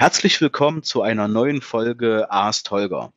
Herzlich 0.00 0.40
willkommen 0.40 0.82
zu 0.82 1.02
einer 1.02 1.28
neuen 1.28 1.60
Folge 1.60 2.30
Ask 2.30 2.70
Holger. 2.70 3.12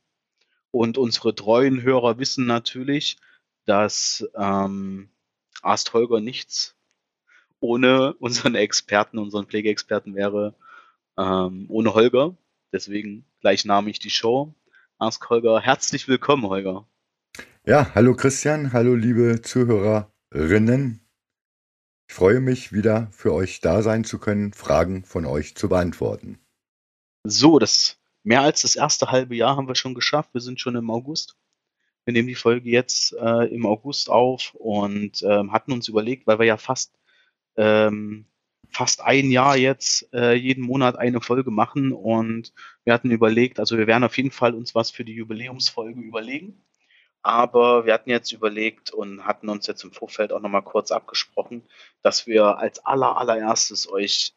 Und 0.69 0.98
unsere 0.98 1.33
treuen 1.33 1.81
Hörer 1.81 2.19
wissen 2.19 2.45
natürlich, 2.45 3.15
dass 3.63 4.28
ähm, 4.36 5.08
Ask 5.62 5.94
Holger 5.94 6.20
nichts 6.20 6.76
ohne 7.62 8.16
unseren 8.16 8.56
Experten, 8.56 9.18
unseren 9.18 9.46
Pflegeexperten 9.46 10.14
wäre, 10.14 10.56
ähm, 11.18 11.68
ohne 11.70 11.94
Holger. 11.94 12.35
Deswegen 12.74 13.24
gleichnamig 13.40 14.00
die 14.00 14.10
Show. 14.10 14.54
Ask 14.97 15.29
Holger. 15.29 15.62
Herzlich 15.62 16.09
willkommen, 16.09 16.43
Holger. 16.47 16.86
Ja, 17.65 17.95
hallo 17.95 18.13
Christian, 18.13 18.73
hallo 18.73 18.95
liebe 18.95 19.41
Zuhörerinnen. 19.41 21.00
Ich 22.09 22.13
freue 22.13 22.41
mich 22.41 22.73
wieder 22.73 23.07
für 23.13 23.31
euch 23.31 23.61
da 23.61 23.81
sein 23.81 24.04
zu 24.04 24.20
können, 24.20 24.52
Fragen 24.52 25.05
von 25.05 25.25
euch 25.25 25.55
zu 25.55 25.70
beantworten. 25.70 26.42
So, 27.25 27.59
das 27.59 27.97
mehr 28.23 28.41
als 28.41 28.61
das 28.61 28.75
erste 28.75 29.11
halbe 29.11 29.35
Jahr 29.35 29.55
haben 29.55 29.67
wir 29.67 29.75
schon 29.75 29.93
geschafft. 29.93 30.34
Wir 30.34 30.41
sind 30.41 30.59
schon 30.59 30.75
im 30.75 30.89
August. 30.89 31.38
Wir 32.05 32.13
nehmen 32.13 32.27
die 32.27 32.35
Folge 32.35 32.70
jetzt 32.70 33.13
äh, 33.13 33.45
im 33.53 33.65
August 33.65 34.09
auf 34.09 34.53
und 34.55 35.23
ähm, 35.23 35.53
hatten 35.53 35.71
uns 35.71 35.88
überlegt, 35.88 36.27
weil 36.27 36.39
wir 36.39 36.45
ja 36.45 36.57
fast 36.57 36.93
ähm, 37.55 38.25
fast 38.71 39.01
ein 39.01 39.31
Jahr 39.31 39.55
jetzt 39.55 40.12
äh, 40.13 40.34
jeden 40.34 40.63
Monat 40.63 40.98
eine 40.98 41.21
Folge 41.21 41.51
machen 41.51 41.93
und 41.93 42.53
wir 42.84 42.93
hatten 42.93 43.12
überlegt, 43.12 43.59
also 43.59 43.77
wir 43.77 43.87
werden 43.87 44.03
auf 44.03 44.17
jeden 44.17 44.31
Fall 44.31 44.55
uns 44.55 44.73
was 44.76 44.91
für 44.91 45.05
die 45.05 45.13
Jubiläumsfolge 45.13 46.01
überlegen. 46.01 46.65
Aber 47.21 47.85
wir 47.85 47.93
hatten 47.93 48.09
jetzt 48.09 48.34
überlegt 48.34 48.91
und 48.91 49.26
hatten 49.26 49.48
uns 49.48 49.67
jetzt 49.67 49.84
im 49.84 49.93
Vorfeld 49.93 50.34
auch 50.34 50.41
nochmal 50.41 50.63
kurz 50.63 50.91
abgesprochen, 50.91 51.63
dass 52.01 52.27
wir 52.27 52.57
als 52.57 52.85
aller 52.85 53.15
allererstes 53.17 53.90
euch 53.90 54.34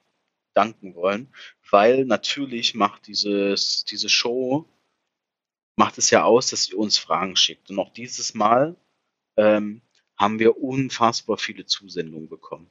danken 0.55 0.95
wollen, 0.95 1.33
weil 1.71 2.05
natürlich 2.05 2.75
macht 2.75 3.07
dieses, 3.07 3.85
diese 3.85 4.09
Show, 4.09 4.69
macht 5.77 5.99
es 5.99 6.11
ja 6.11 6.25
aus, 6.25 6.51
dass 6.51 6.71
ihr 6.71 6.79
uns 6.79 6.99
Fragen 6.99 7.37
schickt. 7.37 7.71
Und 7.71 7.79
auch 7.79 7.93
dieses 7.93 8.35
Mal 8.35 8.77
ähm, 9.37 9.83
haben 10.17 10.39
wir 10.39 10.63
unfassbar 10.63 11.37
viele 11.39 11.67
Zusendungen 11.67 12.29
bekommen. 12.29 12.71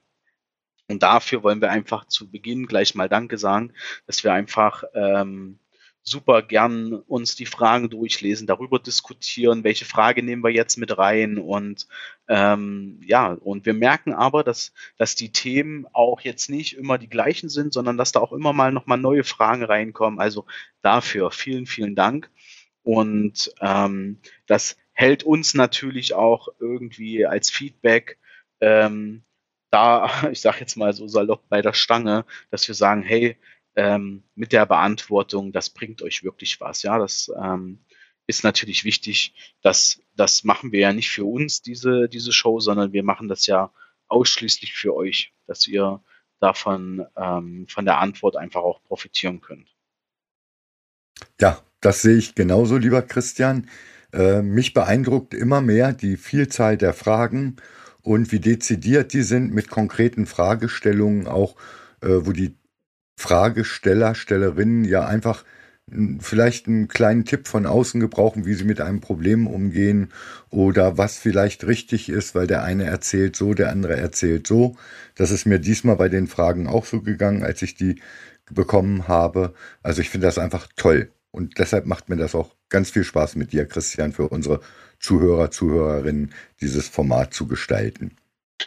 Und 0.88 1.04
dafür 1.04 1.44
wollen 1.44 1.62
wir 1.62 1.72
einfach 1.72 2.06
zu 2.06 2.30
Beginn 2.30 2.68
gleich 2.68 2.96
mal 2.96 3.10
Danke 3.10 3.38
sagen, 3.38 3.74
dass 4.06 4.24
wir 4.24 4.34
einfach 4.34 4.84
ähm, 4.94 5.60
super 6.08 6.44
gern 6.44 6.94
uns 6.94 7.36
die 7.36 7.48
Fragen 7.48 7.90
durchlesen, 7.90 8.46
darüber 8.46 8.78
diskutieren, 8.78 9.64
welche 9.64 9.86
Frage 9.86 10.22
nehmen 10.22 10.44
wir 10.44 10.52
jetzt 10.52 10.78
mit 10.78 10.98
rein 10.98 11.40
und 11.40 11.88
ähm, 12.28 13.00
ja, 13.04 13.34
und 13.34 13.66
wir 13.66 13.74
merken 13.74 14.14
aber, 14.14 14.44
dass, 14.44 14.72
dass 14.98 15.16
die 15.16 15.32
Themen 15.32 15.88
auch 15.94 16.22
jetzt 16.22 16.50
nicht 16.50 16.78
immer 16.78 16.98
die 16.98 17.10
gleichen 17.10 17.50
sind, 17.50 17.74
sondern 17.74 17.98
dass 17.98 18.12
da 18.12 18.20
auch 18.20 18.34
immer 18.34 18.54
mal 18.54 18.72
nochmal 18.72 19.00
neue 19.00 19.24
Fragen 19.24 19.64
reinkommen. 19.64 20.20
Also 20.20 20.46
dafür 20.82 21.32
vielen, 21.32 21.66
vielen 21.66 21.96
Dank. 21.96 22.30
Und 22.84 23.52
ähm, 23.62 24.20
das 24.48 24.78
hält 24.94 25.24
uns 25.24 25.56
natürlich 25.56 26.14
auch 26.14 26.50
irgendwie 26.60 27.26
als 27.26 27.50
Feedback 27.50 28.20
ähm, 28.62 29.24
da, 29.76 30.10
ich 30.32 30.42
sage 30.42 30.58
jetzt 30.62 30.78
mal 30.78 30.94
so 30.94 31.08
salopp 31.08 31.48
bei 31.50 31.62
der 31.62 31.74
Stange, 31.74 32.26
dass 32.50 32.68
wir 32.68 32.76
sagen, 32.76 33.04
hey, 33.04 33.38
ähm, 33.76 34.24
mit 34.36 34.52
der 34.52 34.66
Beantwortung, 34.66 35.52
das 35.52 35.70
bringt 35.70 36.02
euch 36.02 36.24
wirklich 36.24 36.60
was. 36.62 36.84
Ja, 36.84 36.98
das 36.98 37.32
ähm, 37.42 37.80
ist 38.28 38.44
natürlich 38.44 38.84
wichtig. 38.84 39.34
dass 39.62 40.02
das 40.16 40.44
machen 40.44 40.72
wir 40.72 40.80
ja 40.80 40.94
nicht 40.94 41.10
für 41.10 41.26
uns, 41.26 41.62
diese, 41.62 42.08
diese 42.08 42.32
Show, 42.32 42.60
sondern 42.60 42.94
wir 42.94 43.04
machen 43.04 43.28
das 43.28 43.48
ja 43.48 43.72
ausschließlich 44.08 44.74
für 44.74 44.96
euch, 44.96 45.34
dass 45.46 45.68
ihr 45.68 46.02
davon 46.40 47.06
ähm, 47.18 47.66
von 47.68 47.86
der 47.86 48.00
Antwort 48.00 48.38
einfach 48.38 48.62
auch 48.62 48.84
profitieren 48.84 49.42
könnt. 49.42 49.76
Ja, 51.40 51.62
das 51.82 52.02
sehe 52.02 52.18
ich 52.18 52.36
genauso, 52.36 52.78
lieber 52.78 53.02
Christian. 53.02 53.70
Äh, 54.14 54.42
mich 54.42 54.74
beeindruckt 54.74 55.34
immer 55.34 55.62
mehr 55.62 55.94
die 55.94 56.18
Vielzahl 56.18 56.78
der 56.78 56.94
Fragen 56.94 57.58
und 58.02 58.32
wie 58.32 58.40
dezidiert 58.40 59.14
die 59.14 59.24
sind 59.24 59.54
mit 59.54 59.70
konkreten 59.70 60.26
Fragestellungen, 60.26 61.28
auch 61.28 61.56
äh, 62.02 62.26
wo 62.26 62.32
die 62.32 62.56
Fragesteller, 63.16 64.16
Stellerinnen 64.16 64.84
ja 64.86 65.06
einfach 65.06 65.44
vielleicht 66.20 66.68
einen 66.68 66.88
kleinen 66.88 67.26
Tipp 67.26 67.48
von 67.48 67.66
außen 67.68 68.00
gebrauchen, 68.00 68.46
wie 68.46 68.56
sie 68.56 68.64
mit 68.64 68.82
einem 68.82 69.02
Problem 69.02 69.46
umgehen 69.46 70.12
oder 70.50 70.98
was 70.98 71.18
vielleicht 71.20 71.68
richtig 71.68 72.10
ist, 72.10 72.34
weil 72.34 72.48
der 72.48 72.64
eine 72.64 72.86
erzählt 72.86 73.36
so, 73.36 73.54
der 73.54 73.70
andere 73.70 73.96
erzählt 73.96 74.48
so. 74.48 74.76
Das 75.14 75.30
ist 75.30 75.46
mir 75.46 75.60
diesmal 75.60 75.96
bei 75.96 76.10
den 76.10 76.28
Fragen 76.28 76.68
auch 76.68 76.86
so 76.86 77.02
gegangen, 77.02 77.44
als 77.44 77.62
ich 77.62 77.76
die 77.76 78.02
bekommen 78.52 79.08
habe. 79.08 79.54
Also 79.84 80.02
ich 80.02 80.10
finde 80.10 80.26
das 80.28 80.40
einfach 80.40 80.68
toll. 80.76 81.12
Und 81.32 81.60
deshalb 81.60 81.86
macht 81.86 82.10
mir 82.10 82.16
das 82.16 82.34
auch 82.34 82.56
ganz 82.70 82.90
viel 82.90 83.04
Spaß 83.04 83.36
mit 83.36 83.52
dir, 83.52 83.66
Christian, 83.68 84.14
für 84.14 84.30
unsere 84.30 84.62
Zuhörer, 85.00 85.52
Zuhörerinnen, 85.52 86.34
dieses 86.62 86.88
Format 86.88 87.34
zu 87.34 87.48
gestalten. 87.48 88.16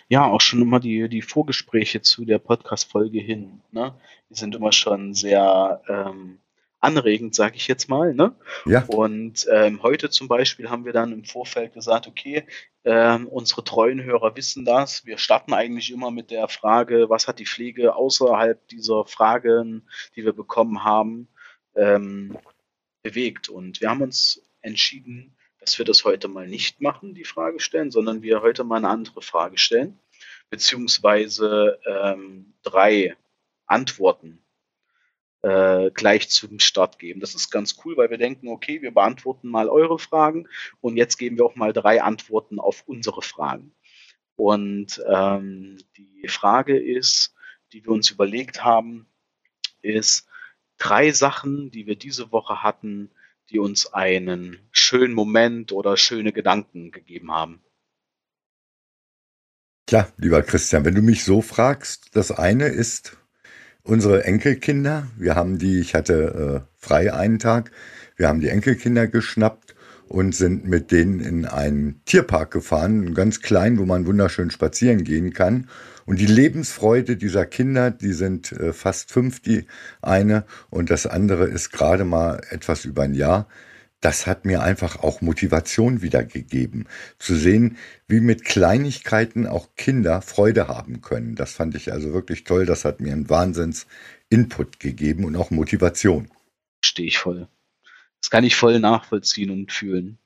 Ja, 0.08 0.24
auch 0.24 0.40
schon 0.40 0.62
immer 0.62 0.80
die, 0.80 1.08
die 1.08 1.22
Vorgespräche 1.22 2.02
zu 2.02 2.24
der 2.24 2.38
Podcast-Folge 2.38 3.20
hin. 3.20 3.60
Ne? 3.70 3.94
Die 4.30 4.34
sind 4.34 4.54
immer 4.54 4.72
schon 4.72 5.14
sehr 5.14 5.82
ähm, 5.88 6.38
anregend, 6.80 7.34
sage 7.34 7.56
ich 7.56 7.68
jetzt 7.68 7.88
mal. 7.88 8.14
Ne? 8.14 8.34
Ja. 8.66 8.84
Und 8.86 9.46
ähm, 9.50 9.82
heute 9.82 10.10
zum 10.10 10.28
Beispiel 10.28 10.70
haben 10.70 10.84
wir 10.84 10.92
dann 10.92 11.12
im 11.12 11.24
Vorfeld 11.24 11.74
gesagt, 11.74 12.06
okay, 12.06 12.44
ähm, 12.84 13.26
unsere 13.28 13.64
treuen 13.64 14.02
Hörer 14.02 14.36
wissen 14.36 14.64
das. 14.64 15.04
Wir 15.04 15.18
starten 15.18 15.52
eigentlich 15.52 15.90
immer 15.90 16.10
mit 16.10 16.30
der 16.30 16.48
Frage, 16.48 17.10
was 17.10 17.28
hat 17.28 17.38
die 17.38 17.46
Pflege 17.46 17.94
außerhalb 17.94 18.66
dieser 18.68 19.04
Fragen, 19.04 19.88
die 20.16 20.24
wir 20.24 20.32
bekommen 20.32 20.84
haben, 20.84 21.28
ähm, 21.74 22.38
bewegt. 23.02 23.48
Und 23.48 23.80
wir 23.80 23.90
haben 23.90 24.02
uns 24.02 24.42
entschieden, 24.62 25.34
dass 25.58 25.78
wir 25.78 25.84
das 25.84 26.04
heute 26.04 26.28
mal 26.28 26.46
nicht 26.46 26.80
machen, 26.80 27.14
die 27.14 27.24
Frage 27.24 27.60
stellen, 27.60 27.90
sondern 27.90 28.22
wir 28.22 28.42
heute 28.42 28.64
mal 28.64 28.76
eine 28.76 28.88
andere 28.88 29.22
Frage 29.22 29.58
stellen, 29.58 29.98
beziehungsweise 30.50 31.78
ähm, 31.86 32.54
drei 32.62 33.16
Antworten 33.66 34.42
äh, 35.42 35.90
gleich 35.90 36.28
zum 36.30 36.58
Start 36.58 36.98
geben. 36.98 37.20
Das 37.20 37.34
ist 37.34 37.50
ganz 37.50 37.78
cool, 37.84 37.96
weil 37.96 38.10
wir 38.10 38.18
denken, 38.18 38.48
okay, 38.48 38.82
wir 38.82 38.92
beantworten 38.92 39.48
mal 39.48 39.68
eure 39.68 39.98
Fragen 39.98 40.48
und 40.80 40.96
jetzt 40.96 41.16
geben 41.16 41.38
wir 41.38 41.44
auch 41.44 41.56
mal 41.56 41.72
drei 41.72 42.02
Antworten 42.02 42.58
auf 42.58 42.82
unsere 42.86 43.22
Fragen. 43.22 43.74
Und 44.36 45.02
ähm, 45.08 45.78
die 45.96 46.28
Frage 46.28 46.78
ist, 46.78 47.34
die 47.72 47.84
wir 47.84 47.92
uns 47.92 48.10
überlegt 48.10 48.64
haben, 48.64 49.06
ist 49.82 50.28
drei 50.78 51.10
Sachen, 51.10 51.70
die 51.70 51.86
wir 51.86 51.96
diese 51.96 52.32
Woche 52.32 52.62
hatten, 52.62 53.10
die 53.50 53.58
uns 53.58 53.92
einen 53.92 54.58
schönen 54.72 55.14
Moment 55.14 55.72
oder 55.72 55.96
schöne 55.96 56.32
Gedanken 56.32 56.90
gegeben 56.90 57.32
haben. 57.32 57.62
Tja, 59.86 60.08
lieber 60.18 60.42
Christian, 60.42 60.84
wenn 60.84 60.94
du 60.94 61.00
mich 61.00 61.24
so 61.24 61.40
fragst, 61.40 62.10
das 62.14 62.30
eine 62.30 62.66
ist 62.66 63.16
unsere 63.82 64.24
Enkelkinder. 64.24 65.08
Wir 65.16 65.34
haben 65.34 65.58
die, 65.58 65.80
ich 65.80 65.94
hatte 65.94 66.66
äh, 66.68 66.74
frei 66.76 67.12
einen 67.14 67.38
Tag, 67.38 67.70
wir 68.16 68.28
haben 68.28 68.40
die 68.40 68.50
Enkelkinder 68.50 69.06
geschnappt 69.06 69.74
und 70.06 70.34
sind 70.34 70.66
mit 70.66 70.90
denen 70.90 71.20
in 71.20 71.46
einen 71.46 72.02
Tierpark 72.04 72.50
gefahren, 72.50 73.14
ganz 73.14 73.40
klein, 73.40 73.78
wo 73.78 73.86
man 73.86 74.06
wunderschön 74.06 74.50
spazieren 74.50 75.04
gehen 75.04 75.32
kann. 75.32 75.68
Und 76.08 76.20
die 76.20 76.24
Lebensfreude 76.26 77.18
dieser 77.18 77.44
Kinder, 77.44 77.90
die 77.90 78.14
sind 78.14 78.50
äh, 78.52 78.72
fast 78.72 79.12
fünf, 79.12 79.40
die 79.40 79.66
eine, 80.00 80.46
und 80.70 80.88
das 80.88 81.06
andere 81.06 81.44
ist 81.44 81.70
gerade 81.70 82.06
mal 82.06 82.40
etwas 82.48 82.86
über 82.86 83.02
ein 83.02 83.12
Jahr. 83.12 83.46
Das 84.00 84.26
hat 84.26 84.46
mir 84.46 84.62
einfach 84.62 85.02
auch 85.02 85.20
Motivation 85.20 86.00
wiedergegeben, 86.00 86.88
zu 87.18 87.36
sehen, 87.36 87.76
wie 88.06 88.20
mit 88.20 88.46
Kleinigkeiten 88.46 89.46
auch 89.46 89.68
Kinder 89.76 90.22
Freude 90.22 90.66
haben 90.66 91.02
können. 91.02 91.34
Das 91.34 91.52
fand 91.52 91.74
ich 91.74 91.92
also 91.92 92.14
wirklich 92.14 92.44
toll. 92.44 92.64
Das 92.64 92.86
hat 92.86 93.02
mir 93.02 93.12
einen 93.12 93.28
Wahnsinns-Input 93.28 94.80
gegeben 94.80 95.26
und 95.26 95.36
auch 95.36 95.50
Motivation. 95.50 96.30
Stehe 96.82 97.08
ich 97.08 97.18
voll. 97.18 97.48
Das 98.22 98.30
kann 98.30 98.44
ich 98.44 98.56
voll 98.56 98.80
nachvollziehen 98.80 99.50
und 99.50 99.72
fühlen. 99.72 100.16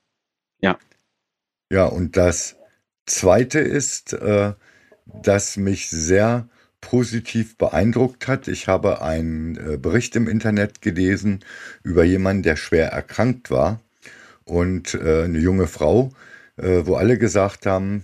Ja. 0.61 0.79
Ja, 1.73 1.87
und 1.87 2.17
das 2.17 2.55
Zweite 3.05 3.59
ist, 3.59 4.13
äh, 4.13 4.53
das 5.21 5.57
mich 5.57 5.91
sehr 5.91 6.49
positiv 6.81 7.57
beeindruckt 7.57 8.29
hat. 8.29 8.49
Ich 8.49 8.69
habe 8.69 9.03
einen 9.03 9.57
äh, 9.57 9.77
Bericht 9.77 10.17
im 10.17 10.29
Internet 10.29 10.83
gelesen 10.83 11.41
über 11.83 12.05
jemanden, 12.05 12.43
der 12.43 12.57
schwer 12.57 12.89
erkrankt 12.89 13.51
war 13.51 13.81
und 14.45 14.95
äh, 14.95 15.25
eine 15.25 15.39
junge 15.39 15.69
Frau, 15.69 16.13
äh, 16.57 16.83
wo 16.85 16.97
alle 16.97 17.19
gesagt 17.19 17.67
haben, 17.67 18.03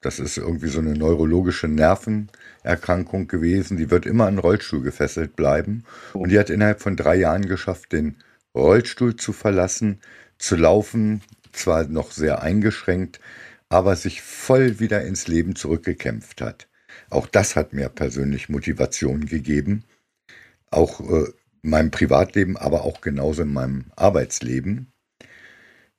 das 0.00 0.18
ist 0.18 0.36
irgendwie 0.36 0.68
so 0.68 0.78
eine 0.80 0.94
neurologische 0.94 1.68
Nervenerkrankung 1.68 3.26
gewesen, 3.26 3.76
die 3.76 3.90
wird 3.90 4.06
immer 4.06 4.26
an 4.26 4.38
Rollstuhl 4.38 4.82
gefesselt 4.82 5.34
bleiben. 5.34 5.84
Und 6.12 6.30
die 6.30 6.38
hat 6.38 6.50
innerhalb 6.50 6.80
von 6.80 6.96
drei 6.96 7.16
Jahren 7.16 7.46
geschafft, 7.46 7.92
den 7.92 8.16
Rollstuhl 8.54 9.16
zu 9.16 9.32
verlassen, 9.32 10.00
zu 10.38 10.56
laufen, 10.56 11.22
zwar 11.52 11.84
noch 11.84 12.12
sehr 12.12 12.42
eingeschränkt, 12.42 13.18
aber 13.68 13.96
sich 13.96 14.22
voll 14.22 14.80
wieder 14.80 15.02
ins 15.04 15.28
Leben 15.28 15.56
zurückgekämpft 15.56 16.40
hat. 16.40 16.68
Auch 17.10 17.26
das 17.26 17.56
hat 17.56 17.72
mir 17.72 17.88
persönlich 17.88 18.48
Motivation 18.48 19.26
gegeben. 19.26 19.84
Auch 20.70 21.00
äh, 21.00 21.32
in 21.62 21.70
meinem 21.70 21.90
Privatleben, 21.90 22.56
aber 22.56 22.82
auch 22.82 23.00
genauso 23.00 23.42
in 23.42 23.52
meinem 23.52 23.86
Arbeitsleben. 23.96 24.92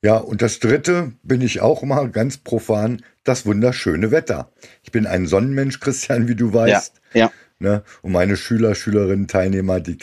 Ja, 0.02 0.16
und 0.16 0.40
das 0.40 0.60
dritte 0.60 1.12
bin 1.22 1.42
ich 1.42 1.60
auch 1.60 1.82
mal 1.82 2.10
ganz 2.10 2.38
profan, 2.38 3.02
das 3.22 3.44
wunderschöne 3.44 4.10
Wetter. 4.10 4.50
Ich 4.82 4.92
bin 4.92 5.06
ein 5.06 5.26
Sonnenmensch, 5.26 5.78
Christian, 5.80 6.26
wie 6.26 6.34
du 6.34 6.54
weißt. 6.54 7.00
Ja. 7.12 7.20
ja. 7.26 7.32
Ne? 7.58 7.84
Und 8.00 8.12
meine 8.12 8.38
Schüler, 8.38 8.74
Schülerinnen, 8.74 9.28
Teilnehmer, 9.28 9.80
die 9.80 9.98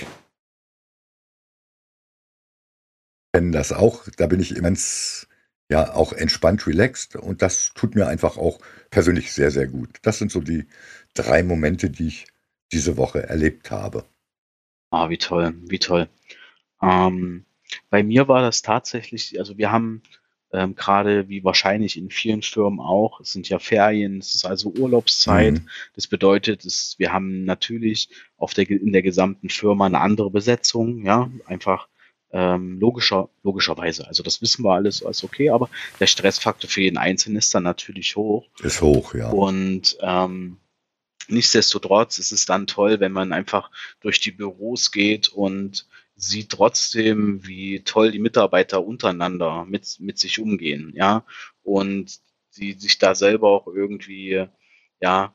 kennen 3.34 3.52
das 3.52 3.74
auch. 3.74 4.08
Da 4.18 4.28
bin 4.28 4.40
ich 4.40 4.54
ganz, 4.56 5.26
ja, 5.69 5.94
auch 5.94 6.14
entspannt, 6.14 6.68
relaxed. 6.68 7.16
Und 7.16 7.42
das 7.42 7.72
tut 7.74 7.96
mir 7.96 8.08
einfach 8.08 8.38
auch 8.38 8.60
persönlich 8.90 9.34
sehr, 9.34 9.52
sehr 9.52 9.68
gut. 9.68 9.90
Das 10.02 10.18
sind 10.18 10.31
so 10.31 10.42
die 10.42 10.66
drei 11.14 11.44
Momente, 11.44 11.90
die 11.90 12.08
ich 12.08 12.28
diese 12.72 12.98
Woche 12.98 13.24
erlebt 13.24 13.72
habe. 13.72 14.06
Ah, 14.92 15.10
wie 15.10 15.18
toll, 15.18 15.54
wie 15.68 15.80
toll. 15.80 16.08
Ähm, 16.81 17.46
bei 17.90 18.04
mir 18.04 18.28
war 18.28 18.42
das 18.42 18.62
tatsächlich, 18.62 19.38
also 19.40 19.58
wir 19.58 19.72
haben 19.72 20.02
ähm, 20.54 20.75
gerade 20.75 21.28
wie 21.28 21.44
wahrscheinlich 21.44 21.98
in 21.98 22.10
vielen 22.10 22.42
Firmen 22.42 22.80
auch, 22.80 23.20
es 23.20 23.34
sind 23.34 23.50
ja 23.50 23.60
Ferien, 23.60 24.20
es 24.20 24.36
ist 24.36 24.46
also 24.46 24.72
Urlaubszeit. 24.72 25.56
Mhm. 25.56 25.70
Das 25.96 26.08
bedeutet, 26.08 26.63
es, 26.63 26.96
wir 26.98 27.12
haben 27.12 27.44
natürlich 27.44 28.10
auf 28.38 28.54
der, 28.54 28.70
in 28.70 28.94
der 28.94 29.02
gesamten 29.02 29.50
Firma 29.50 29.86
eine 29.86 30.00
andere 30.00 30.31
Besetzung, 30.31 31.06
ja, 31.06 31.30
einfach 31.46 31.90
ähm, 32.31 32.79
logischer, 32.79 33.29
logischerweise. 33.44 34.07
Also 34.07 34.24
das 34.24 34.41
wissen 34.41 34.63
wir 34.63 34.74
alles, 34.74 35.03
alles 35.03 35.24
okay, 35.24 35.50
aber 35.50 35.69
der 36.00 36.07
Stressfaktor 36.07 36.69
für 36.69 36.81
jeden 36.81 36.97
Einzelnen 36.97 37.38
ist 37.38 37.53
dann 37.56 37.63
natürlich 37.63 38.15
hoch. 38.15 38.47
Ist 38.62 38.81
hoch, 38.81 39.13
ja. 39.13 39.29
Und 39.29 39.97
ähm, 40.01 40.57
nichtsdestotrotz 41.27 42.19
ist 42.19 42.31
es 42.31 42.45
dann 42.45 42.68
toll, 42.68 43.00
wenn 43.00 43.12
man 43.12 43.33
einfach 43.33 43.71
durch 44.01 44.19
die 44.19 44.31
Büros 44.31 44.91
geht 44.91 45.29
und 45.29 45.88
sieht 46.15 46.50
trotzdem, 46.50 47.45
wie 47.45 47.83
toll 47.83 48.12
die 48.12 48.19
Mitarbeiter 48.19 48.83
untereinander 48.83 49.65
mit, 49.65 49.97
mit 50.00 50.18
sich 50.18 50.39
umgehen, 50.39 50.91
ja, 50.95 51.24
und 51.63 52.19
die 52.57 52.74
sich 52.74 52.97
da 52.97 53.13
selber 53.13 53.50
auch 53.50 53.68
irgendwie, 53.68 54.47
ja, 55.00 55.33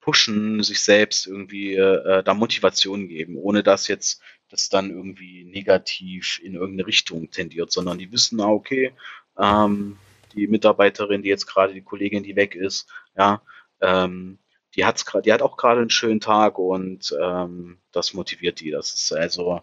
pushen, 0.00 0.62
sich 0.62 0.80
selbst 0.80 1.26
irgendwie 1.26 1.74
äh, 1.74 2.22
da 2.22 2.34
Motivation 2.34 3.08
geben, 3.08 3.36
ohne 3.36 3.62
dass 3.62 3.88
jetzt 3.88 4.20
das 4.48 4.68
dann 4.68 4.90
irgendwie 4.90 5.44
negativ 5.44 6.40
in 6.42 6.54
irgendeine 6.54 6.86
Richtung 6.86 7.30
tendiert, 7.30 7.72
sondern 7.72 7.98
die 7.98 8.12
wissen, 8.12 8.40
ah, 8.40 8.48
okay, 8.48 8.92
ähm, 9.38 9.98
die 10.34 10.46
Mitarbeiterin, 10.46 11.22
die 11.22 11.28
jetzt 11.28 11.46
gerade 11.46 11.72
die 11.72 11.82
Kollegin, 11.82 12.22
die 12.22 12.36
weg 12.36 12.54
ist, 12.54 12.88
ja, 13.16 13.42
ähm, 13.80 14.38
die 14.74 14.84
hat's 14.84 15.06
gerade, 15.06 15.22
die 15.22 15.32
hat 15.32 15.42
auch 15.42 15.56
gerade 15.56 15.80
einen 15.80 15.90
schönen 15.90 16.20
Tag 16.20 16.58
und 16.58 17.14
ähm, 17.20 17.78
das 17.92 18.14
motiviert 18.14 18.60
die. 18.60 18.70
Das 18.70 18.92
ist 18.92 19.12
also 19.12 19.62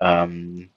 ähm, 0.00 0.72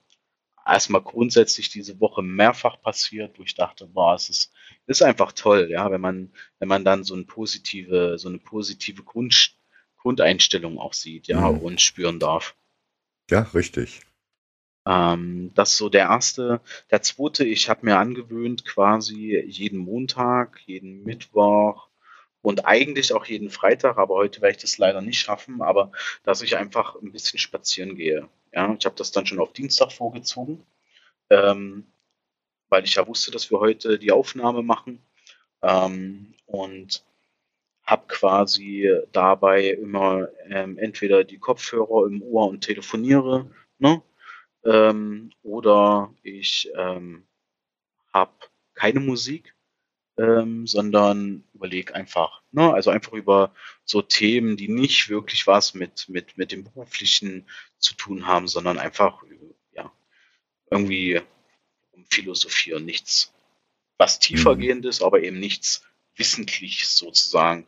erstmal 0.66 1.02
grundsätzlich 1.02 1.68
diese 1.68 2.00
Woche 2.00 2.22
mehrfach 2.22 2.80
passiert, 2.80 3.38
wo 3.38 3.42
ich 3.42 3.54
dachte, 3.54 3.86
boah, 3.86 4.14
es 4.14 4.28
ist, 4.30 4.52
ist 4.86 5.02
einfach 5.02 5.32
toll, 5.32 5.68
ja, 5.70 5.90
wenn 5.90 6.00
man, 6.00 6.32
wenn 6.58 6.68
man 6.68 6.84
dann 6.84 7.04
so 7.04 7.14
eine 7.14 7.24
positive, 7.24 8.18
so 8.18 8.28
eine 8.28 8.38
positive 8.38 9.02
Grund, 9.02 9.56
Grundeinstellung 9.98 10.78
auch 10.78 10.94
sieht, 10.94 11.26
ja, 11.28 11.52
mhm. 11.52 11.58
und 11.58 11.80
spüren 11.80 12.18
darf. 12.18 12.56
Ja, 13.30 13.42
richtig. 13.54 14.02
Ähm, 14.86 15.52
das 15.54 15.72
ist 15.72 15.78
so 15.78 15.88
der 15.88 16.02
erste. 16.06 16.60
Der 16.90 17.02
zweite, 17.02 17.44
ich 17.44 17.68
habe 17.68 17.84
mir 17.84 17.98
angewöhnt, 17.98 18.64
quasi 18.64 19.36
jeden 19.46 19.78
Montag, 19.78 20.60
jeden 20.66 21.02
Mittwoch 21.02 21.88
und 22.40 22.66
eigentlich 22.66 23.12
auch 23.12 23.24
jeden 23.24 23.50
Freitag, 23.50 23.98
aber 23.98 24.14
heute 24.14 24.40
werde 24.40 24.56
ich 24.56 24.62
das 24.62 24.78
leider 24.78 25.00
nicht 25.02 25.18
schaffen, 25.18 25.60
aber 25.60 25.90
dass 26.22 26.42
ich 26.42 26.56
einfach 26.56 26.94
ein 27.02 27.10
bisschen 27.10 27.40
spazieren 27.40 27.96
gehe. 27.96 28.28
Ja, 28.52 28.72
ich 28.78 28.86
habe 28.86 28.94
das 28.96 29.10
dann 29.10 29.26
schon 29.26 29.40
auf 29.40 29.52
Dienstag 29.52 29.90
vorgezogen, 29.90 30.64
ähm, 31.30 31.86
weil 32.68 32.84
ich 32.84 32.94
ja 32.94 33.06
wusste, 33.08 33.32
dass 33.32 33.50
wir 33.50 33.58
heute 33.58 33.98
die 33.98 34.12
Aufnahme 34.12 34.62
machen 34.62 35.02
ähm, 35.62 36.34
und 36.46 37.04
habe 37.86 38.06
quasi 38.08 38.90
dabei 39.12 39.70
immer 39.70 40.28
ähm, 40.48 40.76
entweder 40.78 41.24
die 41.24 41.38
Kopfhörer 41.38 42.06
im 42.06 42.22
Ohr 42.22 42.48
und 42.48 42.62
telefoniere, 42.62 43.50
ne? 43.78 44.02
Ähm, 44.64 45.30
oder 45.42 46.12
ich 46.22 46.68
ähm, 46.76 47.26
habe 48.12 48.32
keine 48.74 48.98
Musik, 48.98 49.54
ähm, 50.18 50.66
sondern 50.66 51.44
überlege 51.52 51.94
einfach, 51.94 52.42
ne? 52.50 52.72
also 52.72 52.90
einfach 52.90 53.12
über 53.12 53.54
so 53.84 54.02
Themen, 54.02 54.56
die 54.56 54.68
nicht 54.68 55.08
wirklich 55.08 55.46
was 55.46 55.74
mit, 55.74 56.08
mit, 56.08 56.36
mit 56.38 56.52
dem 56.52 56.64
Beruflichen 56.64 57.46
zu 57.78 57.94
tun 57.94 58.26
haben, 58.26 58.48
sondern 58.48 58.78
einfach 58.78 59.22
ja, 59.72 59.92
irgendwie 60.70 61.20
um 61.92 62.04
philosophieren, 62.06 62.84
nichts 62.84 63.32
was 63.98 64.18
tiefergehendes, 64.18 65.00
mhm. 65.00 65.06
aber 65.06 65.22
eben 65.22 65.38
nichts 65.38 65.86
Wissentliches 66.16 66.96
sozusagen. 66.96 67.66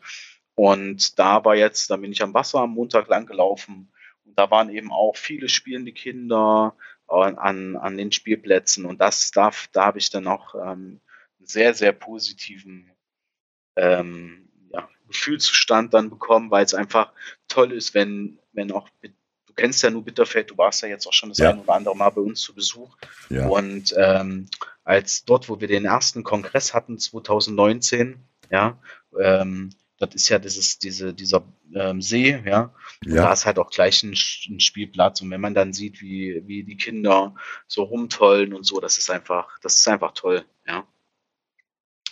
Und 0.54 1.18
da 1.18 1.44
war 1.44 1.54
jetzt, 1.54 1.90
da 1.90 1.96
bin 1.96 2.12
ich 2.12 2.22
am 2.22 2.34
Wasser 2.34 2.60
am 2.60 2.70
Montag 2.70 3.08
lang 3.08 3.26
gelaufen 3.26 3.92
und 4.24 4.38
da 4.38 4.50
waren 4.50 4.70
eben 4.70 4.90
auch 4.90 5.16
viele 5.16 5.48
spielende 5.48 5.92
Kinder 5.92 6.74
an, 7.06 7.76
an 7.76 7.96
den 7.96 8.12
Spielplätzen 8.12 8.84
und 8.84 9.00
das 9.00 9.30
darf, 9.30 9.68
da 9.72 9.86
habe 9.86 9.98
ich 9.98 10.10
dann 10.10 10.26
auch 10.26 10.54
ähm, 10.54 11.00
sehr, 11.40 11.74
sehr 11.74 11.92
positiven 11.92 12.90
ähm, 13.76 14.48
ja, 14.72 14.88
Gefühlszustand 15.06 15.94
dann 15.94 16.10
bekommen, 16.10 16.50
weil 16.50 16.64
es 16.64 16.74
einfach 16.74 17.12
toll 17.46 17.72
ist, 17.72 17.94
wenn, 17.94 18.38
wenn 18.52 18.72
auch, 18.72 18.88
du 19.00 19.54
kennst 19.54 19.82
ja 19.82 19.90
nur 19.90 20.04
Bitterfeld, 20.04 20.50
du 20.50 20.58
warst 20.58 20.82
ja 20.82 20.88
jetzt 20.88 21.06
auch 21.06 21.12
schon 21.12 21.30
das 21.30 21.38
ja. 21.38 21.50
ein 21.50 21.60
oder 21.60 21.74
andere 21.74 21.96
Mal 21.96 22.10
bei 22.10 22.20
uns 22.20 22.40
zu 22.40 22.54
Besuch. 22.54 22.96
Ja. 23.30 23.46
Und 23.46 23.94
ähm, 23.96 24.48
als 24.84 25.24
dort, 25.24 25.48
wo 25.48 25.60
wir 25.60 25.68
den 25.68 25.84
ersten 25.84 26.24
Kongress 26.24 26.74
hatten, 26.74 26.98
2019, 26.98 28.24
ja, 28.50 28.78
ähm, 29.20 29.70
das 29.98 30.14
ist 30.14 30.28
ja 30.28 30.38
dieses, 30.38 30.78
diese, 30.78 31.12
dieser 31.12 31.44
ähm, 31.74 32.00
See, 32.00 32.40
ja. 32.44 32.72
Und 33.04 33.12
ja. 33.12 33.22
da 33.22 33.32
ist 33.32 33.46
halt 33.46 33.58
auch 33.58 33.70
gleich 33.70 34.02
ein, 34.04 34.10
ein, 34.10 34.60
Spielplatz. 34.60 35.20
Und 35.20 35.30
wenn 35.30 35.40
man 35.40 35.54
dann 35.54 35.72
sieht, 35.72 36.00
wie, 36.00 36.42
wie 36.46 36.62
die 36.62 36.76
Kinder 36.76 37.34
so 37.66 37.82
rumtollen 37.82 38.54
und 38.54 38.64
so, 38.64 38.80
das 38.80 38.98
ist 38.98 39.10
einfach, 39.10 39.58
das 39.60 39.78
ist 39.78 39.88
einfach 39.88 40.12
toll, 40.12 40.44
ja. 40.66 40.86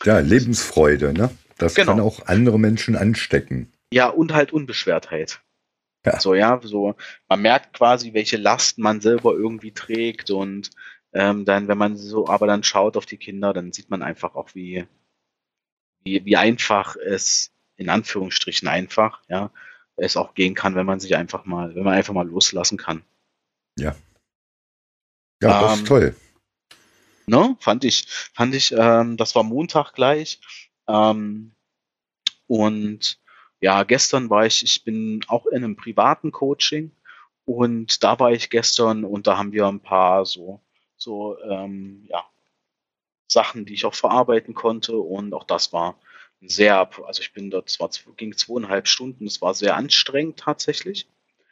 Ja, 0.04 0.18
Lebensfreude, 0.18 1.14
ne? 1.14 1.30
Das 1.58 1.74
genau. 1.74 1.92
kann 1.92 2.00
auch 2.00 2.26
andere 2.26 2.58
Menschen 2.58 2.96
anstecken. 2.96 3.72
Ja, 3.92 4.08
und 4.08 4.34
halt 4.34 4.52
Unbeschwertheit. 4.52 5.40
Ja. 6.04 6.20
So, 6.20 6.34
ja, 6.34 6.60
so, 6.62 6.94
man 7.28 7.40
merkt 7.40 7.72
quasi, 7.72 8.12
welche 8.12 8.36
Last 8.36 8.78
man 8.78 9.00
selber 9.00 9.32
irgendwie 9.32 9.72
trägt 9.72 10.30
und 10.30 10.70
ähm, 11.12 11.44
dann, 11.44 11.66
wenn 11.66 11.78
man 11.78 11.96
so 11.96 12.28
aber 12.28 12.46
dann 12.46 12.62
schaut 12.62 12.96
auf 12.96 13.06
die 13.06 13.16
Kinder, 13.16 13.52
dann 13.52 13.72
sieht 13.72 13.90
man 13.90 14.02
einfach 14.02 14.34
auch, 14.34 14.54
wie, 14.54 14.86
wie, 16.06 16.24
wie 16.24 16.36
einfach 16.36 16.96
es, 16.96 17.50
in 17.76 17.90
Anführungsstrichen 17.90 18.68
einfach, 18.68 19.20
ja, 19.28 19.50
es 19.96 20.16
auch 20.16 20.34
gehen 20.34 20.54
kann, 20.54 20.74
wenn 20.74 20.86
man 20.86 21.00
sich 21.00 21.16
einfach 21.16 21.44
mal, 21.44 21.74
wenn 21.74 21.82
man 21.82 21.94
einfach 21.94 22.14
mal 22.14 22.26
loslassen 22.26 22.78
kann. 22.78 23.02
Ja. 23.78 23.94
Ja, 25.42 25.60
das 25.60 25.72
ähm, 25.72 25.78
ist 25.78 25.86
toll. 25.88 26.16
Ne? 27.26 27.56
Fand 27.60 27.84
ich, 27.84 28.06
fand 28.32 28.54
ich, 28.54 28.72
ähm, 28.72 29.16
das 29.16 29.34
war 29.34 29.42
Montag 29.42 29.92
gleich. 29.92 30.40
Ähm, 30.86 31.52
und 32.46 33.18
ja, 33.60 33.82
gestern 33.82 34.30
war 34.30 34.46
ich, 34.46 34.62
ich 34.62 34.84
bin 34.84 35.24
auch 35.28 35.46
in 35.46 35.64
einem 35.64 35.76
privaten 35.76 36.30
Coaching 36.30 36.92
und 37.44 38.04
da 38.04 38.18
war 38.18 38.32
ich 38.32 38.50
gestern 38.50 39.04
und 39.04 39.26
da 39.26 39.38
haben 39.38 39.52
wir 39.52 39.66
ein 39.66 39.80
paar 39.80 40.24
so, 40.24 40.60
so, 40.96 41.38
ähm, 41.40 42.06
ja, 42.08 42.24
Sachen, 43.28 43.64
die 43.64 43.74
ich 43.74 43.84
auch 43.84 43.94
verarbeiten 43.94 44.54
konnte 44.54 44.96
und 44.96 45.34
auch 45.34 45.44
das 45.44 45.72
war 45.72 45.98
sehr, 46.40 46.88
also 47.04 47.22
ich 47.22 47.32
bin 47.32 47.50
dort, 47.50 47.68
zwar 47.68 47.90
ging 48.16 48.36
zweieinhalb 48.36 48.88
Stunden, 48.88 49.26
es 49.26 49.40
war 49.42 49.54
sehr 49.54 49.76
anstrengend 49.76 50.38
tatsächlich, 50.38 51.08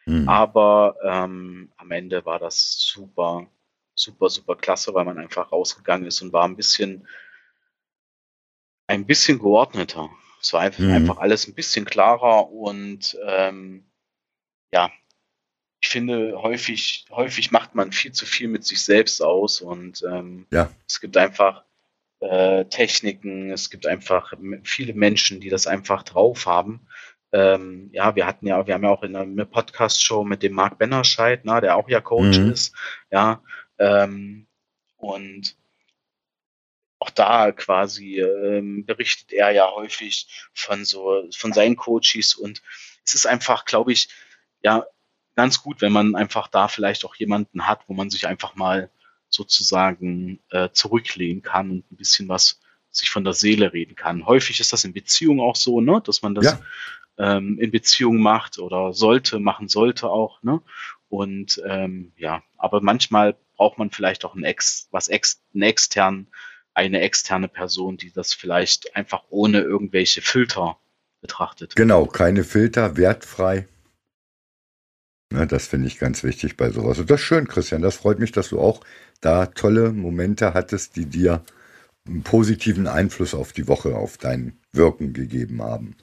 mhm. 0.07 0.28
aber 0.28 0.97
ähm, 1.02 1.73
am 1.76 1.90
Ende 1.90 2.25
war 2.25 2.38
das 2.38 2.81
super, 2.81 3.47
super, 3.95 4.28
super 4.28 4.57
klasse, 4.57 4.95
weil 4.95 5.04
man 5.04 5.19
einfach 5.19 5.52
rausgegangen 5.52 6.07
ist 6.07 6.23
und 6.23 6.33
war 6.33 6.45
ein 6.45 6.57
bisschen, 6.57 7.09
ein 8.87 9.07
bisschen 9.07 9.38
geordneter. 9.38 10.11
Es 10.40 10.52
war 10.52 10.61
einfach, 10.61 10.81
mhm. 10.81 10.93
einfach 10.93 11.19
alles 11.19 11.49
ein 11.49 11.54
bisschen 11.54 11.87
klarer 11.87 12.50
und 12.50 13.16
ähm, 13.26 13.87
ja, 14.73 14.90
ich 15.85 15.91
finde, 15.91 16.41
häufig, 16.41 17.05
häufig 17.11 17.50
macht 17.50 17.75
man 17.75 17.93
viel 17.93 18.12
zu 18.12 18.25
viel 18.25 18.49
mit 18.49 18.64
sich 18.64 18.83
selbst 18.83 19.21
aus 19.21 19.61
und 19.61 20.03
ähm, 20.11 20.47
ja. 20.50 20.71
es 20.88 20.99
gibt 20.99 21.14
einfach 21.19 21.62
äh, 22.21 22.64
Techniken, 22.64 23.50
es 23.50 23.69
gibt 23.69 23.87
einfach 23.87 24.33
viele 24.62 24.95
Menschen, 24.95 25.41
die 25.41 25.50
das 25.50 25.67
einfach 25.67 26.03
drauf 26.03 26.47
haben. 26.47 26.87
Ähm, 27.33 27.91
ja, 27.93 28.17
wir 28.17 28.25
hatten 28.25 28.47
ja, 28.47 28.67
wir 28.67 28.73
haben 28.73 28.85
ja 28.85 28.88
auch 28.88 29.03
in 29.03 29.14
einer 29.14 29.45
Podcast-Show 29.45 30.25
mit 30.25 30.43
dem 30.43 30.55
Marc 30.55 30.79
Bennerscheid, 30.79 31.45
ne, 31.45 31.61
der 31.61 31.76
auch 31.76 31.91
ja 31.91 32.00
Coach 32.00 32.38
mhm. 32.38 32.53
ist, 32.53 32.75
ja, 33.11 33.43
ähm, 33.79 34.47
und 34.97 35.55
auch 36.99 37.11
da 37.11 37.53
quasi 37.53 38.21
ähm, 38.21 38.87
berichtet 38.87 39.35
er 39.35 39.50
ja 39.50 39.71
häufig 39.71 40.49
von 40.55 40.87
so 40.87 41.29
von 41.37 41.53
seinen 41.53 41.76
Coaches 41.76 42.37
und 42.37 42.62
es 43.05 43.12
ist 43.12 43.26
einfach, 43.26 43.67
glaube 43.67 43.93
ich, 43.93 44.09
ja, 44.62 44.87
ganz 45.35 45.62
gut, 45.62 45.81
wenn 45.81 45.93
man 45.93 46.14
einfach 46.14 46.49
da 46.49 46.69
vielleicht 46.69 47.05
auch 47.05 47.14
jemanden 47.14 47.67
hat, 47.67 47.81
wo 47.87 47.95
man 47.95 48.11
sich 48.11 48.26
einfach 48.26 48.55
mal 48.55 48.91
sozusagen 49.29 50.38
äh, 50.50 50.69
zurücklehnen 50.73 51.43
kann 51.43 51.71
und 51.71 51.91
ein 51.91 51.97
bisschen 51.97 52.29
was 52.29 52.61
sich 52.91 53.11
von 53.11 53.25
der 53.25 53.33
Seele 53.33 53.73
reden 53.73 53.97
kann. 53.97 54.26
Häufig 54.26 54.61
ist 54.61 54.73
das 54.73 54.85
in 54.85 54.93
Beziehungen 54.93 55.41
auch 55.41 55.57
so, 55.57 55.81
ne, 55.81 56.00
dass 56.05 56.23
man 56.23 56.35
das 56.35 56.45
ja. 56.47 56.61
ähm, 57.37 57.59
in 57.59 57.71
Beziehungen 57.71 58.23
macht 58.23 58.59
oder 58.59 58.93
sollte, 58.93 59.41
machen 59.41 59.69
sollte 59.69 60.09
auch, 60.09 60.43
ne? 60.43 60.61
Und 61.09 61.61
ähm, 61.67 62.12
ja, 62.17 62.43
aber 62.57 62.81
manchmal 62.81 63.37
braucht 63.57 63.79
man 63.79 63.91
vielleicht 63.91 64.25
auch 64.25 64.35
ein 64.35 64.45
ex, 64.45 64.88
was 64.91 65.09
ex, 65.09 65.41
einen 65.53 65.62
externen, 65.62 66.29
eine 66.73 67.00
externe 67.00 67.49
Person, 67.49 67.97
die 67.97 68.12
das 68.12 68.35
vielleicht 68.35 68.97
einfach 68.97 69.23
ohne 69.31 69.61
irgendwelche 69.61 70.23
Filter 70.23 70.76
betrachtet. 71.21 71.76
Genau, 71.76 72.07
keine 72.07 72.43
Filter, 72.43 72.97
wertfrei. 72.97 73.69
Ja, 75.35 75.47
das 75.47 75.67
finde 75.67 75.88
ich 75.88 75.99
ganz 75.99 76.23
wichtig 76.23 76.57
bei 76.57 76.71
sowas. 76.71 76.99
Und 76.99 77.11
das 77.11 77.21
ist 77.21 77.26
schön, 77.26 77.49
Christian. 77.49 77.83
Das 77.83 77.97
freut 77.97 78.21
mich, 78.21 78.31
dass 78.31 78.50
du 78.50 78.61
auch 78.61 78.81
da 79.21 79.47
tolle 79.47 79.91
Momente 79.91 80.55
hattest, 80.55 80.97
die 80.97 81.07
dir 81.07 81.43
einen 82.07 82.23
positiven 82.23 82.87
Einfluss 82.87 83.35
auf 83.35 83.53
die 83.53 83.67
Woche, 83.67 83.97
auf 83.97 84.17
dein 84.17 84.59
Wirken 84.73 85.12
gegeben 85.12 85.62
haben. 85.62 85.97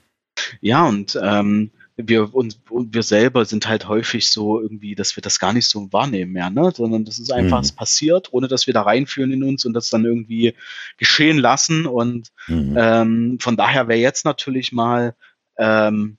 Ja, 0.60 0.86
und 0.86 1.18
ähm, 1.22 1.70
wir 1.96 2.34
und, 2.34 2.60
und, 2.70 2.94
wir 2.94 3.02
selber 3.02 3.44
sind 3.44 3.68
halt 3.68 3.86
häufig 3.88 4.28
so 4.28 4.60
irgendwie, 4.60 4.94
dass 4.94 5.16
wir 5.16 5.22
das 5.22 5.38
gar 5.38 5.52
nicht 5.52 5.66
so 5.66 5.92
wahrnehmen 5.92 6.32
mehr, 6.32 6.50
ne? 6.50 6.72
Sondern 6.74 7.04
das 7.04 7.18
ist 7.18 7.32
einfach, 7.32 7.58
mhm. 7.58 7.64
es 7.64 7.72
passiert, 7.72 8.32
ohne 8.32 8.48
dass 8.48 8.66
wir 8.66 8.74
da 8.74 8.82
reinführen 8.82 9.32
in 9.32 9.44
uns 9.44 9.64
und 9.64 9.72
das 9.72 9.88
dann 9.90 10.04
irgendwie 10.04 10.54
geschehen 10.98 11.38
lassen. 11.38 11.86
Und 11.86 12.28
mhm. 12.48 12.74
ähm, 12.76 13.38
von 13.40 13.56
daher 13.56 13.88
wäre 13.88 14.00
jetzt 14.00 14.24
natürlich 14.24 14.72
mal 14.72 15.14
ähm, 15.58 16.18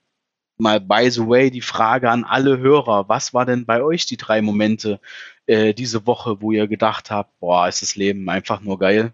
mal 0.57 0.79
by 0.79 1.09
the 1.09 1.27
way 1.27 1.51
die 1.51 1.61
Frage 1.61 2.09
an 2.09 2.23
alle 2.23 2.57
Hörer: 2.59 3.09
Was 3.09 3.33
war 3.33 3.45
denn 3.45 3.65
bei 3.65 3.83
euch 3.83 4.05
die 4.05 4.17
drei 4.17 4.41
Momente 4.41 4.99
äh, 5.45 5.73
diese 5.73 6.05
Woche, 6.07 6.41
wo 6.41 6.51
ihr 6.51 6.67
gedacht 6.67 7.11
habt, 7.11 7.39
boah, 7.39 7.67
ist 7.67 7.81
das 7.81 7.95
Leben 7.95 8.29
einfach 8.29 8.61
nur 8.61 8.79
geil? 8.79 9.13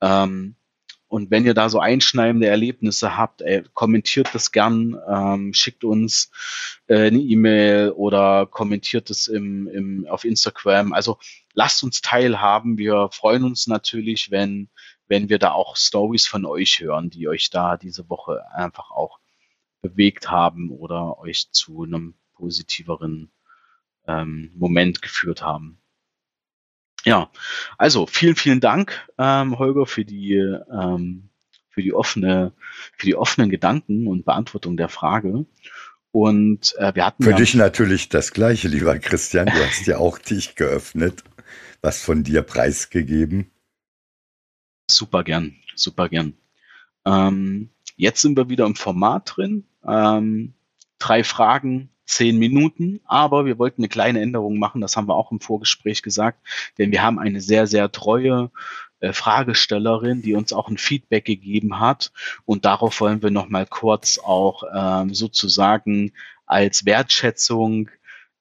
Ähm, 0.00 0.56
und 1.14 1.30
wenn 1.30 1.44
ihr 1.44 1.54
da 1.54 1.68
so 1.68 1.78
einschneidende 1.78 2.48
Erlebnisse 2.48 3.16
habt, 3.16 3.40
ey, 3.40 3.62
kommentiert 3.72 4.30
das 4.32 4.50
gern, 4.50 4.96
ähm, 5.08 5.54
schickt 5.54 5.84
uns 5.84 6.32
äh, 6.88 7.06
eine 7.06 7.20
E-Mail 7.20 7.90
oder 7.90 8.46
kommentiert 8.46 9.10
es 9.10 9.28
im, 9.28 9.68
im, 9.68 10.06
auf 10.08 10.24
Instagram. 10.24 10.92
Also 10.92 11.18
lasst 11.52 11.84
uns 11.84 12.00
teilhaben. 12.00 12.78
Wir 12.78 13.10
freuen 13.12 13.44
uns 13.44 13.68
natürlich, 13.68 14.32
wenn, 14.32 14.70
wenn 15.06 15.28
wir 15.28 15.38
da 15.38 15.52
auch 15.52 15.76
Stories 15.76 16.26
von 16.26 16.46
euch 16.46 16.80
hören, 16.80 17.10
die 17.10 17.28
euch 17.28 17.48
da 17.48 17.76
diese 17.76 18.08
Woche 18.10 18.42
einfach 18.52 18.90
auch 18.90 19.20
bewegt 19.84 20.30
haben 20.30 20.70
oder 20.70 21.18
euch 21.18 21.52
zu 21.52 21.82
einem 21.82 22.14
positiveren 22.32 23.30
ähm, 24.06 24.50
Moment 24.56 25.02
geführt 25.02 25.42
haben. 25.42 25.78
Ja, 27.04 27.30
also 27.76 28.06
vielen, 28.06 28.34
vielen 28.34 28.60
Dank, 28.60 29.06
ähm, 29.18 29.58
Holger, 29.58 29.84
für 29.84 30.06
die, 30.06 30.36
ähm, 30.36 31.28
für 31.68 31.82
die 31.82 31.92
offene, 31.92 32.54
für 32.96 33.04
die 33.04 33.14
offenen 33.14 33.50
Gedanken 33.50 34.06
und 34.06 34.24
Beantwortung 34.24 34.78
der 34.78 34.88
Frage. 34.88 35.44
Und 36.12 36.74
äh, 36.78 36.94
wir 36.94 37.04
hatten 37.04 37.22
für 37.22 37.32
ja, 37.32 37.36
dich 37.36 37.54
natürlich 37.54 38.08
das 38.08 38.32
Gleiche, 38.32 38.68
lieber 38.68 38.98
Christian. 38.98 39.46
Du 39.46 39.52
hast 39.52 39.86
ja 39.86 39.98
auch 39.98 40.18
dich 40.18 40.54
geöffnet, 40.54 41.24
was 41.82 42.00
von 42.02 42.22
dir 42.22 42.40
preisgegeben. 42.40 43.50
Super 44.90 45.24
gern, 45.24 45.56
super 45.74 46.08
gern. 46.08 46.38
Ähm, 47.04 47.70
jetzt 47.96 48.22
sind 48.22 48.36
wir 48.36 48.48
wieder 48.48 48.64
im 48.64 48.76
Format 48.76 49.34
drin. 49.36 49.66
Ähm, 49.86 50.54
drei 50.98 51.24
Fragen, 51.24 51.90
zehn 52.06 52.38
Minuten, 52.38 53.00
aber 53.04 53.46
wir 53.46 53.58
wollten 53.58 53.82
eine 53.82 53.88
kleine 53.88 54.20
Änderung 54.20 54.58
machen, 54.58 54.80
das 54.80 54.96
haben 54.96 55.08
wir 55.08 55.14
auch 55.14 55.32
im 55.32 55.40
Vorgespräch 55.40 56.02
gesagt, 56.02 56.38
denn 56.78 56.92
wir 56.92 57.02
haben 57.02 57.18
eine 57.18 57.40
sehr, 57.40 57.66
sehr 57.66 57.90
treue 57.90 58.50
äh, 59.00 59.12
Fragestellerin, 59.12 60.22
die 60.22 60.34
uns 60.34 60.52
auch 60.52 60.68
ein 60.68 60.78
Feedback 60.78 61.24
gegeben 61.24 61.80
hat 61.80 62.12
und 62.44 62.64
darauf 62.64 63.00
wollen 63.00 63.22
wir 63.22 63.30
nochmal 63.30 63.66
kurz 63.66 64.18
auch 64.18 64.64
ähm, 64.74 65.14
sozusagen 65.14 66.12
als 66.46 66.84
Wertschätzung 66.84 67.88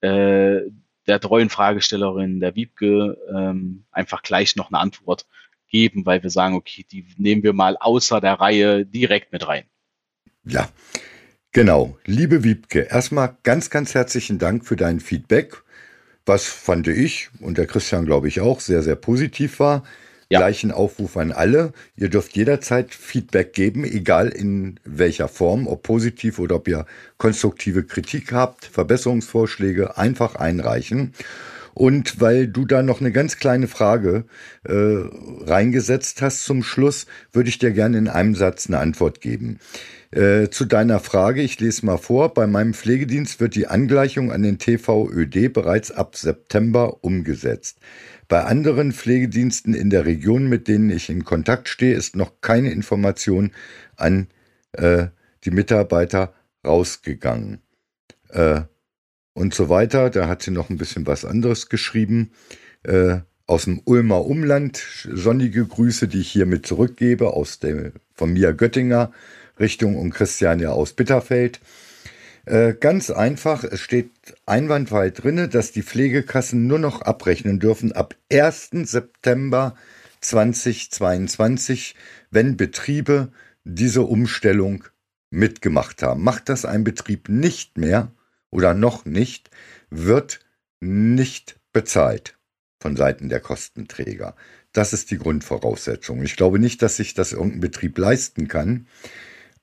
äh, 0.01 0.61
der 1.07 1.19
treuen 1.19 1.49
Fragestellerin, 1.49 2.39
der 2.39 2.55
Wiebke, 2.55 3.17
ähm, 3.33 3.85
einfach 3.91 4.21
gleich 4.23 4.55
noch 4.55 4.71
eine 4.71 4.79
Antwort 4.79 5.25
geben, 5.67 6.05
weil 6.05 6.21
wir 6.23 6.29
sagen, 6.29 6.55
okay, 6.55 6.85
die 6.89 7.05
nehmen 7.17 7.43
wir 7.43 7.53
mal 7.53 7.77
außer 7.77 8.21
der 8.21 8.33
Reihe 8.33 8.85
direkt 8.85 9.31
mit 9.31 9.47
rein. 9.47 9.65
Ja, 10.45 10.69
Genau, 11.55 11.95
liebe 12.07 12.43
Wiebke, 12.43 12.87
erstmal 12.89 13.37
ganz, 13.43 13.69
ganz 13.69 13.93
herzlichen 13.93 14.39
Dank 14.39 14.65
für 14.65 14.75
dein 14.75 14.99
Feedback, 14.99 15.61
was 16.25 16.45
fand 16.45 16.87
ich 16.87 17.29
und 17.41 17.59
der 17.59 17.67
Christian 17.67 18.05
glaube 18.05 18.27
ich 18.27 18.41
auch 18.41 18.59
sehr, 18.59 18.81
sehr 18.81 18.95
positiv 18.95 19.59
war. 19.59 19.83
Ja. 20.29 20.39
Gleichen 20.39 20.71
Aufruf 20.71 21.15
an 21.15 21.31
alle. 21.31 21.71
Ihr 21.95 22.09
dürft 22.09 22.35
jederzeit 22.35 22.95
Feedback 22.95 23.53
geben, 23.53 23.83
egal 23.83 24.29
in 24.29 24.79
welcher 24.83 25.27
Form, 25.27 25.67
ob 25.67 25.83
positiv 25.83 26.39
oder 26.39 26.55
ob 26.55 26.67
ihr 26.67 26.87
konstruktive 27.19 27.83
Kritik 27.83 28.31
habt, 28.31 28.65
Verbesserungsvorschläge, 28.65 29.95
einfach 29.95 30.33
einreichen. 30.33 31.13
Und 31.73 32.21
weil 32.21 32.47
du 32.47 32.65
da 32.65 32.83
noch 32.83 32.99
eine 33.01 33.11
ganz 33.11 33.37
kleine 33.37 33.67
Frage 33.67 34.25
äh, 34.63 34.73
reingesetzt 34.73 36.21
hast 36.21 36.43
zum 36.43 36.63
Schluss, 36.63 37.07
würde 37.31 37.49
ich 37.49 37.57
dir 37.57 37.71
gerne 37.71 37.97
in 37.97 38.07
einem 38.07 38.35
Satz 38.35 38.67
eine 38.67 38.79
Antwort 38.79 39.21
geben. 39.21 39.59
Äh, 40.11 40.49
zu 40.49 40.65
deiner 40.65 40.99
Frage, 40.99 41.41
ich 41.41 41.59
lese 41.59 41.85
mal 41.85 41.97
vor. 41.97 42.35
Bei 42.35 42.45
meinem 42.45 42.75
Pflegedienst 42.75 43.39
wird 43.39 43.55
die 43.55 43.67
Angleichung 43.67 44.31
an 44.31 44.43
den 44.43 44.59
TVÖD 44.59 45.51
bereits 45.51 45.91
ab 45.91 46.15
September 46.15 47.03
umgesetzt. 47.03 47.79
Bei 48.27 48.43
anderen 48.43 48.93
Pflegediensten 48.93 49.73
in 49.73 49.89
der 49.89 50.05
Region, 50.05 50.47
mit 50.47 50.67
denen 50.67 50.91
ich 50.91 51.09
in 51.09 51.25
Kontakt 51.25 51.67
stehe, 51.67 51.95
ist 51.95 52.15
noch 52.15 52.41
keine 52.41 52.71
Information 52.71 53.51
an 53.95 54.27
äh, 54.73 55.07
die 55.45 55.51
Mitarbeiter 55.51 56.33
rausgegangen. 56.65 57.61
Äh, 58.29 58.61
und 59.33 59.53
so 59.53 59.69
weiter. 59.69 60.09
Da 60.09 60.27
hat 60.27 60.43
sie 60.43 60.51
noch 60.51 60.69
ein 60.69 60.77
bisschen 60.77 61.07
was 61.07 61.25
anderes 61.25 61.69
geschrieben. 61.69 62.31
Äh, 62.83 63.19
aus 63.45 63.65
dem 63.65 63.81
Ulmer 63.85 64.25
Umland. 64.25 64.81
Sonnige 65.11 65.65
Grüße, 65.65 66.07
die 66.07 66.21
ich 66.21 66.31
hiermit 66.31 66.65
zurückgebe, 66.65 67.33
aus 67.33 67.59
der, 67.59 67.91
von 68.13 68.33
mir 68.33 68.53
Göttinger 68.53 69.11
Richtung 69.59 69.97
und 69.97 70.11
Christian 70.11 70.59
ja 70.59 70.71
aus 70.71 70.93
Bitterfeld. 70.93 71.59
Äh, 72.45 72.73
ganz 72.73 73.09
einfach, 73.09 73.63
es 73.63 73.79
steht 73.79 74.09
einwandfrei 74.45 75.11
drin, 75.11 75.49
dass 75.49 75.71
die 75.71 75.83
Pflegekassen 75.83 76.67
nur 76.67 76.79
noch 76.79 77.01
abrechnen 77.01 77.59
dürfen 77.59 77.91
ab 77.91 78.15
1. 78.31 78.71
September 78.83 79.75
2022, 80.21 81.95
wenn 82.31 82.57
Betriebe 82.57 83.31
diese 83.63 84.01
Umstellung 84.01 84.83
mitgemacht 85.29 86.03
haben. 86.03 86.23
Macht 86.23 86.49
das 86.49 86.65
ein 86.65 86.83
Betrieb 86.83 87.29
nicht 87.29 87.77
mehr 87.77 88.11
oder 88.53 88.73
noch 88.73 89.05
nicht, 89.05 89.49
wird 89.89 90.39
nicht 90.79 91.59
bezahlt 91.73 92.37
von 92.79 92.95
Seiten 92.95 93.29
der 93.29 93.39
Kostenträger. 93.39 94.35
Das 94.73 94.93
ist 94.93 95.11
die 95.11 95.17
Grundvoraussetzung. 95.17 96.23
Ich 96.23 96.35
glaube 96.35 96.59
nicht, 96.59 96.81
dass 96.81 96.97
sich 96.97 97.13
das 97.13 97.33
irgendein 97.33 97.61
Betrieb 97.61 97.97
leisten 97.97 98.47
kann. 98.47 98.87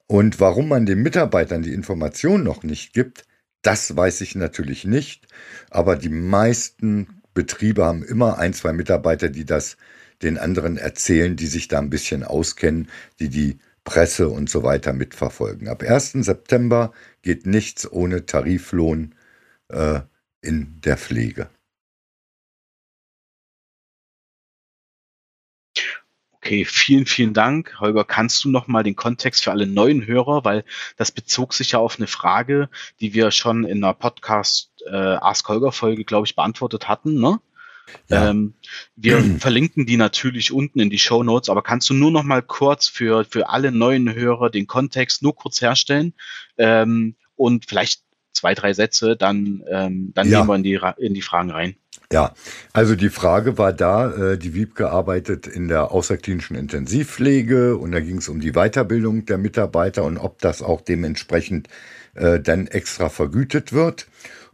Und 0.07 0.41
warum 0.41 0.69
man 0.69 0.87
den 0.87 1.03
Mitarbeitern 1.03 1.63
die 1.63 1.73
Information 1.73 2.43
noch 2.43 2.63
nicht 2.63 2.93
gibt, 2.93 3.27
das 3.63 3.97
weiß 3.97 4.23
ich 4.23 4.35
natürlich 4.35 4.85
nicht. 4.85 5.27
Aber 5.71 5.97
die 5.97 6.09
meisten 6.09 7.21
Betriebe 7.33 7.85
haben 7.85 8.03
immer 8.03 8.39
ein, 8.39 8.55
zwei 8.55 8.73
Mitarbeiter, 8.73 9.29
die 9.29 9.45
das 9.45 9.77
den 10.23 10.37
anderen 10.37 10.77
erzählen, 10.77 11.37
die 11.37 11.47
sich 11.47 11.69
da 11.69 11.79
ein 11.79 11.91
bisschen 11.91 12.25
auskennen, 12.25 12.89
die 13.21 13.29
die 13.29 13.59
Presse 13.91 14.29
und 14.29 14.49
so 14.49 14.63
weiter 14.63 14.93
mitverfolgen. 14.93 15.67
Ab 15.67 15.83
1. 15.83 16.13
September 16.13 16.93
geht 17.23 17.45
nichts 17.45 17.91
ohne 17.91 18.25
Tariflohn 18.25 19.17
äh, 19.67 20.03
in 20.43 20.81
der 20.83 20.97
Pflege. 20.97 21.51
Okay, 26.31 26.65
vielen, 26.65 27.05
vielen 27.05 27.35
Dank. 27.35 27.81
Holger, 27.81 28.05
kannst 28.05 28.45
du 28.45 28.49
noch 28.49 28.69
mal 28.69 28.85
den 28.85 28.95
Kontext 28.95 29.43
für 29.43 29.51
alle 29.51 29.67
neuen 29.67 30.07
Hörer, 30.07 30.45
weil 30.45 30.65
das 30.97 31.11
bezog 31.11 31.53
sich 31.53 31.73
ja 31.73 31.81
auf 31.81 31.97
eine 31.99 32.07
Frage, 32.07 32.69
die 33.01 33.13
wir 33.13 33.33
schon 33.33 33.65
in 33.65 33.83
einer 33.83 33.93
Podcast 33.93 34.71
äh, 34.87 34.95
Ask 34.95 35.49
Holger 35.49 35.73
Folge, 35.73 36.05
glaube 36.05 36.29
ich, 36.29 36.37
beantwortet 36.37 36.87
hatten, 36.87 37.21
ne? 37.21 37.41
Ja. 38.09 38.31
Ähm, 38.31 38.55
wir 38.97 39.19
verlinken 39.39 39.87
die 39.87 39.97
natürlich 39.97 40.53
unten 40.53 40.81
in 40.81 40.91
die 40.91 40.99
Show 40.99 41.23
Notes, 41.23 41.49
aber 41.49 41.63
kannst 41.63 41.89
du 41.91 41.95
nur 41.95 42.11
noch 42.11 42.25
mal 42.25 42.43
kurz 42.43 42.89
für, 42.89 43.25
für 43.25 43.49
alle 43.49 43.73
neuen 43.73 44.13
Hörer 44.15 44.51
den 44.51 44.67
Kontext 44.67 45.23
nur 45.23 45.35
kurz 45.35 45.61
herstellen 45.61 46.15
ähm, 46.59 47.15
und 47.37 47.67
vielleicht 47.67 48.03
zwei, 48.33 48.55
drei 48.55 48.73
Sätze, 48.73 49.17
dann, 49.17 49.63
ähm, 49.69 50.13
dann 50.15 50.29
ja. 50.29 50.41
gehen 50.41 50.49
wir 50.49 50.57
in 50.57 50.63
die, 50.63 50.81
in 50.99 51.15
die 51.15 51.23
Fragen 51.23 51.51
rein. 51.51 51.77
Ja, 52.13 52.35
also 52.73 52.97
die 52.97 53.09
Frage 53.09 53.57
war 53.57 53.73
da, 53.73 54.33
äh, 54.33 54.39
die 54.39 54.55
Wiebke 54.55 54.91
arbeitet 54.91 55.47
in 55.47 55.69
der 55.69 55.93
außerklinischen 55.93 56.57
Intensivpflege 56.57 57.77
und 57.77 57.93
da 57.93 58.01
ging 58.01 58.19
es 58.19 58.29
um 58.29 58.41
die 58.41 58.53
Weiterbildung 58.53 59.27
der 59.27 59.39
Mitarbeiter 59.39 60.03
und 60.05 60.19
ob 60.19 60.41
das 60.41 60.61
auch 60.61 60.81
dementsprechend 60.81 61.69
äh, 62.15 62.41
dann 62.41 62.67
extra 62.67 63.09
vergütet 63.09 63.73
wird. 63.73 64.09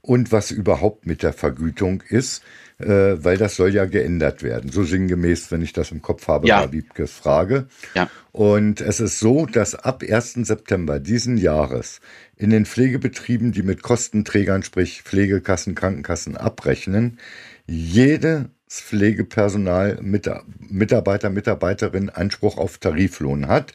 und 0.07 0.31
was 0.31 0.53
überhaupt 0.53 1.07
mit 1.07 1.23
der 1.23 1.33
Vergütung 1.33 2.03
ist, 2.09 2.43
äh, 2.79 2.85
weil 3.25 3.37
das 3.39 3.57
soll 3.57 3.73
ja 3.75 3.85
geändert 3.87 4.43
werden. 4.43 4.71
So 4.71 4.83
sinngemäß, 4.85 5.51
wenn 5.51 5.63
ich 5.63 5.73
das 5.73 5.91
im 5.93 6.03
Kopf 6.03 6.29
habe, 6.29 6.47
Ja. 6.49 6.61
war 6.61 6.73
Wiebkes 6.73 7.13
Frage. 7.13 7.67
Ja. 7.95 8.11
Und 8.33 8.81
es 8.81 9.01
ist 9.01 9.19
so, 9.19 9.47
dass 9.47 9.75
ab 9.75 10.03
1. 10.07 10.45
September 10.45 11.01
diesen 11.01 11.39
Jahres 11.39 12.01
in 12.37 12.51
den 12.51 12.67
Pflegebetrieben, 12.67 13.53
die 13.53 13.63
mit 13.63 13.83
Kostenträgern, 13.83 14.63
sprich 14.63 15.03
Pflegekassen, 15.03 15.75
Krankenkassen 15.75 16.37
abrechnen, 16.37 17.19
jedes 17.67 18.45
Pflegepersonal, 18.69 19.99
Mita- 20.03 20.43
Mitarbeiter, 20.59 21.31
Mitarbeiterin 21.31 22.11
Anspruch 22.11 22.59
auf 22.59 22.79
Tariflohn 22.79 23.47
hat, 23.49 23.73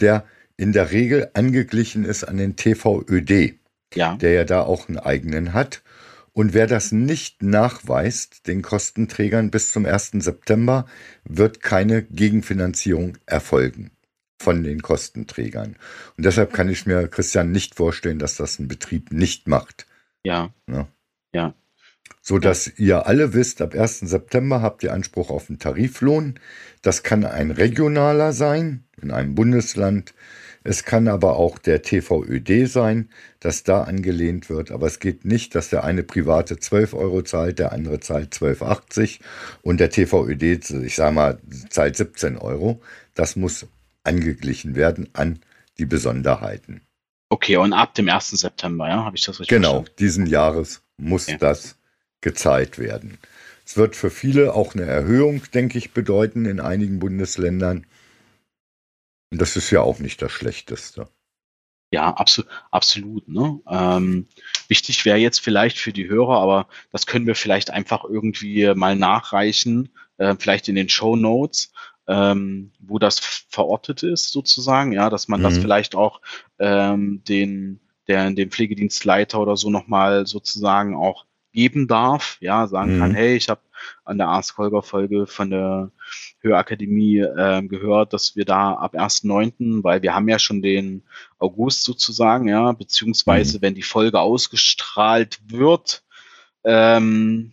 der 0.00 0.24
in 0.56 0.72
der 0.72 0.90
Regel 0.92 1.28
angeglichen 1.34 2.04
ist 2.04 2.24
an 2.24 2.36
den 2.36 2.56
TVÖD 2.56 3.54
Ja. 3.94 4.16
der 4.16 4.32
ja 4.32 4.44
da 4.44 4.60
auch 4.62 4.88
einen 4.88 4.98
eigenen 4.98 5.52
hat. 5.54 5.82
Und 6.36 6.52
wer 6.52 6.66
das 6.66 6.92
nicht 6.92 7.42
nachweist, 7.42 8.46
den 8.46 8.60
Kostenträgern 8.60 9.50
bis 9.50 9.72
zum 9.72 9.86
1. 9.86 10.10
September, 10.18 10.84
wird 11.24 11.62
keine 11.62 12.02
Gegenfinanzierung 12.02 13.16
erfolgen 13.24 13.90
von 14.38 14.62
den 14.62 14.82
Kostenträgern. 14.82 15.76
Und 16.18 16.26
deshalb 16.26 16.52
kann 16.52 16.68
ich 16.68 16.84
mir, 16.84 17.08
Christian, 17.08 17.52
nicht 17.52 17.76
vorstellen, 17.76 18.18
dass 18.18 18.36
das 18.36 18.58
ein 18.58 18.68
Betrieb 18.68 19.12
nicht 19.12 19.48
macht. 19.48 19.86
Ja. 20.24 20.52
Ja. 20.68 20.88
Ja. 21.32 21.54
So 22.20 22.38
dass 22.38 22.70
ihr 22.78 23.06
alle 23.06 23.32
wisst, 23.32 23.62
ab 23.62 23.74
1. 23.74 24.00
September 24.00 24.60
habt 24.60 24.82
ihr 24.82 24.92
Anspruch 24.92 25.30
auf 25.30 25.48
einen 25.48 25.58
Tariflohn. 25.58 26.38
Das 26.82 27.02
kann 27.02 27.24
ein 27.24 27.50
regionaler 27.50 28.34
sein, 28.34 28.84
in 29.00 29.10
einem 29.10 29.34
Bundesland. 29.34 30.12
Es 30.68 30.84
kann 30.84 31.06
aber 31.06 31.36
auch 31.36 31.58
der 31.58 31.82
TVÖD 31.82 32.68
sein, 32.68 33.08
dass 33.40 33.62
da 33.62 33.82
angelehnt 33.84 34.50
wird. 34.50 34.72
Aber 34.72 34.86
es 34.88 34.98
geht 34.98 35.24
nicht, 35.24 35.54
dass 35.54 35.70
der 35.70 35.84
eine 35.84 36.02
private 36.02 36.58
12 36.58 36.92
Euro 36.94 37.22
zahlt, 37.22 37.58
der 37.60 37.72
andere 37.72 38.00
zahlt 38.00 38.34
12,80 38.34 39.20
und 39.62 39.78
der 39.78 39.90
TVÖD, 39.90 40.70
ich 40.70 40.96
sage 40.96 41.14
mal, 41.14 41.38
zahlt 41.70 41.96
17 41.96 42.36
Euro. 42.36 42.80
Das 43.14 43.36
muss 43.36 43.66
angeglichen 44.02 44.74
werden 44.74 45.08
an 45.12 45.38
die 45.78 45.86
Besonderheiten. 45.86 46.80
Okay, 47.28 47.56
und 47.56 47.72
ab 47.72 47.94
dem 47.94 48.08
1. 48.08 48.30
September, 48.30 48.88
ja, 48.88 49.04
habe 49.04 49.16
ich 49.16 49.24
das 49.24 49.40
richtig 49.40 49.48
Genau, 49.48 49.84
verstanden? 49.84 49.96
diesen 50.00 50.26
Jahres 50.26 50.82
muss 50.96 51.26
Ja. 51.28 51.36
das 51.38 51.76
gezahlt 52.20 52.78
werden. 52.78 53.18
Es 53.64 53.76
wird 53.76 53.96
für 53.96 54.10
viele 54.10 54.54
auch 54.54 54.74
eine 54.74 54.84
Erhöhung, 54.84 55.42
denke 55.52 55.78
ich, 55.78 55.92
bedeuten 55.92 56.44
in 56.44 56.60
einigen 56.60 56.98
Bundesländern. 57.00 57.86
Und 59.30 59.40
das 59.40 59.56
ist 59.56 59.70
ja 59.70 59.82
auch 59.82 60.00
nicht 60.00 60.20
das 60.20 60.32
Schlechteste. 60.32 61.08
Ja, 61.92 62.10
absolut, 62.14 62.50
absolut. 62.70 63.28
Ne? 63.28 63.60
Ähm, 63.68 64.26
wichtig 64.68 65.04
wäre 65.04 65.18
jetzt 65.18 65.38
vielleicht 65.40 65.78
für 65.78 65.92
die 65.92 66.08
Hörer, 66.08 66.38
aber 66.40 66.68
das 66.90 67.06
können 67.06 67.26
wir 67.26 67.36
vielleicht 67.36 67.70
einfach 67.70 68.04
irgendwie 68.04 68.72
mal 68.74 68.96
nachreichen, 68.96 69.90
äh, 70.18 70.34
vielleicht 70.38 70.68
in 70.68 70.74
den 70.74 70.88
Show 70.88 71.14
Notes, 71.16 71.72
ähm, 72.08 72.72
wo 72.80 72.98
das 72.98 73.20
verortet 73.20 74.02
ist 74.02 74.30
sozusagen, 74.32 74.92
ja, 74.92 75.10
dass 75.10 75.28
man 75.28 75.42
das 75.42 75.58
Mhm. 75.58 75.62
vielleicht 75.62 75.94
auch 75.94 76.20
ähm, 76.58 77.22
den, 77.24 77.80
der, 78.08 78.30
dem 78.32 78.50
Pflegedienstleiter 78.50 79.40
oder 79.40 79.56
so 79.56 79.70
nochmal 79.70 80.26
sozusagen 80.26 80.96
auch 80.96 81.24
geben 81.52 81.86
darf, 81.88 82.36
ja, 82.40 82.66
sagen 82.66 82.98
kann, 82.98 83.12
Mhm. 83.12 83.14
hey, 83.14 83.36
ich 83.36 83.48
habe 83.48 83.60
an 84.04 84.18
der 84.18 84.28
Ask 84.28 84.56
Holger 84.58 84.82
Folge 84.82 85.26
von 85.26 85.50
der 85.50 85.90
Hörakademie 86.40 87.18
ähm, 87.18 87.68
gehört, 87.68 88.12
dass 88.12 88.36
wir 88.36 88.44
da 88.44 88.74
ab 88.74 88.94
1.9., 88.94 89.82
weil 89.82 90.02
wir 90.02 90.14
haben 90.14 90.28
ja 90.28 90.38
schon 90.38 90.62
den 90.62 91.02
August 91.38 91.84
sozusagen, 91.84 92.48
ja, 92.48 92.72
beziehungsweise 92.72 93.62
wenn 93.62 93.74
die 93.74 93.82
Folge 93.82 94.20
ausgestrahlt 94.20 95.40
wird, 95.46 96.04
ähm, 96.64 97.52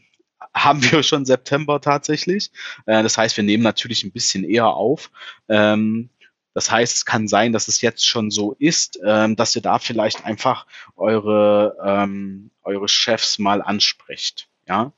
haben 0.54 0.84
wir 0.84 1.04
schon 1.04 1.26
September 1.26 1.82
tatsächlich. 1.82 2.52
Äh, 2.86 3.04
das 3.04 3.18
heißt, 3.18 3.38
wir 3.38 3.44
nehmen 3.44 3.64
natürlich 3.64 4.04
ein 4.04 4.12
bisschen 4.12 4.44
eher 4.44 4.68
auf. 4.68 5.12
Ähm, 5.50 6.10
das 6.54 6.70
heißt, 6.70 6.98
es 6.98 7.06
kann 7.06 7.28
sein, 7.28 7.52
dass 7.52 7.68
es 7.68 7.82
jetzt 7.82 8.06
schon 8.06 8.30
so 8.30 8.56
ist, 8.60 9.00
ähm, 9.04 9.36
dass 9.36 9.56
ihr 9.56 9.62
da 9.62 9.80
vielleicht 9.80 10.24
einfach 10.26 10.68
eure, 10.96 11.78
ähm, 11.84 12.52
eure 12.64 12.88
Chefs 12.88 13.40
mal 13.40 13.62
ansprecht, 13.62 14.48
ja. 14.68 14.94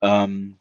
Ähm, 0.00 0.58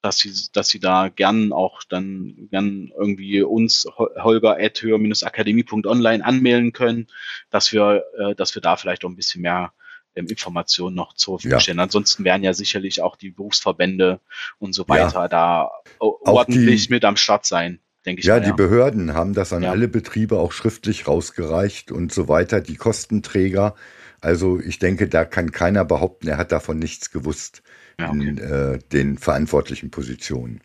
dass 0.00 0.18
sie, 0.18 0.32
dass 0.52 0.68
sie 0.68 0.78
da 0.78 1.08
gern 1.08 1.52
auch 1.52 1.82
dann 1.82 2.48
gern 2.52 2.92
irgendwie 2.96 3.42
uns 3.42 3.84
Hol- 3.98 4.14
Holger 4.22 4.56
at 4.60 4.80
akademie.online 5.24 6.24
anmelden 6.24 6.72
können, 6.72 7.08
dass 7.50 7.72
wir, 7.72 8.04
äh, 8.18 8.34
dass 8.36 8.54
wir 8.54 8.62
da 8.62 8.76
vielleicht 8.76 9.04
auch 9.04 9.08
ein 9.08 9.16
bisschen 9.16 9.42
mehr 9.42 9.72
ähm, 10.14 10.26
Informationen 10.26 10.94
noch 10.94 11.14
zur 11.14 11.38
Verfügung 11.38 11.56
Ja. 11.56 11.60
stellen. 11.60 11.80
Ansonsten 11.80 12.24
werden 12.24 12.44
ja 12.44 12.54
sicherlich 12.54 13.02
auch 13.02 13.16
die 13.16 13.30
Berufsverbände 13.30 14.20
und 14.58 14.72
so 14.72 14.82
Ja. 14.84 14.88
weiter 14.88 15.28
da 15.28 15.70
o- 15.98 16.18
Auch 16.24 16.32
ordentlich 16.32 16.86
die- 16.86 16.92
mit 16.94 17.04
am 17.04 17.16
Start 17.16 17.44
sein, 17.44 17.80
denke 18.06 18.20
ich 18.20 18.26
Ja, 18.26 18.38
mal. 18.38 18.44
die 18.46 18.52
Behörden 18.52 19.14
haben 19.14 19.34
das 19.34 19.52
an 19.52 19.64
Ja. 19.64 19.70
alle 19.72 19.88
Betriebe 19.88 20.38
auch 20.38 20.52
schriftlich 20.52 21.08
rausgereicht 21.08 21.90
und 21.90 22.12
so 22.12 22.28
weiter, 22.28 22.60
die 22.60 22.76
Kostenträger. 22.76 23.74
Also 24.20 24.60
ich 24.60 24.78
denke, 24.78 25.08
da 25.08 25.24
kann 25.24 25.50
keiner 25.52 25.84
behaupten, 25.84 26.28
er 26.28 26.36
hat 26.38 26.52
davon 26.52 26.78
nichts 26.78 27.10
gewusst 27.10 27.62
Ja, 28.00 28.10
okay. 28.10 28.28
in 28.28 28.38
äh, 28.38 28.78
den 28.92 29.18
verantwortlichen 29.18 29.90
Positionen. 29.90 30.62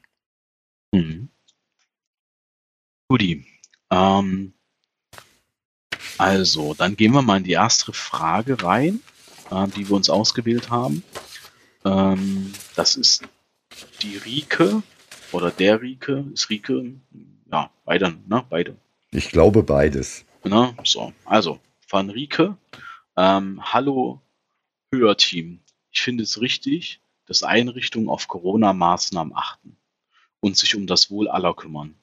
Mhm. 0.92 1.30
Guti. 3.08 3.46
Ähm, 3.90 4.54
also, 6.18 6.74
dann 6.74 6.96
gehen 6.96 7.14
wir 7.14 7.22
mal 7.22 7.38
in 7.38 7.44
die 7.44 7.52
erste 7.52 7.92
Frage 7.92 8.62
rein, 8.62 9.02
äh, 9.50 9.68
die 9.70 9.90
wir 9.90 9.96
uns 9.96 10.10
ausgewählt 10.10 10.70
haben. 10.70 11.04
Ähm, 11.86 12.54
das 12.76 12.96
ist 12.96 13.28
die 14.02 14.18
Rike 14.18 14.84
oder 15.32 15.52
der 15.52 15.82
Rike. 15.82 16.26
Ist 16.34 16.50
Rike? 16.50 16.94
Ja, 17.52 17.72
beide, 17.86 18.16
ne? 18.28 18.46
Beide. 18.50 18.78
Ich 19.12 19.30
glaube 19.30 19.64
beides. 19.64 20.26
Ne? 20.44 20.76
So, 20.84 21.14
also 21.26 21.60
von 21.88 22.10
Rike. 22.10 22.58
Ähm, 23.18 23.62
hallo 23.62 24.22
Hörteam. 24.92 25.60
Ich 25.92 26.02
finde 26.02 26.24
es 26.24 26.42
richtig, 26.42 27.00
dass 27.26 27.44
Einrichtungen 27.44 28.10
auf 28.10 28.28
Corona-Maßnahmen 28.28 29.36
achten 29.36 29.78
und 30.40 30.58
sich 30.58 30.76
um 30.76 30.88
das 30.88 31.10
Wohl 31.10 31.28
aller 31.28 31.54
kümmern. 31.54 31.96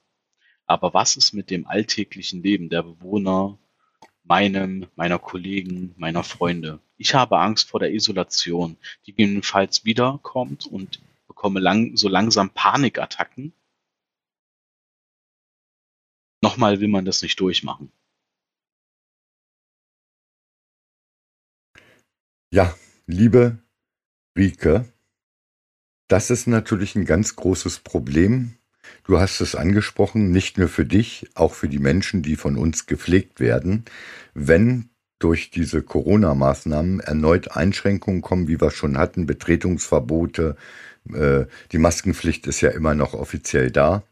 Aber 0.66 0.94
was 0.94 1.16
ist 1.16 1.32
mit 1.32 1.50
dem 1.50 1.66
alltäglichen 1.66 2.42
Leben 2.42 2.68
der 2.68 2.82
Bewohner, 2.82 3.58
meinem, 4.22 4.86
meiner 4.94 5.18
Kollegen, 5.18 5.94
meiner 5.96 6.22
Freunde? 6.22 6.80
Ich 6.96 7.14
habe 7.14 7.38
Angst 7.38 7.68
vor 7.68 7.80
der 7.80 7.92
Isolation, 7.92 8.76
die 9.06 9.12
gegebenenfalls 9.12 9.84
wiederkommt 9.84 10.66
und 10.66 11.00
bekomme 11.26 11.60
lang, 11.60 11.96
so 11.96 12.08
langsam 12.08 12.50
Panikattacken. 12.50 13.52
Nochmal 16.42 16.80
will 16.80 16.88
man 16.88 17.04
das 17.04 17.22
nicht 17.22 17.40
durchmachen. 17.40 17.92
Ja, 22.52 22.74
liebe 23.06 23.62
Rike, 24.36 24.92
das 26.10 26.28
ist 26.30 26.48
natürlich 26.48 26.96
ein 26.96 27.04
ganz 27.04 27.36
großes 27.36 27.78
Problem. 27.80 28.56
Du 29.04 29.20
hast 29.20 29.40
es 29.40 29.54
angesprochen, 29.54 30.32
nicht 30.32 30.58
nur 30.58 30.68
für 30.68 30.84
dich, 30.84 31.30
auch 31.34 31.54
für 31.54 31.68
die 31.68 31.78
Menschen, 31.78 32.22
die 32.22 32.34
von 32.34 32.56
uns 32.56 32.86
gepflegt 32.86 33.38
werden. 33.38 33.84
Wenn 34.34 34.88
durch 35.20 35.50
diese 35.50 35.82
Corona-Maßnahmen 35.82 36.98
erneut 36.98 37.56
Einschränkungen 37.56 38.22
kommen, 38.22 38.48
wie 38.48 38.60
wir 38.60 38.72
schon 38.72 38.98
hatten, 38.98 39.26
Betretungsverbote, 39.26 40.56
äh, 41.14 41.44
die 41.70 41.78
Maskenpflicht 41.78 42.46
ist 42.48 42.60
ja 42.60 42.70
immer 42.70 42.94
noch 42.94 43.14
offiziell 43.14 43.70
da. 43.70 44.02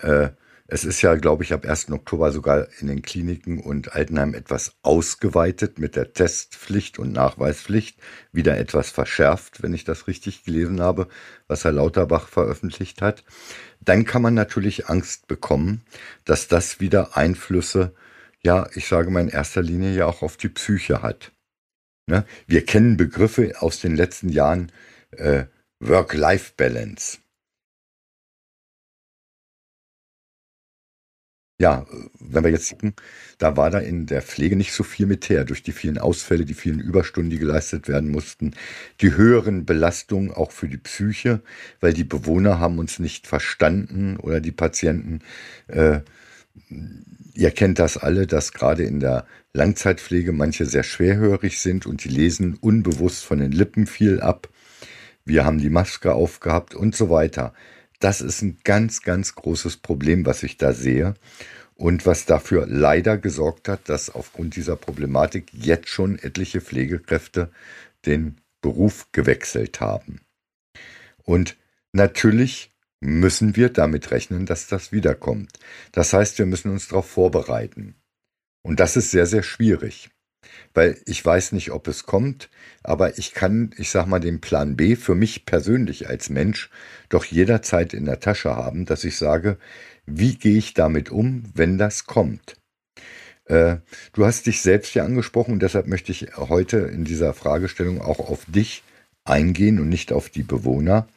Äh, 0.00 0.30
es 0.72 0.84
ist 0.84 1.02
ja, 1.02 1.16
glaube 1.16 1.44
ich, 1.44 1.52
ab 1.52 1.66
1. 1.66 1.90
Oktober 1.90 2.32
sogar 2.32 2.66
in 2.80 2.86
den 2.86 3.02
Kliniken 3.02 3.60
und 3.60 3.92
Altenheimen 3.92 4.32
etwas 4.32 4.72
ausgeweitet 4.80 5.78
mit 5.78 5.96
der 5.96 6.14
Testpflicht 6.14 6.98
und 6.98 7.12
Nachweispflicht, 7.12 7.98
wieder 8.32 8.56
etwas 8.56 8.88
verschärft, 8.88 9.62
wenn 9.62 9.74
ich 9.74 9.84
das 9.84 10.06
richtig 10.06 10.44
gelesen 10.44 10.80
habe, 10.80 11.08
was 11.46 11.64
Herr 11.64 11.72
Lauterbach 11.72 12.26
veröffentlicht 12.26 13.02
hat. 13.02 13.22
Dann 13.82 14.06
kann 14.06 14.22
man 14.22 14.32
natürlich 14.32 14.88
Angst 14.88 15.26
bekommen, 15.26 15.82
dass 16.24 16.48
das 16.48 16.80
wieder 16.80 17.18
Einflüsse, 17.18 17.94
ja, 18.42 18.66
ich 18.74 18.88
sage 18.88 19.10
mal 19.10 19.20
in 19.20 19.28
erster 19.28 19.60
Linie 19.60 19.94
ja 19.94 20.06
auch 20.06 20.22
auf 20.22 20.38
die 20.38 20.48
Psyche 20.48 21.02
hat. 21.02 21.32
Ne? 22.06 22.24
Wir 22.46 22.64
kennen 22.64 22.96
Begriffe 22.96 23.60
aus 23.60 23.80
den 23.80 23.94
letzten 23.94 24.30
Jahren, 24.30 24.72
äh, 25.10 25.44
Work-Life-Balance. 25.80 27.18
Ja, 31.58 31.86
wenn 32.18 32.42
wir 32.42 32.50
jetzt 32.50 32.70
gucken, 32.70 32.94
da 33.38 33.56
war 33.56 33.70
da 33.70 33.78
in 33.78 34.06
der 34.06 34.22
Pflege 34.22 34.56
nicht 34.56 34.72
so 34.72 34.82
viel 34.82 35.06
mit 35.06 35.28
her, 35.28 35.44
durch 35.44 35.62
die 35.62 35.72
vielen 35.72 35.98
Ausfälle, 35.98 36.44
die 36.44 36.54
vielen 36.54 36.80
Überstunden, 36.80 37.30
die 37.30 37.38
geleistet 37.38 37.86
werden 37.88 38.10
mussten, 38.10 38.54
die 39.00 39.14
höheren 39.14 39.64
Belastungen 39.64 40.32
auch 40.32 40.50
für 40.50 40.68
die 40.68 40.78
Psyche, 40.78 41.40
weil 41.80 41.92
die 41.92 42.04
Bewohner 42.04 42.58
haben 42.58 42.78
uns 42.78 42.98
nicht 42.98 43.26
verstanden 43.28 44.16
oder 44.16 44.40
die 44.40 44.50
Patienten, 44.50 45.20
äh, 45.68 46.00
Ihr 47.34 47.50
kennt 47.50 47.78
das 47.78 47.96
alle, 47.96 48.26
dass 48.26 48.52
gerade 48.52 48.84
in 48.84 49.00
der 49.00 49.26
Langzeitpflege 49.54 50.32
manche 50.32 50.66
sehr 50.66 50.82
schwerhörig 50.82 51.60
sind 51.60 51.86
und 51.86 52.04
die 52.04 52.08
lesen 52.08 52.58
unbewusst 52.60 53.24
von 53.24 53.38
den 53.38 53.52
Lippen 53.52 53.86
viel 53.86 54.20
ab. 54.20 54.48
Wir 55.24 55.44
haben 55.44 55.58
die 55.58 55.70
Maske 55.70 56.14
aufgehabt 56.14 56.74
und 56.74 56.94
so 56.94 57.08
weiter. 57.08 57.54
Das 58.02 58.20
ist 58.20 58.42
ein 58.42 58.58
ganz, 58.64 59.02
ganz 59.02 59.36
großes 59.36 59.76
Problem, 59.76 60.26
was 60.26 60.42
ich 60.42 60.56
da 60.56 60.72
sehe 60.72 61.14
und 61.76 62.04
was 62.04 62.26
dafür 62.26 62.66
leider 62.66 63.16
gesorgt 63.16 63.68
hat, 63.68 63.88
dass 63.88 64.10
aufgrund 64.10 64.56
dieser 64.56 64.74
Problematik 64.74 65.46
jetzt 65.52 65.88
schon 65.88 66.18
etliche 66.18 66.60
Pflegekräfte 66.60 67.52
den 68.04 68.40
Beruf 68.60 69.06
gewechselt 69.12 69.80
haben. 69.80 70.20
Und 71.22 71.56
natürlich 71.92 72.72
müssen 72.98 73.54
wir 73.54 73.68
damit 73.68 74.10
rechnen, 74.10 74.46
dass 74.46 74.66
das 74.66 74.90
wiederkommt. 74.90 75.60
Das 75.92 76.12
heißt, 76.12 76.40
wir 76.40 76.46
müssen 76.46 76.72
uns 76.72 76.88
darauf 76.88 77.08
vorbereiten. 77.08 77.94
Und 78.62 78.80
das 78.80 78.96
ist 78.96 79.12
sehr, 79.12 79.26
sehr 79.26 79.44
schwierig. 79.44 80.10
Weil 80.74 80.98
ich 81.06 81.24
weiß 81.24 81.52
nicht, 81.52 81.70
ob 81.70 81.88
es 81.88 82.04
kommt, 82.04 82.48
aber 82.82 83.18
ich 83.18 83.32
kann, 83.34 83.72
ich 83.78 83.90
sag 83.90 84.06
mal, 84.06 84.20
den 84.20 84.40
Plan 84.40 84.76
B 84.76 84.96
für 84.96 85.14
mich 85.14 85.46
persönlich 85.46 86.08
als 86.08 86.30
Mensch 86.30 86.70
doch 87.08 87.24
jederzeit 87.24 87.94
in 87.94 88.04
der 88.04 88.20
Tasche 88.20 88.56
haben, 88.56 88.84
dass 88.86 89.04
ich 89.04 89.16
sage, 89.16 89.58
wie 90.06 90.36
gehe 90.36 90.58
ich 90.58 90.74
damit 90.74 91.10
um, 91.10 91.44
wenn 91.54 91.78
das 91.78 92.06
kommt? 92.06 92.56
Äh, 93.44 93.76
du 94.12 94.24
hast 94.24 94.46
dich 94.46 94.62
selbst 94.62 94.94
ja 94.94 95.04
angesprochen 95.04 95.54
und 95.54 95.62
deshalb 95.62 95.86
möchte 95.86 96.12
ich 96.12 96.36
heute 96.36 96.78
in 96.78 97.04
dieser 97.04 97.34
Fragestellung 97.34 98.00
auch 98.00 98.18
auf 98.18 98.44
dich 98.46 98.82
eingehen 99.24 99.78
und 99.80 99.88
nicht 99.88 100.12
auf 100.12 100.28
die 100.28 100.42
Bewohner. 100.42 101.08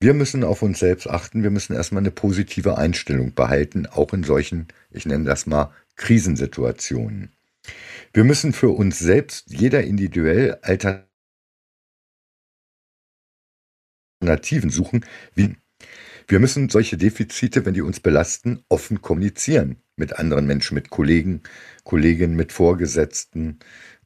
Wir 0.00 0.14
müssen 0.14 0.44
auf 0.44 0.62
uns 0.62 0.78
selbst 0.78 1.08
achten, 1.08 1.42
wir 1.42 1.50
müssen 1.50 1.74
erstmal 1.74 2.02
eine 2.02 2.10
positive 2.10 2.78
Einstellung 2.78 3.34
behalten, 3.34 3.86
auch 3.86 4.14
in 4.14 4.24
solchen, 4.24 4.68
ich 4.90 5.04
nenne 5.04 5.24
das 5.24 5.46
mal, 5.46 5.72
Krisensituationen. 5.96 7.30
Wir 8.12 8.24
müssen 8.24 8.52
für 8.52 8.70
uns 8.70 8.98
selbst 8.98 9.50
jeder 9.50 9.82
individuell 9.84 10.58
Alternativen 14.20 14.70
suchen, 14.70 15.04
wie 15.34 15.56
wir 16.30 16.38
müssen 16.38 16.68
solche 16.68 16.96
Defizite, 16.96 17.66
wenn 17.66 17.74
die 17.74 17.82
uns 17.82 17.98
belasten, 17.98 18.62
offen 18.68 19.02
kommunizieren 19.02 19.82
mit 19.96 20.16
anderen 20.18 20.46
Menschen, 20.46 20.76
mit 20.76 20.88
Kollegen, 20.88 21.42
Kolleginnen, 21.82 22.36
mit 22.36 22.52
Vorgesetzten, 22.52 23.58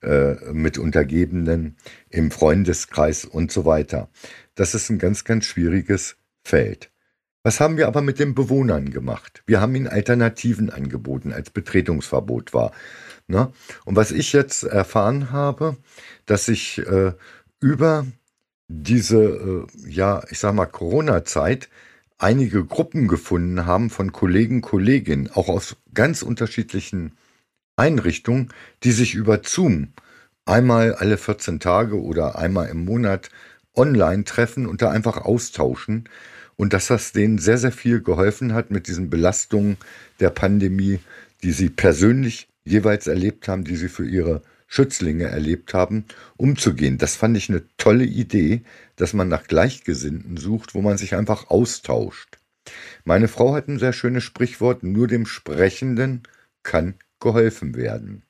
äh, 0.03 0.35
mit 0.53 0.79
Untergebenen, 0.79 1.77
im 2.09 2.31
Freundeskreis 2.31 3.27
und 3.27 3.53
so 3.53 3.67
weiter. 3.67 4.09
Das 4.55 4.75
ist 4.75 4.89
ein 4.89 4.99
ganz, 4.99 5.25
ganz 5.25 5.45
schwieriges 5.45 6.17
Feld. 6.43 6.91
Was 7.43 7.61
haben 7.61 7.77
wir 7.77 7.89
aber 7.89 8.01
mit 8.01 8.19
den 8.19 8.35
Bewohnern 8.35 8.91
gemacht? 8.91 9.43
Wir 9.47 9.61
haben 9.61 9.75
ihnen 9.75 9.87
Alternativen 9.87 10.71
angeboten, 10.71 11.31
als 11.31 11.51
Betretungsverbot 11.51 12.55
war. 12.55 12.73
Ne? 13.27 13.53
Und 13.85 13.97
was 13.97 14.11
ich 14.11 14.33
jetzt 14.33 14.65
erfahren 14.65 15.31
habe, 15.31 15.77
dass 16.27 16.47
sich 16.47 16.79
äh, 16.79 17.13
über 17.61 18.07
diese, 18.69 19.23
äh, 19.23 19.67
ja, 19.89 20.23
ich 20.31 20.39
sag 20.39 20.55
mal, 20.55 20.67
Corona-Zeit 20.67 21.69
einige 22.19 22.65
Gruppen 22.65 23.09
gefunden 23.09 23.67
haben 23.67 23.91
von 23.91 24.13
Kollegen, 24.13 24.61
Kolleginnen, 24.61 25.31
auch 25.33 25.49
aus 25.49 25.77
ganz 25.93 26.23
unterschiedlichen 26.23 27.13
Einrichtungen, 27.77 28.51
die 28.83 28.93
sich 28.93 29.15
über 29.15 29.41
Zoom 29.45 29.93
einmal 30.45 30.95
alle 30.95 31.19
14 31.19 31.61
Tage 31.61 32.01
oder 32.01 32.39
einmal 32.39 32.69
im 32.69 32.85
Monat 32.85 33.31
online 33.75 34.25
treffen 34.25 34.67
und 34.67 34.83
da 34.83 34.91
einfach 34.91 35.19
austauschen. 35.19 36.09
Und 36.57 36.73
dass 36.73 36.87
das 36.87 37.13
denen 37.13 37.39
sehr, 37.39 37.59
sehr 37.59 37.73
viel 37.73 38.01
geholfen 38.01 38.55
hat 38.55 38.71
mit 38.71 38.87
diesen 38.87 39.11
Belastungen 39.11 39.77
der 40.21 40.31
Pandemie, 40.31 41.01
die 41.43 41.51
sie 41.51 41.69
persönlich 41.69 42.49
jeweils 42.65 43.07
erlebt 43.07 43.49
haben, 43.49 43.65
die 43.65 43.77
sie 43.77 43.89
für 43.89 44.07
ihre 44.07 44.43
Schützlinge 44.67 45.25
erlebt 45.25 45.75
haben, 45.75 46.05
umzugehen. 46.37 46.99
Das 46.99 47.17
fand 47.17 47.37
ich 47.37 47.49
eine 47.49 47.63
tolle 47.77 48.05
Idee, 48.05 48.63
dass 48.97 49.13
man 49.13 49.29
nach 49.29 49.47
Gleichgesinnten 49.47 50.37
sucht, 50.37 50.75
wo 50.75 50.81
man 50.81 50.99
sich 50.99 51.15
einfach 51.15 51.51
austauscht. 51.51 52.39
Meine 53.05 53.29
Frau 53.29 53.55
hat 53.55 53.69
ein 53.69 53.79
sehr 53.79 53.93
schönes 53.93 54.25
Sprichwort, 54.25 54.83
nur 54.83 55.07
dem 55.07 55.27
Sprechenden 55.27 56.23
kann 56.63 56.95
geholfen 57.21 57.77
werden. 57.77 58.23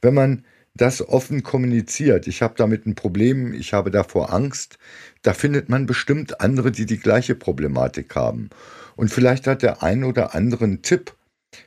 Wenn 0.00 0.14
man 0.14 0.44
das 0.74 1.06
offen 1.06 1.42
kommuniziert, 1.42 2.26
ich 2.26 2.42
habe 2.42 2.54
damit 2.56 2.86
ein 2.86 2.94
Problem, 2.94 3.52
ich 3.54 3.72
habe 3.72 3.90
davor 3.90 4.32
Angst, 4.32 4.78
da 5.22 5.32
findet 5.32 5.68
man 5.68 5.86
bestimmt 5.86 6.40
andere, 6.40 6.70
die 6.70 6.86
die 6.86 6.98
gleiche 6.98 7.34
Problematik 7.34 8.14
haben. 8.14 8.50
Und 8.94 9.10
vielleicht 9.10 9.46
hat 9.46 9.62
der 9.62 9.82
ein 9.82 10.04
oder 10.04 10.34
andere 10.34 10.64
einen 10.64 10.82
Tipp, 10.82 11.14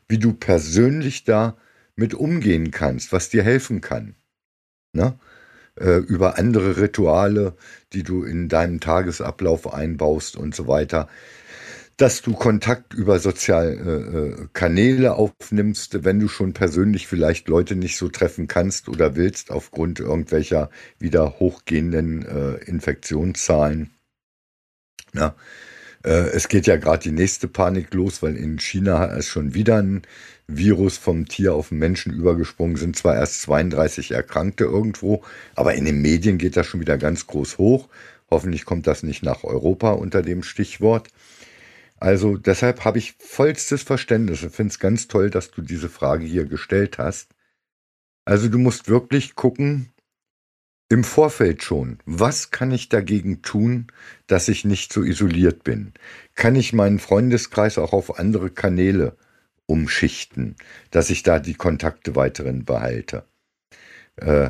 wie 0.07 0.19
du 0.19 0.33
persönlich 0.33 1.23
da 1.23 1.57
mit 1.99 2.13
umgehen 2.13 2.71
kannst, 2.71 3.11
was 3.11 3.29
dir 3.29 3.43
helfen 3.43 3.81
kann. 3.81 4.15
Ne? 4.93 5.19
Äh, 5.79 5.97
über 5.97 6.37
andere 6.37 6.77
Rituale, 6.77 7.55
die 7.93 8.03
du 8.03 8.23
in 8.23 8.49
deinem 8.49 8.79
Tagesablauf 8.79 9.71
einbaust 9.73 10.35
und 10.35 10.55
so 10.55 10.67
weiter 10.67 11.07
dass 11.99 12.21
du 12.21 12.31
Kontakt 12.31 12.93
über 12.93 13.19
soziale 13.19 13.73
äh, 13.73 14.43
äh, 14.43 14.47
Kanäle 14.53 15.15
aufnimmst, 15.15 16.05
wenn 16.05 16.17
du 16.17 16.29
schon 16.29 16.53
persönlich 16.53 17.07
vielleicht 17.07 17.49
Leute 17.49 17.75
nicht 17.75 17.97
so 17.97 18.07
treffen 18.07 18.47
kannst 18.47 18.87
oder 18.87 19.17
willst 19.17 19.51
aufgrund 19.51 19.99
irgendwelcher 19.99 20.69
wieder 20.97 21.39
hochgehenden 21.39 22.25
äh, 22.25 22.53
Infektionszahlen. 22.63 23.89
Ja. 25.13 25.35
Äh, 26.03 26.29
es 26.29 26.47
geht 26.47 26.67
ja 26.67 26.77
gerade 26.77 27.03
die 27.03 27.11
nächste 27.11 27.47
Panik 27.47 27.93
los, 27.93 28.21
weil 28.23 28.35
in 28.35 28.59
China 28.59 29.05
ist 29.05 29.27
schon 29.27 29.53
wieder 29.53 29.81
ein 29.81 30.03
Virus 30.47 30.97
vom 30.97 31.27
Tier 31.27 31.53
auf 31.53 31.69
den 31.69 31.79
Menschen 31.79 32.13
übergesprungen, 32.13 32.77
sind 32.77 32.95
zwar 32.95 33.15
erst 33.15 33.41
32 33.41 34.11
Erkrankte 34.11 34.63
irgendwo, 34.63 35.23
aber 35.55 35.75
in 35.75 35.85
den 35.85 36.01
Medien 36.01 36.37
geht 36.37 36.57
das 36.57 36.67
schon 36.67 36.79
wieder 36.81 36.97
ganz 36.97 37.27
groß 37.27 37.57
hoch. 37.57 37.89
Hoffentlich 38.31 38.65
kommt 38.65 38.87
das 38.87 39.03
nicht 39.03 39.23
nach 39.23 39.43
Europa 39.43 39.91
unter 39.91 40.21
dem 40.21 40.43
Stichwort. 40.43 41.09
Also 41.97 42.37
deshalb 42.37 42.85
habe 42.85 42.97
ich 42.97 43.15
vollstes 43.19 43.83
Verständnis 43.83 44.43
und 44.43 44.55
finde 44.55 44.71
es 44.71 44.79
ganz 44.79 45.07
toll, 45.07 45.29
dass 45.29 45.51
du 45.51 45.61
diese 45.61 45.89
Frage 45.89 46.25
hier 46.25 46.45
gestellt 46.45 46.97
hast. 46.97 47.35
Also 48.25 48.47
du 48.47 48.57
musst 48.57 48.87
wirklich 48.87 49.35
gucken, 49.35 49.91
im 50.89 51.03
Vorfeld 51.03 51.63
schon, 51.63 51.99
was 52.05 52.49
kann 52.49 52.71
ich 52.71 52.89
dagegen 52.89 53.43
tun, 53.43 53.87
dass 54.25 54.47
ich 54.47 54.65
nicht 54.65 54.91
so 54.91 55.03
isoliert 55.03 55.63
bin? 55.63 55.93
Kann 56.35 56.55
ich 56.55 56.73
meinen 56.73 56.97
Freundeskreis 56.97 57.77
auch 57.77 57.93
auf 57.93 58.17
andere 58.17 58.49
Kanäle 58.49 59.15
umschichten, 59.67 60.55
dass 60.89 61.11
ich 61.11 61.21
da 61.21 61.39
die 61.39 61.53
Kontakte 61.53 62.15
weiterhin 62.15 62.65
behalte? 62.65 63.23
Äh, 64.15 64.49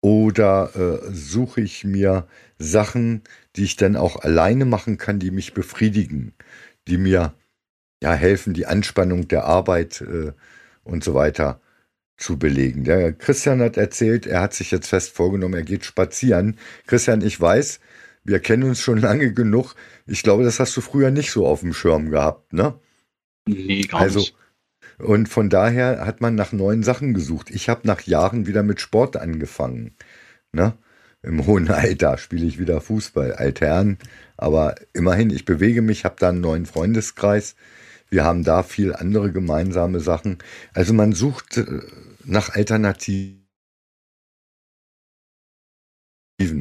oder 0.00 0.70
äh, 0.76 1.12
suche 1.12 1.60
ich 1.60 1.82
mir 1.82 2.28
Sachen, 2.58 3.22
die 3.56 3.64
ich 3.64 3.74
dann 3.74 3.96
auch 3.96 4.16
alleine 4.22 4.64
machen 4.64 4.96
kann, 4.96 5.18
die 5.18 5.32
mich 5.32 5.54
befriedigen, 5.54 6.34
die 6.86 6.98
mir 6.98 7.34
ja 8.00 8.12
helfen, 8.12 8.54
die 8.54 8.66
Anspannung 8.66 9.26
der 9.26 9.44
Arbeit 9.44 10.02
äh, 10.02 10.32
und 10.84 11.02
so 11.02 11.14
weiter 11.14 11.60
zu 12.18 12.38
belegen. 12.38 12.84
Der 12.84 13.12
Christian 13.12 13.60
hat 13.60 13.76
erzählt, 13.76 14.26
er 14.26 14.42
hat 14.42 14.52
sich 14.52 14.70
jetzt 14.70 14.88
fest 14.88 15.10
vorgenommen, 15.10 15.54
er 15.54 15.62
geht 15.62 15.84
spazieren. 15.84 16.58
Christian, 16.86 17.22
ich 17.22 17.40
weiß, 17.40 17.80
wir 18.24 18.40
kennen 18.40 18.64
uns 18.64 18.80
schon 18.80 18.98
lange 19.00 19.32
genug. 19.32 19.74
Ich 20.06 20.22
glaube, 20.22 20.44
das 20.44 20.60
hast 20.60 20.76
du 20.76 20.80
früher 20.80 21.10
nicht 21.10 21.30
so 21.30 21.46
auf 21.46 21.60
dem 21.60 21.72
Schirm 21.72 22.10
gehabt, 22.10 22.52
ne? 22.52 22.74
Nee, 23.46 23.82
gar 23.82 24.00
also, 24.02 24.18
nicht. 24.18 24.34
Und 24.98 25.28
von 25.28 25.48
daher 25.48 26.04
hat 26.04 26.20
man 26.20 26.34
nach 26.34 26.52
neuen 26.52 26.82
Sachen 26.82 27.14
gesucht. 27.14 27.50
Ich 27.50 27.68
habe 27.68 27.86
nach 27.86 28.02
Jahren 28.02 28.46
wieder 28.46 28.64
mit 28.64 28.80
Sport 28.80 29.16
angefangen. 29.16 29.94
Ne? 30.52 30.74
Im 31.22 31.46
hohen 31.46 31.70
Alter 31.70 32.18
spiele 32.18 32.46
ich 32.46 32.58
wieder 32.58 32.80
Fußball, 32.80 33.32
altern. 33.32 33.98
Aber 34.36 34.74
immerhin, 34.92 35.30
ich 35.30 35.44
bewege 35.44 35.82
mich, 35.82 36.04
habe 36.04 36.16
da 36.18 36.30
einen 36.30 36.40
neuen 36.40 36.66
Freundeskreis. 36.66 37.54
Wir 38.10 38.24
haben 38.24 38.42
da 38.42 38.62
viel 38.62 38.92
andere 38.94 39.30
gemeinsame 39.30 40.00
Sachen. 40.00 40.38
Also 40.74 40.94
man 40.94 41.12
sucht 41.12 41.58
äh, 41.58 41.64
nach 42.28 42.50
Alternativen. 42.50 43.42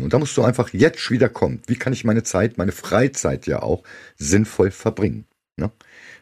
Und 0.02 0.14
da 0.14 0.20
musst 0.20 0.36
du 0.38 0.44
einfach 0.44 0.74
jetzt 0.74 1.12
wieder 1.12 1.30
kommen. 1.30 1.62
Wie 1.68 1.76
kann 1.76 1.94
ich 1.94 2.04
meine 2.04 2.24
Zeit, 2.24 2.58
meine 2.58 2.72
Freizeit 2.72 3.46
ja 3.46 3.62
auch 3.62 3.84
sinnvoll 4.16 4.72
verbringen? 4.72 5.26
Ne? 5.58 5.72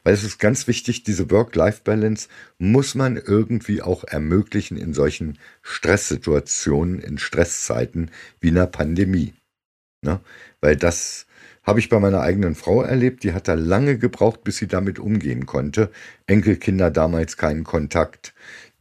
Weil 0.04 0.14
es 0.14 0.24
ist 0.24 0.40
ganz 0.40 0.68
wichtig, 0.68 1.04
diese 1.04 1.30
Work-Life-Balance 1.30 2.28
muss 2.58 2.96
man 2.96 3.18
irgendwie 3.18 3.82
auch 3.82 4.04
ermöglichen 4.04 4.78
in 4.78 4.94
solchen 4.94 5.38
Stresssituationen, 5.62 7.00
in 7.00 7.18
Stresszeiten 7.18 8.12
wie 8.40 8.50
einer 8.50 8.68
Pandemie. 8.68 9.34
Ne? 10.02 10.20
Weil 10.62 10.76
das 10.76 11.28
habe 11.66 11.80
ich 11.80 11.90
bei 11.90 12.00
meiner 12.00 12.22
eigenen 12.22 12.56
Frau 12.56 12.84
erlebt, 12.84 13.24
die 13.24 13.34
hat 13.34 13.48
da 13.48 13.56
lange 13.56 13.98
gebraucht, 13.98 14.44
bis 14.44 14.58
sie 14.58 14.68
damit 14.68 15.00
umgehen 15.00 15.48
konnte. 15.48 15.92
Enkelkinder 16.28 16.92
damals 16.92 17.38
keinen 17.38 17.64
Kontakt, 17.64 18.34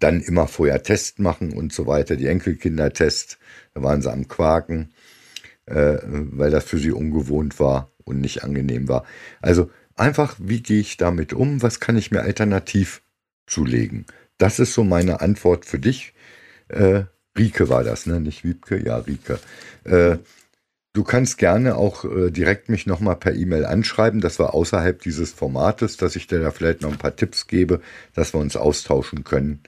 dann 0.04 0.20
immer 0.20 0.46
vorher 0.46 0.82
Test 0.82 1.18
machen 1.18 1.52
und 1.52 1.72
so 1.72 1.86
weiter, 1.86 2.16
die 2.16 2.26
Enkelkinder-Test, 2.26 3.38
da 3.74 3.82
waren 3.82 4.02
sie 4.02 4.12
am 4.12 4.28
Quaken, 4.28 4.92
äh, 5.66 5.98
weil 6.04 6.50
das 6.50 6.64
für 6.64 6.78
sie 6.78 6.92
ungewohnt 6.92 7.58
war 7.58 7.90
und 8.04 8.20
nicht 8.20 8.44
angenehm 8.44 8.88
war. 8.88 9.04
Also 9.40 9.70
Einfach, 9.96 10.36
wie 10.40 10.60
gehe 10.60 10.80
ich 10.80 10.96
damit 10.96 11.32
um? 11.32 11.62
Was 11.62 11.78
kann 11.78 11.96
ich 11.96 12.10
mir 12.10 12.22
alternativ 12.22 13.02
zulegen? 13.46 14.06
Das 14.38 14.58
ist 14.58 14.74
so 14.74 14.82
meine 14.82 15.20
Antwort 15.20 15.64
für 15.64 15.78
dich. 15.78 16.14
Äh, 16.68 17.04
Rike 17.38 17.68
war 17.68 17.84
das, 17.84 18.06
ne? 18.06 18.20
Nicht 18.20 18.44
Wiebke? 18.44 18.82
Ja, 18.84 18.98
Rike. 18.98 19.38
Äh, 19.84 20.18
du 20.94 21.04
kannst 21.04 21.38
gerne 21.38 21.76
auch 21.76 22.04
äh, 22.04 22.30
direkt 22.30 22.68
mich 22.68 22.86
nochmal 22.86 23.16
per 23.16 23.34
E-Mail 23.34 23.64
anschreiben. 23.64 24.20
Das 24.20 24.40
war 24.40 24.54
außerhalb 24.54 25.00
dieses 25.00 25.32
Formates, 25.32 25.96
dass 25.96 26.16
ich 26.16 26.26
dir 26.26 26.40
da 26.40 26.50
vielleicht 26.50 26.82
noch 26.82 26.90
ein 26.90 26.98
paar 26.98 27.14
Tipps 27.14 27.46
gebe, 27.46 27.80
dass 28.14 28.34
wir 28.34 28.40
uns 28.40 28.56
austauschen 28.56 29.22
können. 29.22 29.62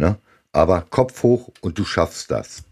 Ne? 0.00 0.18
Aber 0.52 0.80
Kopf 0.80 1.22
hoch 1.22 1.52
und 1.60 1.78
du 1.78 1.84
schaffst 1.84 2.30
das. 2.30 2.64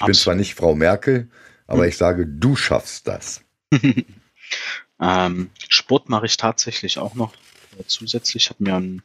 Ich 0.00 0.06
bin 0.06 0.14
zwar 0.14 0.34
nicht 0.34 0.54
Frau 0.54 0.74
Merkel, 0.74 1.30
aber 1.66 1.82
hm. 1.82 1.88
ich 1.90 1.98
sage, 1.98 2.26
du 2.26 2.56
schaffst 2.56 3.06
das. 3.06 3.44
ähm, 5.00 5.50
Sport 5.68 6.08
mache 6.08 6.26
ich 6.26 6.38
tatsächlich 6.38 6.98
auch 6.98 7.14
noch 7.14 7.34
äh, 7.78 7.84
zusätzlich. 7.86 8.44
Ich 8.44 8.50
habe 8.50 8.64
mir 8.64 8.74
einen, 8.74 9.02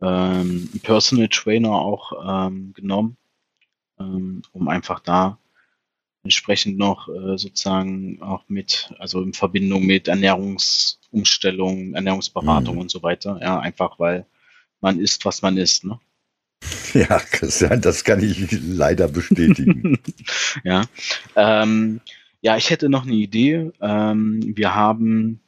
ähm, 0.00 0.70
einen, 0.72 0.80
Personal 0.82 1.28
Trainer 1.28 1.72
auch 1.72 2.12
ähm, 2.24 2.72
genommen, 2.72 3.16
ähm, 3.98 4.42
um 4.52 4.68
einfach 4.68 5.00
da 5.00 5.38
entsprechend 6.22 6.78
noch 6.78 7.08
äh, 7.08 7.36
sozusagen 7.36 8.22
auch 8.22 8.44
mit, 8.46 8.94
also 9.00 9.20
in 9.22 9.32
Verbindung 9.32 9.84
mit 9.84 10.06
Ernährungsumstellung, 10.06 11.94
Ernährungsberatung 11.94 12.76
mhm. 12.76 12.82
und 12.82 12.90
so 12.92 13.02
weiter. 13.02 13.40
Ja, 13.42 13.58
einfach 13.58 13.98
weil 13.98 14.24
man 14.80 15.00
isst, 15.00 15.24
was 15.24 15.42
man 15.42 15.56
isst. 15.56 15.84
Ne? 15.84 15.98
Ja, 16.94 17.18
Christian, 17.18 17.80
das 17.80 18.04
kann 18.04 18.22
ich 18.22 18.48
leider 18.50 19.08
bestätigen. 19.08 19.98
ja. 20.64 20.84
Ähm, 21.36 22.00
ja, 22.40 22.56
ich 22.56 22.70
hätte 22.70 22.88
noch 22.88 23.04
eine 23.04 23.14
Idee. 23.14 23.70
Ähm, 23.80 24.40
wir 24.56 24.74
haben 24.74 25.40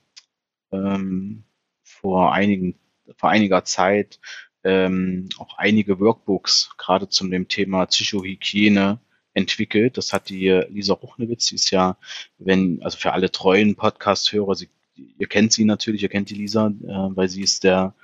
ähm, 0.73 1.45
vor, 1.83 2.33
einigen, 2.33 2.77
vor 3.17 3.31
einiger 3.31 3.65
Zeit 3.65 4.21
ähm, 4.63 5.29
auch 5.39 5.59
einige 5.59 6.01
Workbooks 6.01 6.71
gerade 6.79 7.09
zum 7.09 7.31
dem 7.31 7.49
Thema 7.49 7.87
Psychohygiene 7.87 8.99
entwickelt. 9.35 9.99
Das 9.99 10.13
hat 10.13 10.29
die 10.29 10.49
Lisa 10.71 10.95
Ruchnewitz, 10.95 11.49
die 11.49 11.57
ist 11.57 11.71
ja, 11.71 11.99
wenn, 12.39 12.81
also 12.83 12.97
für 12.97 13.13
alle 13.13 13.31
treuen 13.31 13.75
Podcast-Hörer, 13.75 14.57
ihr 14.97 15.27
kennt 15.27 15.53
sie 15.53 15.65
natürlich, 15.65 16.03
ihr 16.03 16.09
kennt 16.09 16.31
die 16.31 16.37
Lisa, 16.37 16.69
äh, 16.69 17.17
weil 17.17 17.29
sie 17.29 17.43
ist 17.43 17.65
der 17.65 17.95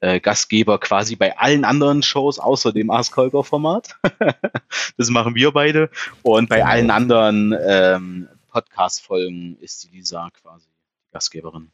äh, 0.00 0.20
Gastgeber 0.20 0.78
quasi 0.78 1.16
bei 1.16 1.36
allen 1.38 1.64
anderen 1.64 2.02
Shows 2.02 2.38
außer 2.38 2.72
dem 2.72 2.90
Ask 2.90 3.16
Holger 3.16 3.44
Format. 3.44 3.98
das 4.96 5.10
machen 5.10 5.34
wir 5.34 5.52
beide. 5.52 5.90
Und 6.22 6.48
bei 6.48 6.58
genau. 6.58 6.68
allen 6.68 6.90
anderen 6.90 7.56
ähm, 7.60 8.28
Podcast-Folgen 8.48 9.56
ist 9.60 9.84
die 9.84 9.96
Lisa 9.96 10.30
quasi 10.30 10.68
Gastgeberin. 11.12 11.70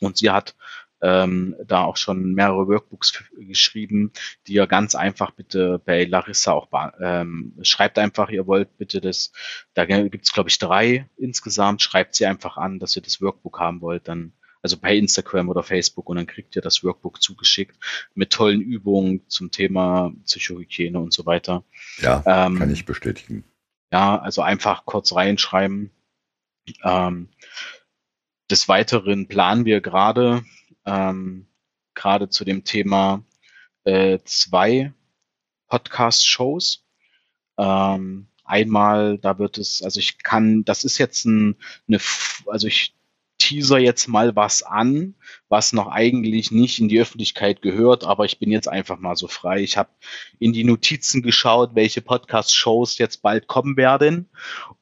Und 0.00 0.16
sie 0.16 0.30
hat 0.30 0.54
ähm, 1.00 1.54
da 1.64 1.84
auch 1.84 1.96
schon 1.96 2.34
mehrere 2.34 2.66
Workbooks 2.66 3.22
geschrieben, 3.36 4.12
die 4.46 4.54
ihr 4.54 4.66
ganz 4.66 4.94
einfach 4.94 5.30
bitte 5.30 5.80
bei 5.84 6.04
Larissa 6.04 6.52
auch 6.52 6.68
ähm, 7.00 7.54
schreibt 7.62 7.98
einfach, 7.98 8.30
ihr 8.30 8.46
wollt 8.46 8.76
bitte 8.78 9.00
das, 9.00 9.32
da 9.74 9.84
gibt's 9.84 10.32
glaube 10.32 10.48
ich 10.48 10.58
drei 10.58 11.08
insgesamt, 11.16 11.82
schreibt 11.82 12.14
sie 12.14 12.26
einfach 12.26 12.56
an, 12.56 12.78
dass 12.78 12.96
ihr 12.96 13.02
das 13.02 13.20
Workbook 13.20 13.60
haben 13.60 13.80
wollt, 13.80 14.08
dann 14.08 14.32
also 14.68 14.76
bei 14.76 14.94
Instagram 14.96 15.48
oder 15.48 15.62
Facebook 15.62 16.10
und 16.10 16.16
dann 16.16 16.26
kriegt 16.26 16.54
ihr 16.54 16.60
das 16.60 16.84
Workbook 16.84 17.22
zugeschickt 17.22 17.74
mit 18.14 18.30
tollen 18.30 18.60
Übungen 18.60 19.26
zum 19.28 19.50
Thema 19.50 20.12
Psychohygiene 20.26 20.98
und 20.98 21.14
so 21.14 21.24
weiter. 21.24 21.64
Ja, 22.02 22.22
ähm, 22.26 22.58
kann 22.58 22.70
ich 22.70 22.84
bestätigen. 22.84 23.44
Ja, 23.90 24.18
also 24.18 24.42
einfach 24.42 24.84
kurz 24.84 25.14
reinschreiben. 25.14 25.90
Ähm, 26.84 27.30
des 28.50 28.68
Weiteren 28.68 29.26
planen 29.26 29.64
wir 29.64 29.80
gerade, 29.80 30.44
ähm, 30.84 31.46
gerade 31.94 32.28
zu 32.28 32.44
dem 32.44 32.64
Thema 32.64 33.24
äh, 33.84 34.18
zwei 34.24 34.92
Podcast-Shows. 35.68 36.84
Ähm, 37.56 38.28
einmal, 38.44 39.16
da 39.16 39.38
wird 39.38 39.56
es, 39.56 39.80
also 39.80 39.98
ich 39.98 40.22
kann, 40.22 40.66
das 40.66 40.84
ist 40.84 40.98
jetzt 40.98 41.24
ein, 41.24 41.56
eine, 41.88 42.00
also 42.46 42.66
ich 42.66 42.97
teaser 43.48 43.78
jetzt 43.78 44.08
mal 44.08 44.36
was 44.36 44.62
an, 44.62 45.14
was 45.48 45.72
noch 45.72 45.88
eigentlich 45.88 46.50
nicht 46.50 46.78
in 46.80 46.88
die 46.88 47.00
Öffentlichkeit 47.00 47.62
gehört, 47.62 48.04
aber 48.04 48.26
ich 48.26 48.38
bin 48.38 48.50
jetzt 48.50 48.68
einfach 48.68 48.98
mal 48.98 49.16
so 49.16 49.26
frei. 49.26 49.60
Ich 49.62 49.78
habe 49.78 49.88
in 50.38 50.52
die 50.52 50.64
Notizen 50.64 51.22
geschaut, 51.22 51.74
welche 51.74 52.02
Podcast-Shows 52.02 52.98
jetzt 52.98 53.22
bald 53.22 53.46
kommen 53.46 53.78
werden. 53.78 54.28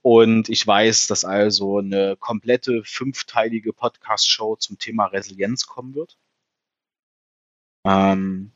Und 0.02 0.48
ich 0.48 0.66
weiß, 0.66 1.06
dass 1.06 1.24
also 1.24 1.78
eine 1.78 2.16
komplette 2.18 2.82
fünfteilige 2.84 3.72
Podcast-Show 3.72 4.56
zum 4.56 4.78
Thema 4.78 5.06
Resilienz 5.06 5.66
kommen 5.66 5.94
wird. 5.94 6.18
Ähm, 7.84 8.50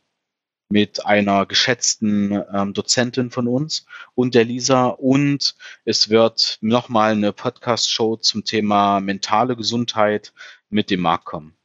mit 0.70 1.04
einer 1.04 1.46
geschätzten 1.46 2.42
ähm, 2.54 2.72
Dozentin 2.72 3.30
von 3.30 3.48
uns 3.48 3.86
und 4.14 4.34
der 4.34 4.44
Lisa. 4.44 4.86
Und 4.86 5.56
es 5.84 6.08
wird 6.08 6.58
nochmal 6.60 7.12
eine 7.12 7.32
Podcast-Show 7.32 8.16
zum 8.16 8.44
Thema 8.44 9.00
mentale 9.00 9.56
Gesundheit 9.56 10.32
mit 10.70 10.90
dem 10.90 11.00
Markt 11.00 11.24
kommen. 11.24 11.56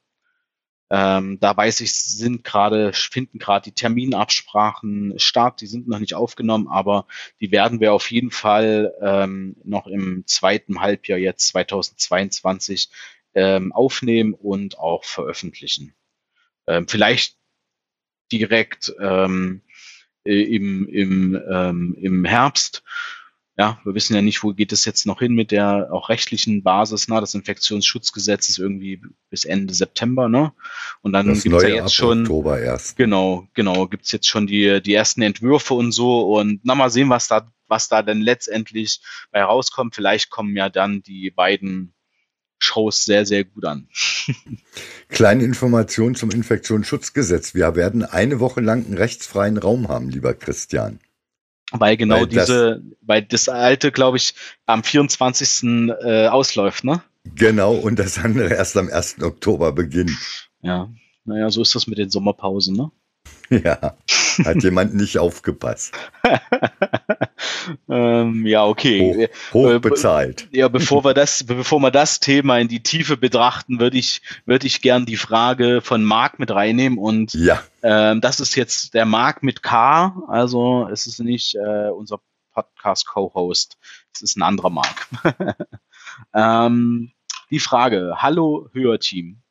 Ähm, 0.89 1.39
da 1.39 1.55
weiß 1.55 1.81
ich, 1.81 1.93
sind 1.93 2.43
gerade, 2.43 2.93
finden 2.93 3.39
gerade 3.39 3.63
die 3.65 3.75
Terminabsprachen 3.75 5.17
statt, 5.17 5.61
die 5.61 5.67
sind 5.67 5.87
noch 5.87 5.99
nicht 5.99 6.13
aufgenommen, 6.13 6.67
aber 6.67 7.07
die 7.39 7.51
werden 7.51 7.79
wir 7.79 7.93
auf 7.93 8.11
jeden 8.11 8.29
Fall 8.29 8.93
ähm, 9.01 9.55
noch 9.63 9.87
im 9.87 10.23
zweiten 10.27 10.81
Halbjahr 10.81 11.17
jetzt 11.17 11.47
2022 11.47 12.89
ähm, 13.33 13.71
aufnehmen 13.71 14.33
und 14.33 14.77
auch 14.77 15.03
veröffentlichen. 15.03 15.95
Ähm, 16.67 16.87
vielleicht 16.87 17.35
direkt 18.31 18.93
ähm, 18.99 19.61
äh, 20.25 20.41
im, 20.41 20.87
im, 20.87 21.41
ähm, 21.49 21.95
im 21.99 22.25
Herbst. 22.25 22.83
Ja, 23.57 23.79
wir 23.85 23.95
wissen 23.95 24.15
ja 24.15 24.21
nicht, 24.21 24.43
wo 24.43 24.53
geht 24.53 24.73
es 24.73 24.83
jetzt 24.83 25.05
noch 25.05 25.19
hin 25.19 25.33
mit 25.33 25.51
der 25.51 25.87
auch 25.93 26.09
rechtlichen 26.09 26.61
Basis. 26.61 27.07
Ne? 27.07 27.21
Das 27.21 27.35
Infektionsschutzgesetz 27.35 28.49
ist 28.49 28.59
irgendwie 28.59 29.01
bis 29.29 29.45
Ende 29.45 29.73
September, 29.73 30.27
ne? 30.27 30.51
Und 31.01 31.13
dann 31.13 31.27
gibt 31.27 31.55
es 31.55 31.63
ja 31.63 31.69
jetzt 31.69 31.95
schon. 31.95 32.23
Oktober 32.23 32.59
erst. 32.59 32.97
Genau, 32.97 33.47
genau, 33.53 33.87
gibt 33.87 34.05
es 34.05 34.11
jetzt 34.11 34.27
schon 34.27 34.45
die, 34.45 34.81
die 34.81 34.93
ersten 34.93 35.21
Entwürfe 35.21 35.73
und 35.73 35.93
so. 35.93 36.35
Und 36.37 36.61
na 36.63 36.75
mal 36.75 36.89
sehen, 36.89 37.09
was 37.09 37.29
da, 37.29 37.49
was 37.67 37.87
da 37.87 38.01
denn 38.01 38.19
letztendlich 38.19 38.99
bei 39.31 39.41
rauskommt. 39.41 39.95
Vielleicht 39.95 40.29
kommen 40.29 40.57
ja 40.57 40.67
dann 40.67 41.01
die 41.01 41.31
beiden 41.31 41.93
Shows 42.59 43.05
sehr, 43.05 43.25
sehr 43.25 43.43
gut 43.43 43.65
an. 43.65 43.87
Kleine 45.09 45.43
Information 45.43 46.15
zum 46.15 46.31
Infektionsschutzgesetz. 46.31 47.53
Wir 47.53 47.75
werden 47.75 48.03
eine 48.03 48.39
Woche 48.39 48.61
lang 48.61 48.85
einen 48.85 48.97
rechtsfreien 48.97 49.57
Raum 49.57 49.87
haben, 49.87 50.09
lieber 50.09 50.33
Christian. 50.33 50.99
Weil 51.71 51.97
genau 51.97 52.21
weil 52.21 52.27
diese, 52.27 52.81
das, 52.83 52.97
weil 53.01 53.21
das 53.23 53.49
alte, 53.49 53.91
glaube 53.91 54.17
ich, 54.17 54.35
am 54.65 54.83
24. 54.83 55.89
Äh, 56.03 56.27
ausläuft, 56.27 56.83
ne? 56.83 57.01
Genau, 57.35 57.73
und 57.73 57.97
das 57.97 58.19
andere 58.19 58.49
erst 58.53 58.77
am 58.77 58.89
1. 58.89 59.21
Oktober 59.21 59.71
beginnt. 59.71 60.11
Ja, 60.61 60.89
naja, 61.25 61.49
so 61.49 61.61
ist 61.61 61.73
das 61.73 61.87
mit 61.87 61.97
den 61.97 62.09
Sommerpausen, 62.09 62.75
ne? 62.75 62.91
Ja, 63.63 63.95
hat 64.43 64.63
jemand 64.63 64.95
nicht 64.95 65.19
aufgepasst. 65.19 65.93
ähm, 67.89 68.45
ja, 68.45 68.65
okay. 68.65 69.29
Hoch, 69.53 69.69
äh, 69.69 69.79
bezahlt. 69.79 70.47
ja, 70.51 70.67
bevor 70.67 71.03
wir 71.03 71.13
das, 71.13 71.43
bevor 71.43 71.79
wir 71.79 71.91
das 71.91 72.19
Thema 72.19 72.57
in 72.59 72.67
die 72.67 72.83
Tiefe 72.83 73.17
betrachten, 73.17 73.79
würde 73.79 73.97
ich, 73.97 74.21
würde 74.45 74.67
ich 74.67 74.81
gern 74.81 75.05
die 75.05 75.17
Frage 75.17 75.81
von 75.81 76.03
Marc 76.03 76.39
mit 76.39 76.51
reinnehmen 76.51 76.97
und 76.97 77.33
ja. 77.33 77.61
ähm, 77.83 78.21
das 78.21 78.39
ist 78.39 78.55
jetzt 78.55 78.93
der 78.93 79.05
Marc 79.05 79.43
mit 79.43 79.63
K, 79.63 80.21
also 80.27 80.87
es 80.91 81.07
ist 81.07 81.19
nicht 81.19 81.55
äh, 81.55 81.89
unser 81.89 82.19
Podcast-Co-Host, 82.53 83.77
es 84.13 84.21
ist 84.21 84.37
ein 84.37 84.43
anderer 84.43 84.69
Marc. 84.69 85.07
ähm, 86.33 87.11
die 87.49 87.59
Frage, 87.59 88.15
hallo 88.17 88.69
Hörteam. 88.73 89.41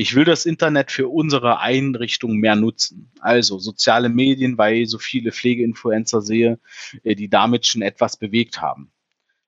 Ich 0.00 0.14
will 0.14 0.24
das 0.24 0.46
Internet 0.46 0.90
für 0.90 1.08
unsere 1.08 1.58
Einrichtung 1.58 2.36
mehr 2.36 2.56
nutzen. 2.56 3.12
Also 3.20 3.58
soziale 3.58 4.08
Medien, 4.08 4.56
weil 4.56 4.76
ich 4.76 4.88
so 4.88 4.98
viele 4.98 5.30
Pflegeinfluencer 5.30 6.22
sehe, 6.22 6.58
äh, 7.02 7.14
die 7.14 7.28
damit 7.28 7.66
schon 7.66 7.82
etwas 7.82 8.16
bewegt 8.16 8.62
haben. 8.62 8.92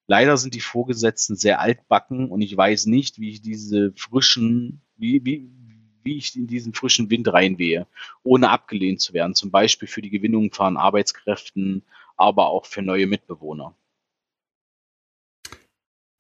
Leider 0.09 0.37
sind 0.37 0.53
die 0.53 0.61
Vorgesetzten 0.61 1.37
sehr 1.37 1.59
altbacken 1.59 2.29
und 2.29 2.43
ich 2.43 2.55
weiß 2.55 2.85
nicht, 2.85 3.19
wie 3.19 3.31
ich 3.31 3.41
diese 3.41 3.95
frischen, 3.97 4.83
wie, 4.99 5.25
wie, 5.25 5.49
wie 6.03 6.19
ich 6.19 6.37
in 6.37 6.49
diesen 6.49 6.75
frischen 6.75 7.09
Wind 7.09 7.33
reinwehe, 7.33 7.87
ohne 8.23 8.51
abgelehnt 8.51 9.01
zu 9.01 9.15
werden. 9.15 9.35
Zum 9.35 9.51
Beispiel 9.51 9.89
für 9.89 10.03
die 10.03 10.11
Gewinnung 10.11 10.53
von 10.53 10.77
Arbeitskräften, 10.77 11.83
aber 12.19 12.49
auch 12.49 12.67
für 12.67 12.83
neue 12.83 13.07
Mitbewohner. 13.07 13.75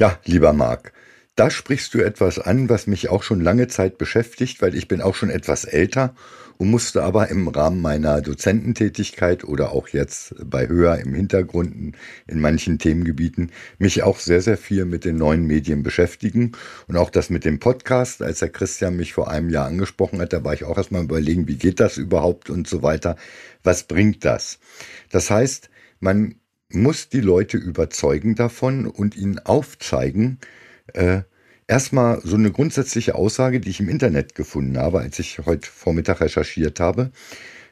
Ja, 0.00 0.18
lieber 0.24 0.54
Marc, 0.54 0.94
da 1.34 1.50
sprichst 1.50 1.94
du 1.94 2.00
etwas 2.00 2.38
an, 2.38 2.68
was 2.68 2.86
mich 2.86 3.08
auch 3.08 3.22
schon 3.22 3.40
lange 3.40 3.66
Zeit 3.68 3.96
beschäftigt, 3.96 4.60
weil 4.60 4.74
ich 4.74 4.86
bin 4.86 5.00
auch 5.00 5.14
schon 5.14 5.30
etwas 5.30 5.64
älter 5.64 6.14
und 6.58 6.70
musste 6.70 7.02
aber 7.02 7.28
im 7.28 7.48
Rahmen 7.48 7.80
meiner 7.80 8.20
Dozententätigkeit 8.20 9.42
oder 9.42 9.72
auch 9.72 9.88
jetzt 9.88 10.34
bei 10.44 10.68
Höher 10.68 10.98
im 10.98 11.14
Hintergrund 11.14 11.96
in 12.26 12.40
manchen 12.40 12.78
Themengebieten 12.78 13.50
mich 13.78 14.02
auch 14.02 14.18
sehr, 14.18 14.42
sehr 14.42 14.58
viel 14.58 14.84
mit 14.84 15.06
den 15.06 15.16
neuen 15.16 15.46
Medien 15.46 15.82
beschäftigen. 15.82 16.52
Und 16.86 16.96
auch 16.96 17.08
das 17.08 17.30
mit 17.30 17.46
dem 17.46 17.58
Podcast, 17.58 18.22
als 18.22 18.40
der 18.40 18.50
Christian 18.50 18.96
mich 18.96 19.14
vor 19.14 19.30
einem 19.30 19.48
Jahr 19.48 19.66
angesprochen 19.66 20.20
hat, 20.20 20.32
da 20.34 20.44
war 20.44 20.52
ich 20.52 20.64
auch 20.64 20.76
erstmal 20.76 21.02
überlegen, 21.02 21.48
wie 21.48 21.56
geht 21.56 21.80
das 21.80 21.96
überhaupt 21.96 22.50
und 22.50 22.68
so 22.68 22.82
weiter. 22.82 23.16
Was 23.64 23.84
bringt 23.84 24.24
das? 24.24 24.58
Das 25.10 25.30
heißt, 25.30 25.70
man 25.98 26.34
muss 26.68 27.08
die 27.08 27.20
Leute 27.20 27.56
überzeugen 27.56 28.34
davon 28.34 28.86
und 28.86 29.16
ihnen 29.16 29.38
aufzeigen, 29.38 30.38
äh, 30.94 31.22
erstmal 31.66 32.20
so 32.22 32.36
eine 32.36 32.50
grundsätzliche 32.50 33.14
Aussage, 33.14 33.60
die 33.60 33.70
ich 33.70 33.80
im 33.80 33.88
Internet 33.88 34.34
gefunden 34.34 34.78
habe, 34.78 35.00
als 35.00 35.18
ich 35.18 35.38
heute 35.46 35.68
Vormittag 35.68 36.20
recherchiert 36.20 36.80
habe. 36.80 37.10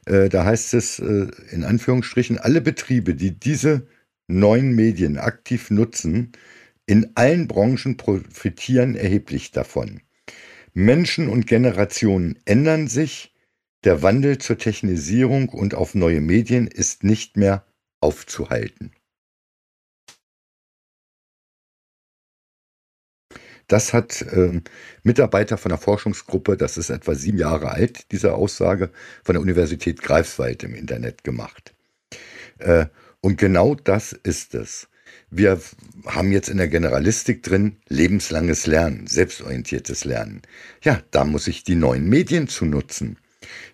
Äh, 0.07 0.29
da 0.29 0.45
heißt 0.45 0.75
es 0.75 0.99
äh, 0.99 1.29
in 1.51 1.65
Anführungsstrichen, 1.65 2.39
alle 2.39 2.61
Betriebe, 2.61 3.15
die 3.15 3.39
diese 3.39 3.87
neuen 4.29 4.75
Medien 4.75 5.19
aktiv 5.19 5.71
nutzen, 5.71 6.33
in 6.87 7.11
allen 7.15 7.47
Branchen 7.47 7.97
profitieren 7.97 8.97
erheblich 8.97 9.53
davon. 9.53 10.01
Menschen 10.73 11.29
und 11.29 11.47
Generationen 11.47 12.39
ändern 12.45 12.89
sich, 12.89 13.35
der 13.85 14.03
Wandel 14.03 14.39
zur 14.39 14.59
Technisierung 14.59 15.49
und 15.49 15.75
auf 15.75 15.95
neue 15.95 16.21
Medien 16.21 16.67
ist 16.67 17.03
nicht 17.03 17.37
mehr 17.37 17.65
aufzuhalten. 18.01 18.93
Das 23.71 23.93
hat 23.93 24.23
äh, 24.23 24.61
Mitarbeiter 25.05 25.57
von 25.57 25.69
der 25.69 25.79
Forschungsgruppe, 25.79 26.57
das 26.57 26.77
ist 26.77 26.91
etwa 26.91 27.15
sieben 27.15 27.39
Jahre 27.39 27.71
alt, 27.71 28.11
diese 28.11 28.35
Aussage, 28.35 28.91
von 29.23 29.35
der 29.35 29.43
Universität 29.43 30.03
Greifswald 30.03 30.65
im 30.65 30.75
Internet 30.75 31.23
gemacht. 31.23 31.73
Äh, 32.59 32.87
und 33.21 33.39
genau 33.39 33.77
das 33.77 34.13
ist 34.13 34.57
es. 34.57 34.89
Wir 35.31 35.61
haben 36.05 36.33
jetzt 36.33 36.49
in 36.49 36.57
der 36.57 36.67
Generalistik 36.67 37.45
drin 37.45 37.77
lebenslanges 37.89 38.67
Lernen, 38.67 39.07
selbstorientiertes 39.07 40.05
Lernen. 40.05 40.43
Ja, 40.83 41.01
da 41.13 41.25
muss 41.25 41.47
ich 41.47 41.63
die 41.63 41.77
neuen 41.77 42.09
Medien 42.09 42.49
zu 42.49 42.65
nutzen. 42.65 43.19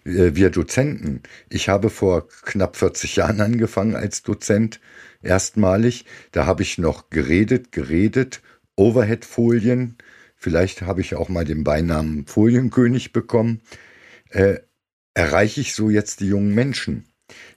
Äh, 0.04 0.34
wir 0.34 0.50
Dozenten, 0.50 1.22
ich 1.48 1.70
habe 1.70 1.88
vor 1.88 2.28
knapp 2.28 2.76
40 2.76 3.16
Jahren 3.16 3.40
angefangen 3.40 3.96
als 3.96 4.22
Dozent, 4.22 4.78
erstmalig. 5.22 6.04
Da 6.32 6.44
habe 6.44 6.64
ich 6.64 6.76
noch 6.76 7.08
geredet, 7.08 7.72
geredet 7.72 8.42
Overhead-Folien. 8.76 9.96
Vielleicht 10.36 10.82
habe 10.82 11.00
ich 11.00 11.14
auch 11.14 11.28
mal 11.28 11.44
den 11.44 11.64
Beinamen 11.64 12.26
Folienkönig 12.26 13.12
bekommen. 13.12 13.60
Äh, 14.30 14.58
erreiche 15.14 15.60
ich 15.60 15.74
so 15.74 15.90
jetzt 15.90 16.20
die 16.20 16.28
jungen 16.28 16.54
Menschen? 16.54 17.04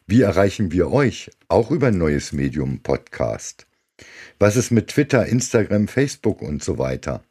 Wie 0.08 0.22
erreichen 0.22 0.72
wir 0.72 0.92
euch? 0.92 1.30
Auch 1.50 1.72
über 1.72 1.88
ein 1.88 1.98
neues 1.98 2.32
Medium 2.32 2.80
Podcast. 2.80 3.68
Was 4.40 4.56
ist 4.56 4.72
mit 4.72 4.88
Twitter, 4.88 5.26
Instagram, 5.26 5.88
Facebook 5.88 6.42
und 6.42 6.64
so 6.64 6.78
weiter? 6.78 7.24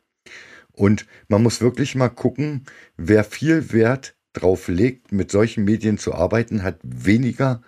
Und 0.73 1.07
man 1.27 1.43
muss 1.43 1.61
wirklich 1.61 1.95
mal 1.95 2.11
gucken, 2.11 2.67
wer 2.97 3.25
viel 3.25 3.73
Wert 3.73 4.15
drauf 4.33 4.69
legt, 4.69 5.11
mit 5.11 5.31
solchen 5.31 5.65
Medien 5.65 5.99
zu 5.99 6.15
arbeiten, 6.15 6.63
hat 6.63 6.79
weniger 6.83 7.63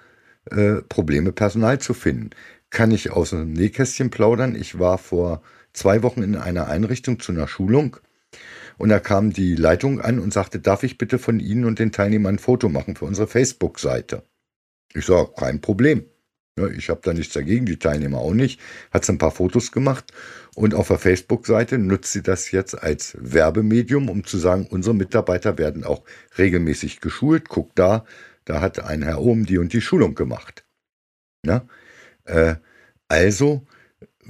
äh, 0.50 0.82
Probleme, 0.88 1.32
Personal 1.32 1.80
zu 1.80 1.94
finden. 1.94 2.30
Kann 2.70 2.92
ich 2.92 3.10
aus 3.10 3.30
dem 3.30 3.52
Nähkästchen 3.52 4.10
plaudern? 4.10 4.54
Ich 4.54 4.78
war 4.78 4.98
vor 4.98 5.42
zwei 5.72 6.02
Wochen 6.02 6.22
in 6.22 6.36
einer 6.36 6.68
Einrichtung 6.68 7.20
zu 7.20 7.32
einer 7.32 7.48
Schulung. 7.48 7.96
Und 8.78 8.88
da 8.88 8.98
kam 8.98 9.32
die 9.32 9.56
Leitung 9.56 10.00
an 10.00 10.18
und 10.18 10.32
sagte, 10.32 10.58
darf 10.58 10.82
ich 10.84 10.96
bitte 10.96 11.18
von 11.18 11.38
Ihnen 11.38 11.64
und 11.64 11.78
den 11.78 11.92
Teilnehmern 11.92 12.36
ein 12.36 12.38
Foto 12.38 12.68
machen 12.68 12.96
für 12.96 13.04
unsere 13.04 13.26
Facebook-Seite? 13.26 14.22
Ich 14.94 15.04
sage, 15.04 15.32
kein 15.36 15.60
Problem. 15.60 16.04
ich 16.76 16.88
habe 16.88 17.00
da 17.02 17.12
nichts 17.12 17.34
dagegen, 17.34 17.66
die 17.66 17.78
Teilnehmer 17.78 18.18
auch 18.18 18.32
nicht. 18.32 18.58
Hat 18.90 19.08
ein 19.08 19.18
paar 19.18 19.30
Fotos 19.30 19.70
gemacht 19.70 20.12
und 20.54 20.74
auf 20.74 20.88
der 20.88 20.98
Facebook-Seite 20.98 21.78
nutzt 21.78 22.12
sie 22.12 22.22
das 22.22 22.50
jetzt 22.50 22.82
als 22.82 23.16
Werbemedium, 23.20 24.08
um 24.08 24.24
zu 24.24 24.38
sagen, 24.38 24.66
unsere 24.70 24.94
Mitarbeiter 24.94 25.58
werden 25.58 25.84
auch 25.84 26.02
regelmäßig 26.38 27.00
geschult. 27.00 27.48
Guck 27.48 27.74
da, 27.74 28.04
da 28.44 28.60
hat 28.60 28.82
ein 28.82 29.02
Herr 29.02 29.20
oben 29.20 29.46
die 29.46 29.58
und 29.58 29.72
die 29.72 29.80
Schulung 29.80 30.14
gemacht. 30.14 30.64
Ja? 31.44 31.66
Äh, 32.24 32.56
also 33.08 33.66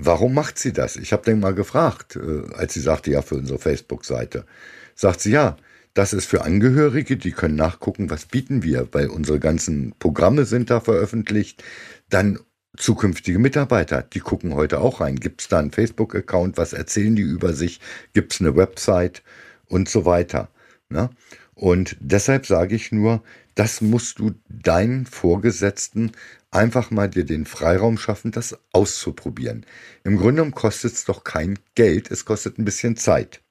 Warum 0.03 0.33
macht 0.33 0.59
sie 0.59 0.73
das? 0.73 0.97
Ich 0.97 1.13
habe 1.13 1.25
den 1.25 1.41
mal 1.41 1.55
gefragt, 1.55 2.17
äh, 2.17 2.55
als 2.55 2.73
sie 2.73 2.81
sagte, 2.81 3.11
ja, 3.11 3.21
für 3.21 3.35
unsere 3.35 3.59
Facebook-Seite. 3.59 4.47
Sagt 4.95 5.21
sie, 5.21 5.33
ja, 5.33 5.57
das 5.93 6.15
ist 6.15 6.25
für 6.27 6.43
Angehörige, 6.43 7.19
die 7.19 7.33
können 7.33 7.57
nachgucken, 7.57 8.09
was 8.09 8.25
bieten 8.25 8.63
wir, 8.63 8.89
weil 8.93 9.09
unsere 9.09 9.39
ganzen 9.39 9.95
Programme 9.99 10.47
sind 10.47 10.71
da 10.71 10.81
veröffentlicht. 10.81 11.63
Dann 12.09 12.39
zukünftige 12.77 13.39
Mitarbeiter, 13.39 14.03
die 14.03 14.21
gucken 14.21 14.55
heute 14.55 14.81
auch 14.81 15.03
rein. 15.03 15.17
Gibt 15.17 15.43
es 15.43 15.49
da 15.49 15.59
einen 15.59 15.73
Facebook-Account? 15.73 16.57
Was 16.57 16.73
erzählen 16.73 17.15
die 17.15 17.23
über 17.23 17.53
sich? 17.53 17.81
Gibt 18.15 18.33
es 18.33 18.41
eine 18.41 18.57
Website? 18.57 19.23
Und 19.67 19.89
so 19.89 20.05
weiter. 20.05 20.49
Ne? 20.89 21.11
Und 21.55 21.97
deshalb 22.01 22.47
sage 22.47 22.75
ich 22.75 22.91
nur, 22.91 23.23
das 23.55 23.83
musst 23.83 24.19
du 24.19 24.33
deinen 24.49 25.05
Vorgesetzten 25.05 26.13
einfach 26.51 26.91
mal 26.91 27.09
dir 27.09 27.25
den 27.25 27.47
Freiraum 27.47 27.99
schaffen, 27.99 28.33
das 28.33 28.59
auszuprobieren. 28.73 29.67
Im 30.05 30.17
Grunde 30.17 30.51
kostet 30.51 30.93
es 30.93 31.05
doch 31.05 31.25
kein 31.25 31.59
Geld, 31.75 32.11
es 32.11 32.25
kostet 32.25 32.59
ein 32.59 32.65
bisschen 32.65 32.97
Zeit. 32.97 33.43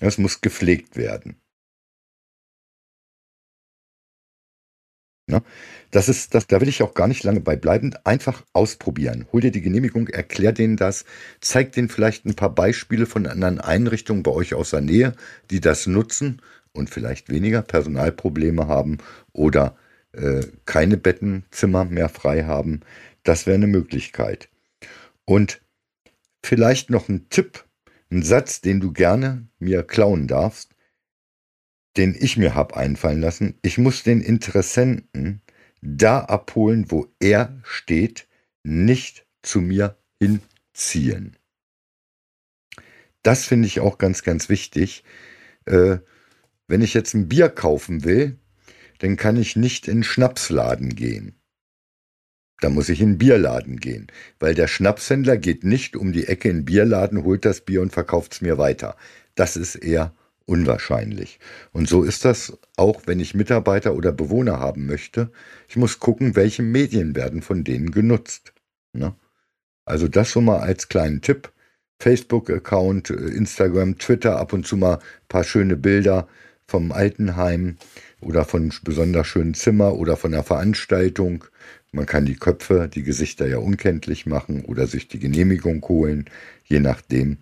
Es 0.00 0.18
muss 0.18 0.40
gepflegt 0.40 0.96
werden. 0.96 1.36
Ja, 5.30 5.42
das 5.90 6.10
ist, 6.10 6.34
das, 6.34 6.46
da 6.46 6.60
will 6.60 6.68
ich 6.68 6.82
auch 6.82 6.92
gar 6.92 7.08
nicht 7.08 7.24
lange 7.24 7.40
bei 7.40 7.56
bleiben. 7.56 7.94
Einfach 8.04 8.44
ausprobieren. 8.52 9.26
Hol 9.32 9.40
dir 9.40 9.50
die 9.50 9.62
Genehmigung, 9.62 10.08
erklär 10.08 10.52
denen 10.52 10.76
das, 10.76 11.06
zeig 11.40 11.72
denen 11.72 11.88
vielleicht 11.88 12.26
ein 12.26 12.34
paar 12.34 12.54
Beispiele 12.54 13.06
von 13.06 13.26
anderen 13.26 13.58
Einrichtungen 13.60 14.22
bei 14.22 14.30
euch 14.32 14.52
aus 14.54 14.70
der 14.70 14.82
Nähe, 14.82 15.14
die 15.50 15.60
das 15.60 15.86
nutzen 15.86 16.42
und 16.72 16.90
vielleicht 16.90 17.30
weniger 17.30 17.62
Personalprobleme 17.62 18.68
haben 18.68 18.98
oder 19.32 19.76
äh, 20.16 20.46
keine 20.64 20.96
Bettenzimmer 20.96 21.84
mehr 21.84 22.08
frei 22.08 22.44
haben. 22.44 22.80
Das 23.22 23.46
wäre 23.46 23.56
eine 23.56 23.66
Möglichkeit. 23.66 24.48
Und 25.24 25.62
vielleicht 26.44 26.90
noch 26.90 27.08
ein 27.08 27.28
Tipp, 27.30 27.64
ein 28.10 28.22
Satz, 28.22 28.60
den 28.60 28.80
du 28.80 28.92
gerne 28.92 29.48
mir 29.58 29.82
klauen 29.82 30.28
darfst, 30.28 30.74
den 31.96 32.14
ich 32.18 32.36
mir 32.36 32.54
habe 32.54 32.76
einfallen 32.76 33.20
lassen. 33.20 33.58
Ich 33.62 33.78
muss 33.78 34.02
den 34.02 34.20
Interessenten 34.20 35.42
da 35.80 36.20
abholen, 36.20 36.90
wo 36.90 37.08
er 37.20 37.60
steht, 37.62 38.26
nicht 38.62 39.26
zu 39.42 39.60
mir 39.60 39.96
hinziehen. 40.20 41.36
Das 43.22 43.46
finde 43.46 43.66
ich 43.66 43.80
auch 43.80 43.98
ganz, 43.98 44.22
ganz 44.22 44.48
wichtig. 44.48 45.04
Äh, 45.66 45.98
wenn 46.66 46.82
ich 46.82 46.94
jetzt 46.94 47.14
ein 47.14 47.28
Bier 47.28 47.48
kaufen 47.48 48.04
will, 48.04 48.38
dann 48.98 49.16
kann 49.16 49.36
ich 49.36 49.56
nicht 49.56 49.88
in 49.88 50.02
Schnapsladen 50.02 50.94
gehen. 50.94 51.34
Da 52.60 52.70
muss 52.70 52.88
ich 52.88 53.00
in 53.00 53.18
Bierladen 53.18 53.78
gehen, 53.78 54.06
weil 54.38 54.54
der 54.54 54.68
Schnapshändler 54.68 55.36
geht 55.36 55.64
nicht 55.64 55.96
um 55.96 56.12
die 56.12 56.26
Ecke 56.26 56.48
in 56.48 56.64
Bierladen, 56.64 57.24
holt 57.24 57.44
das 57.44 57.60
Bier 57.60 57.82
und 57.82 57.92
verkauft 57.92 58.34
es 58.34 58.40
mir 58.40 58.58
weiter. 58.58 58.96
Das 59.34 59.56
ist 59.56 59.74
eher 59.74 60.14
unwahrscheinlich. 60.46 61.40
Und 61.72 61.88
so 61.88 62.02
ist 62.02 62.24
das 62.24 62.56
auch, 62.76 63.02
wenn 63.06 63.20
ich 63.20 63.34
Mitarbeiter 63.34 63.94
oder 63.94 64.12
Bewohner 64.12 64.60
haben 64.60 64.86
möchte. 64.86 65.30
Ich 65.68 65.76
muss 65.76 65.98
gucken, 65.98 66.36
welche 66.36 66.62
Medien 66.62 67.16
werden 67.16 67.42
von 67.42 67.64
denen 67.64 67.90
genutzt. 67.90 68.52
Ne? 68.92 69.14
Also 69.84 70.08
das 70.08 70.30
schon 70.30 70.44
mal 70.44 70.60
als 70.60 70.88
kleinen 70.88 71.20
Tipp. 71.22 71.52
Facebook-Account, 72.00 73.10
Instagram, 73.10 73.98
Twitter, 73.98 74.38
ab 74.38 74.52
und 74.52 74.66
zu 74.66 74.76
mal 74.76 74.96
ein 74.96 75.28
paar 75.28 75.44
schöne 75.44 75.76
Bilder 75.76 76.28
vom 76.66 76.92
Altenheim 76.92 77.76
oder 78.20 78.44
von 78.44 78.72
besonders 78.82 79.26
schönen 79.26 79.54
Zimmer 79.54 79.94
oder 79.94 80.16
von 80.16 80.32
einer 80.32 80.42
Veranstaltung. 80.42 81.44
Man 81.92 82.06
kann 82.06 82.26
die 82.26 82.36
Köpfe, 82.36 82.88
die 82.92 83.02
Gesichter 83.02 83.46
ja 83.46 83.58
unkenntlich 83.58 84.26
machen 84.26 84.64
oder 84.64 84.86
sich 84.86 85.08
die 85.08 85.18
Genehmigung 85.18 85.82
holen, 85.88 86.28
je 86.64 86.80
nachdem. 86.80 87.38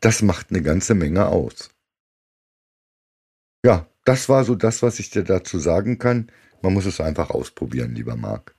Das 0.00 0.22
macht 0.22 0.50
eine 0.50 0.62
ganze 0.62 0.94
Menge 0.94 1.26
aus. 1.26 1.70
Ja, 3.64 3.88
das 4.04 4.28
war 4.28 4.44
so 4.44 4.54
das, 4.54 4.82
was 4.82 4.98
ich 4.98 5.10
dir 5.10 5.24
dazu 5.24 5.58
sagen 5.58 5.98
kann. 5.98 6.30
Man 6.62 6.72
muss 6.72 6.86
es 6.86 7.00
einfach 7.00 7.30
ausprobieren, 7.30 7.94
lieber 7.94 8.16
Marc. 8.16 8.54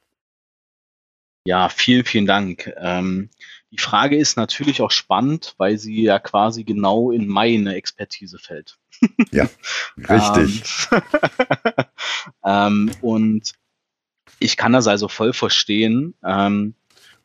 Ja, 1.46 1.70
vielen, 1.70 2.06
vielen 2.06 2.28
Dank. 2.28 2.72
Ähm, 2.78 3.30
die 3.72 3.78
Frage 3.78 4.18
ist 4.18 4.38
natürlich 4.38 4.82
auch 4.82 4.92
spannend, 4.92 5.56
weil 5.58 5.78
sie 5.78 6.04
ja 6.04 6.20
quasi 6.20 6.64
genau 6.64 7.12
in 7.12 7.28
meine 7.28 7.76
Expertise 7.76 8.38
fällt. 8.38 8.78
Ja, 9.32 9.50
richtig. 9.98 10.64
ähm, 10.94 11.82
ähm 12.46 12.92
und 13.02 13.54
ich 14.40 14.58
kann 14.58 14.74
das 14.74 14.88
also 14.88 15.08
voll 15.08 15.34
verstehen. 15.34 16.14
Ähm, 16.24 16.76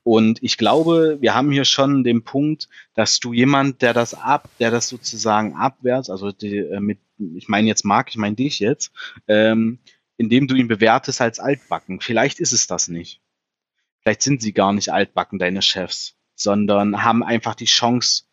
Und 0.07 0.40
ich 0.40 0.57
glaube, 0.57 1.18
wir 1.20 1.34
haben 1.34 1.51
hier 1.51 1.64
schon 1.64 2.05
den 2.05 2.22
Punkt, 2.22 2.68
dass 2.94 3.18
du 3.18 3.32
jemand, 3.32 3.82
der 3.82 3.92
das 3.92 4.14
ab, 4.14 4.49
der 4.61 4.70
das 4.70 4.88
sozusagen 4.88 5.57
abwehrt, 5.57 6.11
also 6.11 6.30
die, 6.30 6.59
äh, 6.59 6.78
mit, 6.78 7.01
ich 7.18 7.49
meine 7.49 7.66
jetzt 7.66 7.84
Marc, 7.84 8.11
ich 8.11 8.16
meine 8.16 8.36
dich 8.36 8.61
jetzt, 8.61 8.92
ähm, 9.26 9.80
indem 10.16 10.47
du 10.47 10.55
ihn 10.55 10.68
bewertest 10.68 11.20
als 11.20 11.40
altbacken. 11.40 12.01
Vielleicht 12.01 12.38
ist 12.38 12.53
es 12.53 12.68
das 12.68 12.86
nicht. 12.86 13.20
Vielleicht 14.01 14.22
sind 14.22 14.40
sie 14.40 14.53
gar 14.53 14.72
nicht 14.72 14.92
altbacken, 14.92 15.40
deine 15.40 15.61
Chefs, 15.61 16.14
sondern 16.37 17.03
haben 17.03 17.24
einfach 17.24 17.55
die 17.55 17.64
Chance 17.64 18.24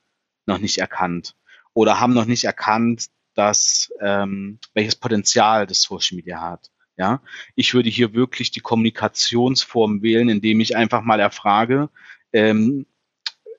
noch 0.46 0.60
nicht 0.60 0.78
erkannt 0.78 1.36
oder 1.74 2.00
haben 2.00 2.14
noch 2.14 2.26
nicht 2.26 2.44
erkannt, 2.44 3.08
dass 3.34 3.92
ähm, 4.02 4.60
welches 4.74 4.96
Potenzial 4.96 5.66
das 5.66 5.82
Social 5.82 6.18
Media 6.18 6.40
hat. 6.40 6.70
Ja, 6.96 7.24
ich 7.56 7.74
würde 7.74 7.90
hier 7.90 8.14
wirklich 8.14 8.52
die 8.52 8.60
Kommunikationsform 8.60 10.04
wählen, 10.04 10.30
indem 10.30 10.60
ich 10.60 10.76
einfach 10.76 11.02
mal 11.02 11.20
erfrage, 11.20 11.90
ähm, 12.34 12.86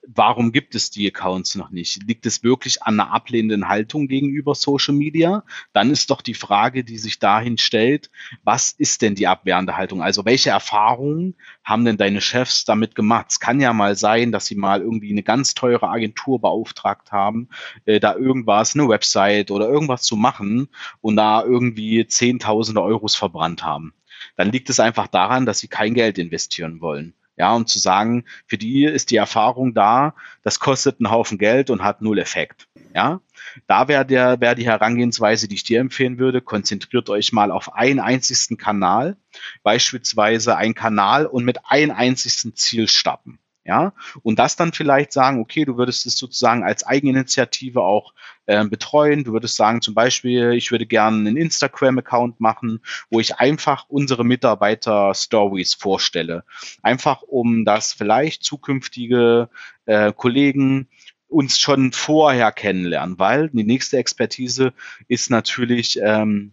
warum 0.06 0.52
gibt 0.52 0.74
es 0.74 0.90
die 0.90 1.06
Accounts 1.06 1.54
noch 1.54 1.70
nicht? 1.70 2.02
Liegt 2.06 2.26
es 2.26 2.42
wirklich 2.42 2.82
an 2.82 2.98
einer 2.98 3.12
ablehnenden 3.12 3.68
Haltung 3.68 4.08
gegenüber 4.08 4.54
Social 4.54 4.94
Media? 4.94 5.44
Dann 5.72 5.90
ist 5.90 6.10
doch 6.10 6.22
die 6.22 6.34
Frage, 6.34 6.84
die 6.84 6.98
sich 6.98 7.18
dahin 7.18 7.58
stellt, 7.58 8.10
was 8.42 8.70
ist 8.70 9.02
denn 9.02 9.14
die 9.14 9.26
abwehrende 9.26 9.76
Haltung? 9.76 10.02
Also 10.02 10.24
welche 10.24 10.50
Erfahrungen 10.50 11.34
haben 11.62 11.84
denn 11.84 11.96
deine 11.96 12.20
Chefs 12.20 12.64
damit 12.64 12.94
gemacht? 12.94 13.26
Es 13.30 13.40
kann 13.40 13.60
ja 13.60 13.72
mal 13.72 13.96
sein, 13.96 14.32
dass 14.32 14.46
sie 14.46 14.56
mal 14.56 14.80
irgendwie 14.80 15.10
eine 15.10 15.22
ganz 15.22 15.54
teure 15.54 15.88
Agentur 15.88 16.40
beauftragt 16.40 17.12
haben, 17.12 17.48
äh, 17.84 18.00
da 18.00 18.14
irgendwas, 18.14 18.74
eine 18.74 18.88
Website 18.88 19.50
oder 19.50 19.68
irgendwas 19.68 20.02
zu 20.02 20.16
machen 20.16 20.68
und 21.00 21.16
da 21.16 21.42
irgendwie 21.42 22.06
Zehntausende 22.06 22.82
Euros 22.82 23.14
verbrannt 23.14 23.64
haben. 23.64 23.94
Dann 24.36 24.50
liegt 24.50 24.70
es 24.70 24.80
einfach 24.80 25.06
daran, 25.06 25.46
dass 25.46 25.58
sie 25.58 25.68
kein 25.68 25.94
Geld 25.94 26.18
investieren 26.18 26.80
wollen. 26.80 27.14
Ja, 27.36 27.52
und 27.54 27.68
zu 27.68 27.78
sagen, 27.78 28.24
für 28.46 28.58
die 28.58 28.84
ist 28.84 29.10
die 29.10 29.16
Erfahrung 29.16 29.74
da, 29.74 30.14
das 30.42 30.60
kostet 30.60 31.00
einen 31.00 31.10
Haufen 31.10 31.38
Geld 31.38 31.68
und 31.68 31.82
hat 31.82 32.00
null 32.00 32.18
Effekt. 32.18 32.68
Ja, 32.94 33.20
da 33.66 33.88
wäre 33.88 34.06
der, 34.06 34.40
wäre 34.40 34.54
die 34.54 34.66
Herangehensweise, 34.66 35.48
die 35.48 35.56
ich 35.56 35.64
dir 35.64 35.80
empfehlen 35.80 36.18
würde. 36.18 36.40
Konzentriert 36.40 37.10
euch 37.10 37.32
mal 37.32 37.50
auf 37.50 37.74
einen 37.74 37.98
einzigsten 37.98 38.56
Kanal, 38.56 39.16
beispielsweise 39.64 40.56
ein 40.56 40.74
Kanal 40.74 41.26
und 41.26 41.44
mit 41.44 41.58
einem 41.66 41.90
einzigsten 41.90 42.54
Ziel 42.54 42.86
starten. 42.88 43.40
Ja, 43.66 43.94
und 44.22 44.38
das 44.38 44.56
dann 44.56 44.74
vielleicht 44.74 45.10
sagen, 45.12 45.40
okay, 45.40 45.64
du 45.64 45.78
würdest 45.78 46.04
es 46.04 46.18
sozusagen 46.18 46.62
als 46.62 46.84
Eigeninitiative 46.84 47.80
auch 47.80 48.12
äh, 48.44 48.62
betreuen. 48.66 49.24
Du 49.24 49.32
würdest 49.32 49.56
sagen, 49.56 49.80
zum 49.80 49.94
Beispiel, 49.94 50.52
ich 50.52 50.70
würde 50.70 50.84
gerne 50.84 51.16
einen 51.16 51.38
Instagram-Account 51.38 52.40
machen, 52.40 52.80
wo 53.10 53.20
ich 53.20 53.36
einfach 53.36 53.86
unsere 53.88 54.22
Mitarbeiter 54.22 55.14
Stories 55.14 55.72
vorstelle. 55.72 56.44
Einfach 56.82 57.22
um 57.22 57.64
das 57.64 57.94
vielleicht 57.94 58.44
zukünftige 58.44 59.48
äh, 59.86 60.12
Kollegen 60.12 60.88
uns 61.26 61.58
schon 61.58 61.92
vorher 61.92 62.52
kennenlernen, 62.52 63.18
weil 63.18 63.48
die 63.48 63.64
nächste 63.64 63.96
Expertise 63.96 64.74
ist 65.08 65.30
natürlich 65.30 65.98
ähm, 66.02 66.52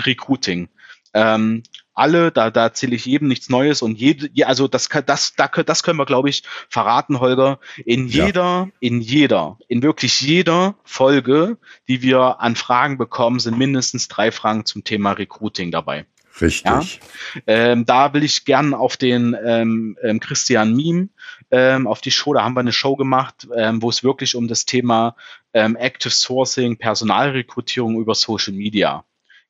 Recruiting. 0.00 0.68
Ähm, 1.14 1.62
alle, 1.94 2.32
da, 2.32 2.50
da 2.50 2.64
erzähle 2.64 2.96
ich 2.96 3.04
jedem 3.04 3.28
nichts 3.28 3.48
Neues 3.48 3.82
und 3.82 3.98
jede, 3.98 4.46
also 4.46 4.66
das, 4.66 4.88
das, 4.88 5.34
das, 5.34 5.52
das 5.66 5.82
können 5.82 5.98
wir, 5.98 6.06
glaube 6.06 6.30
ich, 6.30 6.42
verraten, 6.68 7.20
Holger. 7.20 7.58
In 7.84 8.06
jeder, 8.06 8.42
ja. 8.42 8.68
in 8.80 9.00
jeder, 9.00 9.58
in 9.68 9.82
wirklich 9.82 10.20
jeder 10.20 10.74
Folge, 10.84 11.58
die 11.88 12.02
wir 12.02 12.40
an 12.40 12.56
Fragen 12.56 12.96
bekommen, 12.96 13.40
sind 13.40 13.58
mindestens 13.58 14.08
drei 14.08 14.32
Fragen 14.32 14.64
zum 14.64 14.84
Thema 14.84 15.12
Recruiting 15.12 15.70
dabei. 15.70 16.06
Richtig. 16.40 17.00
Ja? 17.34 17.42
Ähm, 17.46 17.84
da 17.84 18.14
will 18.14 18.22
ich 18.22 18.46
gern 18.46 18.72
auf 18.72 18.96
den 18.96 19.36
ähm, 19.44 19.98
ähm, 20.02 20.18
Christian 20.18 20.74
Miem 20.74 21.10
ähm, 21.50 21.86
auf 21.86 22.00
die 22.00 22.10
Show, 22.10 22.32
da 22.32 22.42
haben 22.42 22.54
wir 22.54 22.60
eine 22.60 22.72
Show 22.72 22.96
gemacht, 22.96 23.46
ähm, 23.54 23.82
wo 23.82 23.90
es 23.90 24.02
wirklich 24.02 24.34
um 24.34 24.48
das 24.48 24.64
Thema 24.64 25.14
ähm, 25.52 25.76
Active 25.76 26.12
Sourcing, 26.12 26.78
Personalrekrutierung 26.78 28.00
über 28.00 28.14
Social 28.14 28.54
Media 28.54 29.04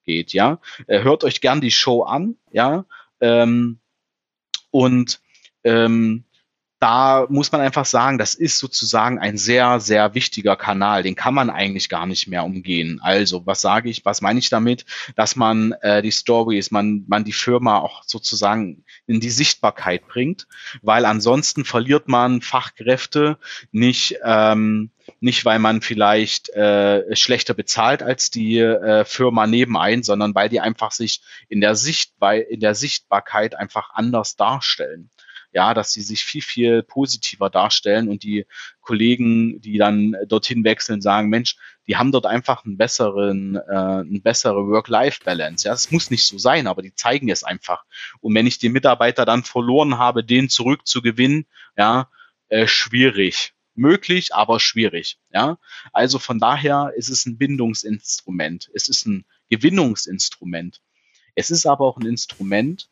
geht, 0.04 0.32
ja. 0.32 0.60
Äh, 0.86 1.02
hört 1.02 1.24
euch 1.24 1.40
gern 1.40 1.60
die 1.60 1.70
Show 1.70 2.02
an, 2.02 2.36
ja. 2.52 2.84
Ähm, 3.20 3.78
und 4.70 5.20
ähm, 5.64 6.24
da 6.82 7.26
muss 7.28 7.52
man 7.52 7.60
einfach 7.60 7.84
sagen, 7.84 8.18
das 8.18 8.34
ist 8.34 8.58
sozusagen 8.58 9.20
ein 9.20 9.38
sehr, 9.38 9.78
sehr 9.78 10.16
wichtiger 10.16 10.56
Kanal. 10.56 11.04
Den 11.04 11.14
kann 11.14 11.32
man 11.32 11.48
eigentlich 11.48 11.88
gar 11.88 12.06
nicht 12.06 12.26
mehr 12.26 12.42
umgehen. 12.42 12.98
Also, 13.00 13.46
was 13.46 13.60
sage 13.60 13.88
ich, 13.88 14.04
was 14.04 14.20
meine 14.20 14.40
ich 14.40 14.50
damit? 14.50 14.84
Dass 15.14 15.36
man 15.36 15.70
äh, 15.82 16.02
die 16.02 16.10
Stories, 16.10 16.72
man, 16.72 17.04
man 17.06 17.22
die 17.22 17.32
Firma 17.32 17.78
auch 17.78 18.02
sozusagen 18.04 18.84
in 19.06 19.20
die 19.20 19.30
Sichtbarkeit 19.30 20.08
bringt, 20.08 20.48
weil 20.82 21.04
ansonsten 21.04 21.64
verliert 21.64 22.08
man 22.08 22.42
Fachkräfte 22.42 23.38
nicht, 23.70 24.16
ähm, 24.24 24.90
nicht 25.22 25.44
weil 25.44 25.58
man 25.58 25.82
vielleicht 25.82 26.50
äh, 26.50 27.14
schlechter 27.14 27.54
bezahlt 27.54 28.02
als 28.02 28.30
die 28.30 28.58
äh, 28.58 29.04
Firma 29.04 29.46
nebenein, 29.46 30.02
sondern 30.02 30.34
weil 30.34 30.48
die 30.48 30.60
einfach 30.60 30.92
sich 30.92 31.22
in 31.48 31.60
der, 31.60 31.76
Sicht, 31.76 32.12
in 32.48 32.60
der 32.60 32.74
Sichtbarkeit 32.74 33.54
einfach 33.54 33.90
anders 33.94 34.36
darstellen 34.36 35.10
ja, 35.52 35.74
dass 35.74 35.92
sie 35.92 36.02
sich 36.02 36.24
viel, 36.24 36.42
viel 36.42 36.82
positiver 36.82 37.50
darstellen 37.50 38.08
und 38.08 38.22
die 38.22 38.46
Kollegen, 38.80 39.60
die 39.60 39.76
dann 39.76 40.16
dorthin 40.26 40.64
wechseln, 40.64 41.02
sagen, 41.02 41.28
Mensch, 41.28 41.56
die 41.86 41.96
haben 41.96 42.12
dort 42.12 42.26
einfach 42.26 42.64
einen 42.64 42.78
besseren, 42.78 43.56
äh, 43.56 43.60
eine 43.70 44.20
bessere 44.20 44.66
Work-Life-Balance. 44.66 45.68
Ja, 45.68 45.74
es 45.74 45.90
muss 45.90 46.10
nicht 46.10 46.26
so 46.26 46.38
sein, 46.38 46.66
aber 46.66 46.82
die 46.82 46.94
zeigen 46.94 47.28
es 47.28 47.44
einfach. 47.44 47.84
Und 48.20 48.34
wenn 48.34 48.46
ich 48.46 48.58
den 48.58 48.72
Mitarbeiter 48.72 49.24
dann 49.24 49.44
verloren 49.44 49.98
habe, 49.98 50.24
den 50.24 50.48
zurückzugewinnen, 50.48 51.46
ja, 51.76 52.08
äh, 52.48 52.66
schwierig. 52.66 53.52
Möglich, 53.74 54.34
aber 54.34 54.60
schwierig. 54.60 55.18
Ja, 55.32 55.58
also 55.92 56.18
von 56.18 56.38
daher 56.38 56.92
ist 56.96 57.08
es 57.08 57.26
ein 57.26 57.38
Bindungsinstrument. 57.38 58.70
Es 58.74 58.88
ist 58.88 59.06
ein 59.06 59.24
Gewinnungsinstrument. 59.48 60.82
Es 61.34 61.50
ist 61.50 61.66
aber 61.66 61.86
auch 61.86 61.96
ein 61.96 62.06
Instrument, 62.06 62.90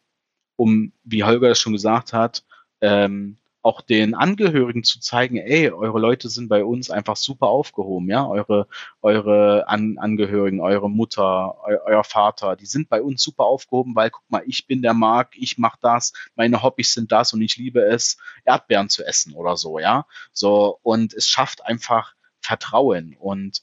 um, 0.57 0.93
wie 1.05 1.25
Holger 1.25 1.51
es 1.51 1.61
schon 1.61 1.75
gesagt 1.75 2.13
hat, 2.13 2.45
ähm, 2.81 3.37
auch 3.63 3.83
den 3.83 4.15
Angehörigen 4.15 4.85
zu 4.85 5.01
zeigen, 5.01 5.37
ey, 5.37 5.71
eure 5.71 5.99
Leute 5.99 6.29
sind 6.29 6.49
bei 6.49 6.65
uns 6.65 6.91
einfach 6.91 7.17
super 7.17 7.49
aufgehoben, 7.49 8.09
ja, 8.09 8.27
eure, 8.27 8.69
eure 9.03 9.69
An 9.69 9.99
Angehörigen, 9.99 10.61
eure 10.61 10.89
Mutter, 10.91 11.57
eu 11.67 11.77
euer 11.85 12.05
Vater, 12.05 12.57
die 12.57 12.67
sind 12.67 12.89
bei 12.89 13.03
uns 13.03 13.23
super 13.23 13.45
aufgehoben, 13.45 13.95
weil 13.95 14.11
guck 14.11 14.29
mal, 14.31 14.43
ich 14.47 14.67
bin 14.67 14.81
der 14.81 14.95
Marc, 14.95 15.35
ich 15.37 15.59
mache 15.59 15.79
das, 15.83 16.13
meine 16.37 16.63
Hobbys 16.63 16.95
sind 16.95 17.13
das 17.13 17.33
und 17.33 17.43
ich 17.43 17.57
liebe 17.57 17.83
es, 17.83 18.19
Erdbeeren 18.45 18.89
zu 18.89 19.05
essen 19.05 19.35
oder 19.35 19.57
so, 19.57 19.79
ja, 19.79 20.07
so 20.33 20.79
und 20.83 21.13
es 21.13 21.29
schafft 21.29 21.65
einfach 21.65 22.15
Vertrauen 22.41 23.17
und 23.19 23.63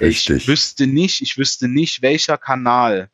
Richtig. 0.00 0.36
ich 0.36 0.48
wüsste 0.48 0.86
nicht, 0.86 1.20
ich 1.20 1.36
wüsste 1.36 1.68
nicht, 1.68 2.02
welcher 2.02 2.38
Kanal 2.38 3.10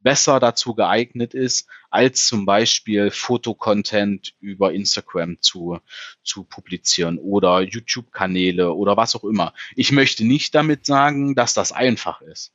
besser 0.00 0.40
dazu 0.40 0.74
geeignet 0.74 1.34
ist, 1.34 1.68
als 1.90 2.26
zum 2.26 2.46
Beispiel 2.46 3.10
Fotocontent 3.10 4.34
über 4.40 4.72
Instagram 4.72 5.40
zu, 5.40 5.78
zu 6.22 6.44
publizieren 6.44 7.18
oder 7.18 7.60
YouTube-Kanäle 7.60 8.72
oder 8.72 8.96
was 8.96 9.14
auch 9.14 9.24
immer. 9.24 9.52
Ich 9.76 9.92
möchte 9.92 10.24
nicht 10.24 10.54
damit 10.54 10.86
sagen, 10.86 11.34
dass 11.34 11.54
das 11.54 11.72
einfach 11.72 12.20
ist. 12.22 12.52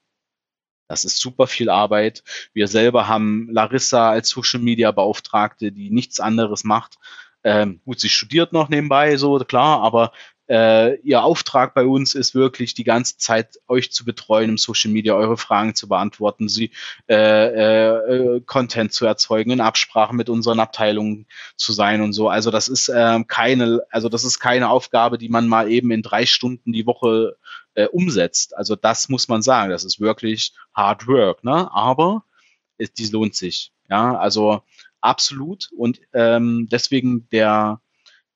Das 0.87 1.03
ist 1.03 1.19
super 1.19 1.47
viel 1.47 1.69
Arbeit. 1.69 2.23
Wir 2.53 2.67
selber 2.67 3.07
haben 3.07 3.49
Larissa 3.51 4.11
als 4.11 4.29
Social 4.29 4.59
Media 4.59 4.91
Beauftragte, 4.91 5.71
die 5.71 5.89
nichts 5.89 6.19
anderes 6.19 6.63
macht. 6.63 6.97
Ähm, 7.43 7.79
gut, 7.85 7.99
sie 7.99 8.09
studiert 8.09 8.53
noch 8.53 8.69
nebenbei, 8.69 9.17
so 9.17 9.37
klar, 9.39 9.81
aber 9.81 10.11
äh, 10.47 10.95
ihr 11.01 11.23
Auftrag 11.23 11.73
bei 11.73 11.85
uns 11.85 12.13
ist 12.13 12.35
wirklich 12.35 12.73
die 12.73 12.83
ganze 12.83 13.17
Zeit 13.17 13.59
euch 13.67 13.91
zu 13.91 14.05
betreuen 14.05 14.51
im 14.51 14.57
Social 14.57 14.91
Media, 14.91 15.15
eure 15.15 15.37
Fragen 15.37 15.75
zu 15.75 15.87
beantworten, 15.87 16.49
sie 16.49 16.71
äh, 17.09 17.15
äh, 17.15 18.41
Content 18.41 18.93
zu 18.93 19.05
erzeugen, 19.05 19.51
in 19.51 19.61
Absprache 19.61 20.15
mit 20.15 20.29
unseren 20.29 20.59
Abteilungen 20.59 21.25
zu 21.55 21.73
sein 21.73 22.01
und 22.01 22.13
so. 22.13 22.29
Also 22.29 22.51
das 22.51 22.67
ist 22.67 22.89
äh, 22.89 23.23
keine, 23.27 23.81
also 23.89 24.09
das 24.09 24.23
ist 24.23 24.39
keine 24.39 24.69
Aufgabe, 24.69 25.17
die 25.17 25.29
man 25.29 25.47
mal 25.47 25.71
eben 25.71 25.91
in 25.91 26.01
drei 26.01 26.25
Stunden 26.25 26.73
die 26.73 26.85
Woche 26.85 27.37
äh, 27.73 27.87
umsetzt. 27.87 28.55
Also 28.55 28.75
das 28.75 29.09
muss 29.09 29.27
man 29.27 29.41
sagen. 29.41 29.71
Das 29.71 29.83
ist 29.83 29.99
wirklich 29.99 30.53
Hard 30.73 31.07
Work, 31.07 31.43
ne? 31.43 31.69
Aber 31.73 32.23
es, 32.77 32.93
die 32.93 33.07
lohnt 33.07 33.35
sich. 33.35 33.71
Ja, 33.89 34.17
also 34.17 34.61
absolut. 35.01 35.69
Und 35.75 35.99
ähm, 36.13 36.67
deswegen 36.71 37.27
der 37.29 37.81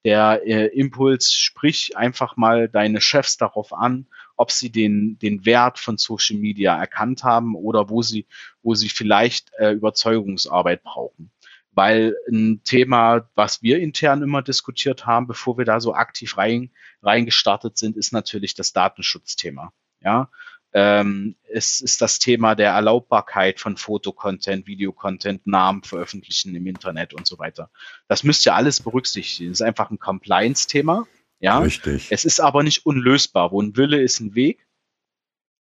der 0.06 0.42
äh, 0.46 0.68
Impuls, 0.68 1.34
sprich 1.34 1.98
einfach 1.98 2.38
mal 2.38 2.70
deine 2.70 3.02
Chefs 3.02 3.38
darauf 3.38 3.74
an, 3.74 4.08
ob 4.38 4.52
sie 4.52 4.72
den, 4.72 5.20
den 5.20 5.46
Wert 5.46 5.80
von 5.80 5.98
Social 5.98 6.38
Media 6.38 6.78
erkannt 6.78 7.24
haben 7.24 7.56
oder 7.56 7.90
wo 7.90 8.02
sie, 8.02 8.26
wo 8.64 8.76
sie 8.76 8.90
vielleicht 8.90 9.52
äh, 9.58 9.72
Überzeugungsarbeit 9.72 10.84
brauchen. 10.84 11.32
Weil 11.72 12.16
ein 12.30 12.62
Thema, 12.64 13.30
was 13.36 13.62
wir 13.62 13.80
intern 13.80 14.24
immer 14.24 14.42
diskutiert 14.42 15.06
haben, 15.06 15.28
bevor 15.28 15.58
wir 15.58 15.66
da 15.66 15.80
so 15.80 15.94
aktiv 15.94 16.38
rein, 16.38 16.72
reingestartet 17.02 17.78
sind, 17.78 17.98
ist 17.98 18.14
natürlich 18.14 18.56
das 18.56 18.74
Datenschutzthema. 18.74 19.72
Ja, 20.02 20.30
ähm, 20.74 21.36
es 21.52 21.82
ist 21.82 22.02
das 22.02 22.20
Thema 22.20 22.56
der 22.56 22.72
Erlaubbarkeit 22.72 23.60
von 23.60 23.78
Fotocontent, 23.78 24.68
Videocontent, 24.68 25.48
Namen 25.48 25.84
veröffentlichen 25.84 26.54
im 26.56 26.68
Internet 26.68 27.14
und 27.14 27.26
so 27.26 27.40
weiter. 27.40 27.72
Das 28.08 28.24
müsst 28.24 28.46
ihr 28.46 28.56
alles 28.56 28.82
berücksichtigen. 28.82 29.50
Das 29.50 29.62
ist 29.62 29.66
einfach 29.66 29.90
ein 29.90 30.00
Compliance-Thema. 30.00 31.08
Ja, 31.40 31.60
Richtig. 31.60 32.08
Es 32.12 32.26
ist 32.26 32.40
aber 32.40 32.64
nicht 32.64 32.86
unlösbar. 32.86 33.52
Wo 33.52 33.62
ein 33.62 33.76
Wille 33.78 34.02
ist 34.02 34.20
ein 34.20 34.36
Weg. 34.36 34.68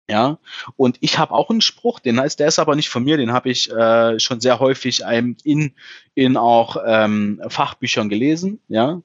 Ja, 0.07 0.37
und 0.75 0.97
ich 1.01 1.17
habe 1.17 1.33
auch 1.33 1.49
einen 1.49 1.61
Spruch, 1.61 1.99
den 1.99 2.19
heißt, 2.19 2.39
der 2.39 2.47
ist 2.47 2.59
aber 2.59 2.75
nicht 2.75 2.89
von 2.89 3.03
mir, 3.03 3.17
den 3.17 3.33
habe 3.33 3.49
ich 3.49 3.71
äh, 3.71 4.19
schon 4.19 4.39
sehr 4.39 4.59
häufig 4.59 5.01
in, 5.01 5.73
in 6.13 6.37
auch 6.37 6.77
ähm, 6.85 7.41
Fachbüchern 7.47 8.07
gelesen, 8.07 8.61
ja, 8.67 9.01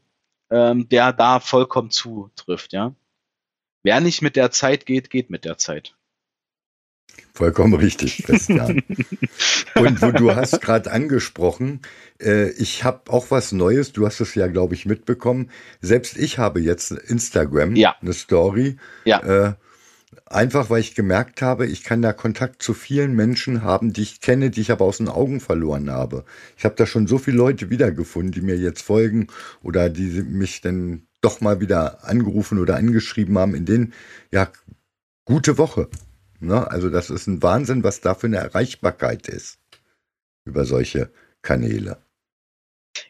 ähm, 0.51 0.91
der 0.91 1.15
da 1.15 1.41
vollkommen 1.41 1.91
zutrifft, 1.91 2.75
ja. 2.75 2.95
Wer 3.83 4.01
nicht 4.01 4.23
mit 4.23 4.37
der 4.37 4.51
Zeit 4.51 4.87
geht, 4.87 5.11
geht 5.11 5.31
mit 5.31 5.45
der 5.45 5.59
Zeit. 5.59 5.95
Vollkommen 7.33 7.75
richtig, 7.75 8.23
Christian. 8.25 8.83
Und 9.75 10.03
wo 10.03 10.13
du 10.13 10.35
hast 10.35 10.61
gerade 10.61 10.91
angesprochen, 10.91 11.81
äh, 12.21 12.51
ich 12.51 12.85
habe 12.85 13.11
auch 13.11 13.31
was 13.31 13.53
Neues, 13.53 13.93
du 13.93 14.07
hast 14.07 14.21
es 14.21 14.35
ja, 14.35 14.47
glaube 14.47 14.75
ich, 14.75 14.87
mitbekommen. 14.87 15.51
Selbst 15.81 16.17
ich 16.17 16.39
habe 16.39 16.61
jetzt 16.61 16.91
Instagram, 16.91 17.77
ja. 17.77 17.97
eine 18.01 18.13
Story. 18.13 18.77
Ja. 19.05 19.49
Äh, 19.49 19.55
Einfach 20.27 20.71
weil 20.71 20.81
ich 20.81 20.95
gemerkt 20.95 21.41
habe, 21.41 21.67
ich 21.67 21.85
kann 21.85 22.03
da 22.03 22.13
Kontakt 22.13 22.63
zu 22.63 22.75
vielen 22.75 23.15
Menschen 23.15 23.63
haben, 23.63 23.93
die 23.93 24.03
ich 24.03 24.21
kenne, 24.21 24.51
die 24.51 24.61
ich 24.61 24.73
aber 24.73 24.85
aus 24.85 24.99
den 24.99 25.09
Augen 25.09 25.41
verloren 25.41 25.91
habe. 25.91 26.25
Ich 26.57 26.65
habe 26.65 26.75
da 26.75 26.87
schon 26.87 27.07
so 27.07 27.19
viele 27.19 27.37
Leute 27.37 27.71
wiedergefunden, 27.71 28.33
die 28.33 28.41
mir 28.41 28.57
jetzt 28.57 28.83
folgen 28.83 29.29
oder 29.63 29.89
die 29.89 30.23
mich 30.23 30.61
dann 30.61 31.07
doch 31.21 31.41
mal 31.41 31.61
wieder 31.61 32.05
angerufen 32.05 32.59
oder 32.59 32.77
angeschrieben 32.77 33.39
haben, 33.39 33.55
in 33.55 33.67
denen, 33.67 33.93
ja, 34.31 34.51
gute 35.25 35.59
Woche. 35.59 35.89
Ne? 36.41 36.71
Also 36.71 36.89
das 36.89 37.11
ist 37.11 37.27
ein 37.27 37.43
Wahnsinn, 37.43 37.85
was 37.85 38.01
da 38.01 38.15
für 38.15 38.27
eine 38.27 38.39
Erreichbarkeit 38.39 39.29
ist 39.29 39.59
über 40.45 40.65
solche 40.65 41.11
Kanäle. 41.43 41.99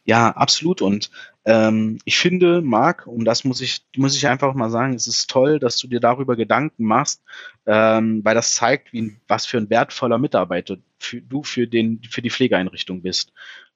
Ja, 0.05 0.31
absolut. 0.31 0.83
Und 0.83 1.11
ähm, 1.45 1.99
ich 2.05 2.19
finde, 2.19 2.61
Marc, 2.61 3.07
und 3.07 3.25
das 3.25 3.45
muss 3.45 3.61
ich, 3.61 3.85
muss 3.97 4.17
ich 4.17 4.27
einfach 4.29 4.55
mal 4.55 4.71
sagen, 4.71 4.95
es 4.95 5.07
ist 5.07 5.31
toll, 5.31 5.59
dass 5.59 5.79
du 5.79 5.89
dir 5.89 6.01
darüber 6.01 6.37
Gedanken 6.37 6.85
machst, 6.85 7.23
ähm, 7.67 8.25
weil 8.25 8.35
das 8.35 8.55
zeigt, 8.55 8.93
wie, 8.93 9.17
was 9.27 9.47
für 9.47 9.59
ein 9.59 9.71
wertvoller 9.71 10.19
Mitarbeiter 10.19 10.77
für, 10.99 11.23
du 11.23 11.43
für, 11.43 11.67
den, 11.67 12.03
für 12.11 12.23
die 12.23 12.31
Pflegeeinrichtung 12.31 13.03
bist. 13.03 13.33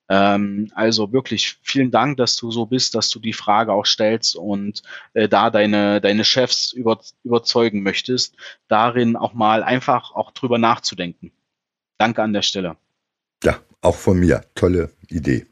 Ähm, 0.09 0.71
also 0.75 1.13
wirklich 1.13 1.57
vielen 1.63 1.91
Dank, 1.91 2.19
dass 2.19 2.37
du 2.37 2.51
so 2.51 2.67
bist, 2.67 2.95
dass 2.95 3.09
du 3.09 3.19
die 3.19 3.33
Frage 3.33 3.73
auch 3.73 3.87
stellst 3.87 4.37
und 4.37 4.83
äh, 5.15 5.29
da 5.29 5.51
deine, 5.51 6.01
deine 6.01 6.25
Chefs 6.25 6.73
über, 6.73 7.01
überzeugen 7.23 7.83
möchtest, 7.83 8.37
darin 8.69 9.17
auch 9.17 9.33
mal 9.33 9.63
einfach 9.63 10.15
auch 10.15 10.31
drüber 10.33 10.59
nachzudenken. 10.59 11.33
Danke 11.99 12.23
an 12.23 12.33
der 12.33 12.43
Stelle. 12.43 12.77
Ja, 13.43 13.59
auch 13.81 13.97
von 13.97 14.19
mir. 14.19 14.45
Tolle 14.55 14.91
Idee. 15.09 15.47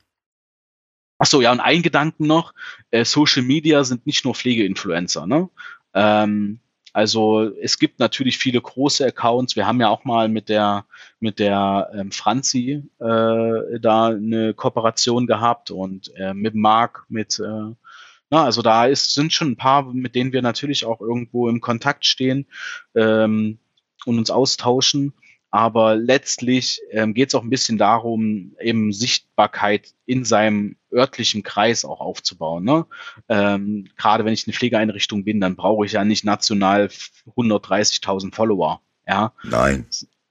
Ach 1.19 1.27
so, 1.27 1.41
ja, 1.41 1.53
und 1.53 1.61
ein 1.61 1.83
Gedanken 1.83 2.27
noch, 2.27 2.53
äh, 2.91 3.05
Social 3.05 3.43
Media 3.43 3.85
sind 3.85 4.07
nicht 4.07 4.25
nur 4.25 4.35
Pflegeinfluencer, 4.35 5.27
ne? 5.27 5.49
Ähm, 5.95 6.59
also 6.93 7.51
es 7.61 7.79
gibt 7.79 7.99
natürlich 7.99 8.39
viele 8.39 8.61
große 8.61 9.07
Accounts. 9.07 9.57
Wir 9.57 9.67
haben 9.67 9.81
ja 9.81 9.89
auch 9.89 10.05
mal 10.05 10.29
mit 10.29 10.49
der 10.49 10.85
mit 11.21 11.39
der 11.39 11.91
ähm, 11.95 12.13
Franzi 12.13 12.83
äh, 12.99 13.81
da 13.81 14.07
eine 14.09 14.55
Kooperation 14.55 15.27
gehabt 15.27 15.71
und 15.71 16.15
äh, 16.17 16.35
mit 16.35 16.55
Marc, 16.55 17.05
mit 17.09 17.39
äh, 17.39 17.75
na, 18.33 18.45
also 18.45 18.63
da 18.63 18.87
ist, 18.87 19.13
sind 19.15 19.33
schon 19.33 19.51
ein 19.51 19.57
paar, 19.57 19.93
mit 19.93 20.15
denen 20.15 20.33
wir 20.33 20.41
natürlich 20.41 20.87
auch 20.87 21.03
irgendwo 21.03 21.51
im 21.51 21.61
Kontakt 21.61 22.07
stehen 22.07 22.47
ähm, 22.95 23.59
und 24.07 24.19
uns 24.19 24.31
austauschen. 24.31 25.13
Aber 25.53 25.97
letztlich 25.97 26.81
ähm, 26.91 27.13
geht 27.13 27.29
es 27.29 27.35
auch 27.35 27.43
ein 27.43 27.51
bisschen 27.51 27.77
darum, 27.77 28.57
eben 28.59 28.91
Sichtbarkeit 28.91 29.93
in 30.07 30.25
seinem 30.25 30.77
örtlichen 30.91 31.43
Kreis 31.43 31.85
auch 31.85 32.01
aufzubauen. 32.01 32.65
Ne? 32.65 32.87
Ähm, 33.29 33.87
Gerade 33.99 34.25
wenn 34.25 34.33
ich 34.33 34.47
eine 34.47 34.55
Pflegeeinrichtung 34.55 35.25
bin, 35.25 35.41
dann 35.41 35.55
brauche 35.55 35.85
ich 35.85 35.93
ja 35.93 36.05
nicht 36.05 36.25
national 36.25 36.89
130.000 37.37 38.35
Follower. 38.35 38.81
Ja? 39.07 39.35
Nein. 39.45 39.87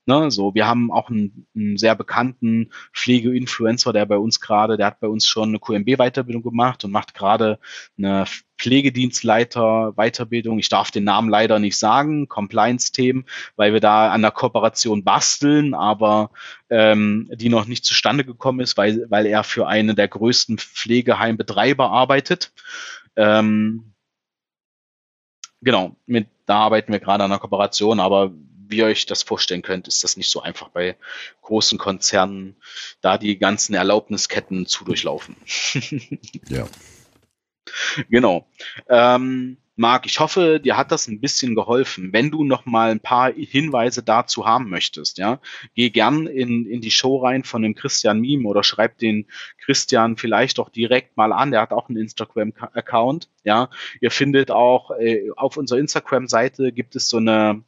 Ne, 0.08 0.32
so, 0.32 0.56
wir 0.56 0.66
haben 0.68 0.92
auch 0.92 1.12
einen, 1.12 1.46
einen 1.56 1.78
sehr 1.78 1.94
bekannten 1.94 2.72
Pflegeinfluencer, 2.92 3.94
der 3.94 4.08
bei 4.08 4.18
uns 4.18 4.42
gerade, 4.42 4.76
der 4.76 4.88
hat 4.88 5.00
bei 5.00 5.08
uns 5.08 5.28
schon 5.28 5.50
eine 5.50 5.60
QMB-Weiterbildung 5.60 6.42
gemacht 6.42 6.84
und 6.84 6.90
macht 6.90 7.14
gerade 7.14 7.60
eine 8.00 8.26
Pflegedienstleiter-Weiterbildung. 8.58 10.58
Ich 10.58 10.70
darf 10.70 10.90
den 10.90 11.04
Namen 11.04 11.30
leider 11.30 11.60
nicht 11.60 11.78
sagen, 11.78 12.28
Compliance-Themen, 12.28 13.26
weil 13.56 13.74
wir 13.74 13.80
da 13.80 14.12
an 14.12 14.24
der 14.24 14.32
Kooperation 14.32 15.04
basteln, 15.04 15.76
aber 15.76 16.32
ähm, 16.72 17.30
die 17.34 17.50
noch 17.50 17.68
nicht 17.68 17.86
zustande 17.86 18.26
gekommen 18.26 18.60
ist, 18.60 18.78
weil, 18.78 19.06
weil 19.10 19.28
er 19.28 19.44
für 19.44 19.68
einen 19.68 19.96
der 19.96 20.08
größten 20.08 20.58
Pflegeheimbetreiber 20.58 21.92
arbeitet. 21.92 22.54
Ähm, 23.16 23.94
genau, 25.62 25.96
mit, 26.08 26.28
da 26.48 26.58
arbeiten 26.58 26.92
wir 26.92 27.00
gerade 27.00 27.24
an 27.24 27.30
der 27.30 27.40
Kooperation, 27.40 28.00
aber 28.00 28.32
wie 28.72 28.78
ihr 28.78 28.86
euch 28.86 29.06
das 29.06 29.24
vorstellen 29.24 29.62
könnt, 29.62 29.88
ist 29.88 30.04
das 30.04 30.18
nicht 30.18 30.30
so 30.30 30.42
einfach 30.42 30.70
bei 30.70 30.96
großen 31.42 31.78
Konzernen, 31.78 32.56
da 33.02 33.18
die 33.18 33.38
ganzen 33.38 33.76
Erlaubnisketten 33.76 34.66
zu 34.66 34.86
durchlaufen. 34.86 35.36
ja. 36.50 36.68
Genau. 38.10 38.48
Ähm, 38.90 39.58
Marc, 39.82 40.06
ich 40.06 40.20
hoffe, 40.20 40.60
dir 40.60 40.78
hat 40.78 40.92
das 40.92 41.08
ein 41.08 41.22
bisschen 41.22 41.56
geholfen. 41.56 42.14
Wenn 42.14 42.30
du 42.30 42.44
noch 42.44 42.66
mal 42.66 42.92
ein 42.92 43.00
paar 43.00 43.34
Hinweise 43.34 44.04
dazu 44.04 44.46
haben 44.46 44.70
möchtest, 44.70 45.18
ja, 45.18 45.40
geh 45.74 45.90
gern 45.90 46.28
in, 46.28 46.68
in 46.68 46.82
die 46.82 46.92
Show 46.92 47.18
rein 47.18 47.44
von 47.44 47.64
dem 47.64 47.74
Christian 47.74 48.20
Meme 48.22 48.48
oder 48.48 48.64
schreib 48.64 49.00
den 49.00 49.26
Christian 49.58 50.18
vielleicht 50.18 50.60
auch 50.60 50.70
direkt 50.70 51.18
mal 51.18 51.32
an. 51.34 51.50
Der 51.50 51.62
hat 51.62 51.72
auch 51.72 51.90
einen 51.90 51.98
Instagram-Account, 51.98 53.30
ja. 53.44 53.70
Ihr 54.02 54.12
findet 54.12 54.52
auch 54.52 54.92
äh, 54.92 55.32
auf 55.36 55.58
unserer 55.58 55.80
Instagram-Seite 55.80 56.72
gibt 56.74 56.96
es 56.96 57.10
so 57.10 57.18
eine 57.18 57.64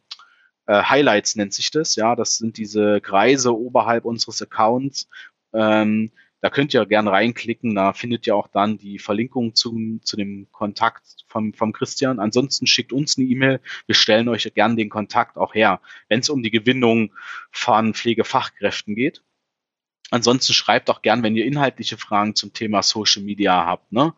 äh, 0.66 0.84
Highlights 0.84 1.36
nennt 1.36 1.53
sich 1.53 1.72
das, 1.72 1.95
ja. 1.95 2.16
Das 2.16 2.38
sind 2.38 2.57
diese 2.57 3.01
Kreise 3.01 3.57
oberhalb 3.57 4.05
unseres 4.05 4.41
Accounts. 4.41 5.07
Ähm, 5.53 6.11
da 6.43 6.49
könnt 6.49 6.74
ihr 6.74 6.86
gerne 6.86 7.09
reinklicken, 7.09 7.74
da 7.74 7.93
findet 7.93 8.28
ihr 8.28 8.36
auch 8.36 8.49
dann 8.49 8.78
die 8.78 8.99
Verlinkung 8.99 9.55
zum, 9.55 10.01
zu 10.03 10.18
dem 10.18 10.51
Kontakt 10.51 11.24
vom, 11.28 11.53
vom 11.53 11.72
Christian. 11.72 12.20
Ansonsten 12.20 12.68
schickt 12.68 12.91
uns 12.91 13.18
eine 13.18 13.28
E-Mail, 13.28 13.61
wir 13.86 13.95
stellen 13.95 14.28
euch 14.28 14.51
gerne 14.53 14.76
den 14.76 14.89
Kontakt 14.89 15.38
auch 15.38 15.55
her, 15.55 15.80
wenn 16.09 16.20
es 16.20 16.30
um 16.30 16.43
die 16.43 16.51
Gewinnung 16.51 17.14
von 17.49 17.93
Pflegefachkräften 17.93 18.93
geht. 18.93 19.24
Ansonsten 20.11 20.51
schreibt 20.51 20.89
auch 20.89 21.01
gern, 21.01 21.24
wenn 21.24 21.38
ihr 21.38 21.45
inhaltliche 21.45 21.97
Fragen 21.97 22.36
zum 22.36 22.51
Thema 22.51 22.84
Social 22.84 23.24
Media 23.24 23.66
habt. 23.66 23.93
Ne? 23.93 24.14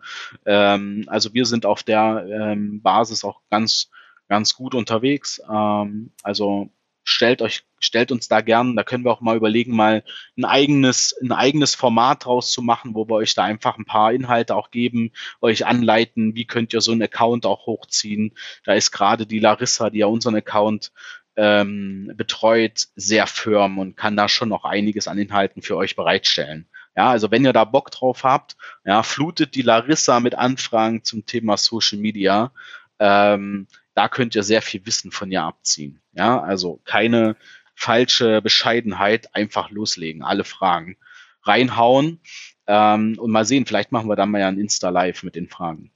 Ähm, 0.48 1.06
also 1.08 1.34
wir 1.36 1.46
sind 1.46 1.68
auf 1.68 1.84
der 1.84 2.26
ähm, 2.28 2.82
Basis 2.82 3.24
auch 3.24 3.42
ganz 3.52 3.92
ganz 4.28 4.56
gut 4.56 4.76
unterwegs. 4.76 5.42
Ähm, 5.50 6.12
also 6.24 6.70
stellt 7.04 7.42
euch, 7.42 7.64
stellt 7.80 8.12
uns 8.12 8.28
da 8.28 8.42
gern, 8.42 8.76
da 8.76 8.84
können 8.84 9.06
wir 9.06 9.12
auch 9.12 9.22
mal 9.22 9.38
überlegen, 9.38 9.76
mal 9.76 10.04
ein 10.38 10.46
eigenes, 10.46 11.16
ein 11.22 11.32
eigenes 11.32 11.76
Format 11.76 12.26
draus 12.26 12.52
zu 12.52 12.62
machen, 12.62 12.96
wo 12.96 13.08
wir 13.08 13.16
euch 13.16 13.36
da 13.36 13.44
einfach 13.44 13.78
ein 13.78 13.86
paar 13.86 14.12
Inhalte 14.12 14.56
auch 14.56 14.72
geben, 14.72 15.12
euch 15.40 15.66
anleiten, 15.66 16.36
wie 16.36 16.46
könnt 16.46 16.74
ihr 16.74 16.82
so 16.82 16.92
einen 16.92 17.04
Account 17.04 17.46
auch 17.46 17.68
hochziehen. 17.68 18.34
Da 18.64 18.74
ist 18.74 18.92
gerade 18.92 19.28
die 19.28 19.40
Larissa, 19.40 19.92
die 19.92 20.00
ja 20.00 20.08
unseren 20.08 20.36
Account 20.36 20.92
ähm, 21.38 22.12
betreut, 22.16 22.88
sehr 22.96 23.28
firm 23.28 23.78
und 23.78 23.96
kann 23.96 24.18
da 24.18 24.28
schon 24.28 24.50
noch 24.50 24.66
einiges 24.66 25.08
an 25.08 25.18
Inhalten 25.20 25.62
für 25.62 25.78
euch 25.78 25.96
bereitstellen. 25.96 26.68
Ja, 26.96 27.10
also 27.10 27.30
wenn 27.30 27.44
ihr 27.44 27.54
da 27.54 27.66
Bock 27.66 27.92
drauf 27.92 28.24
habt, 28.24 28.56
ja, 28.86 29.04
flutet 29.04 29.56
die 29.56 29.62
Larissa 29.62 30.20
mit 30.22 30.36
Anfragen 30.36 31.04
zum 31.04 31.26
Thema 31.26 31.58
Social 31.58 32.00
Media. 32.00 32.52
Ähm, 33.00 33.68
da 33.96 34.08
könnt 34.10 34.36
ihr 34.36 34.44
sehr 34.44 34.62
viel 34.62 34.86
Wissen 34.86 35.12
von 35.12 35.32
ihr 35.32 35.42
abziehen. 35.42 36.02
Ja, 36.14 36.42
also 36.42 36.82
keine 36.86 37.36
falsche 37.74 38.42
Bescheidenheit, 38.42 39.34
einfach 39.34 39.72
loslegen, 39.72 40.22
alle 40.24 40.44
Fragen 40.44 40.98
reinhauen 41.44 42.20
ähm, 42.68 43.18
und 43.20 43.32
mal 43.32 43.46
sehen, 43.46 43.66
vielleicht 43.66 43.92
machen 43.92 44.10
wir 44.10 44.16
dann 44.16 44.32
mal 44.32 44.42
ja 44.42 44.48
ein 44.48 44.60
Insta-Live 44.60 45.24
mit 45.24 45.36
den 45.36 45.48
Fragen. 45.48 45.92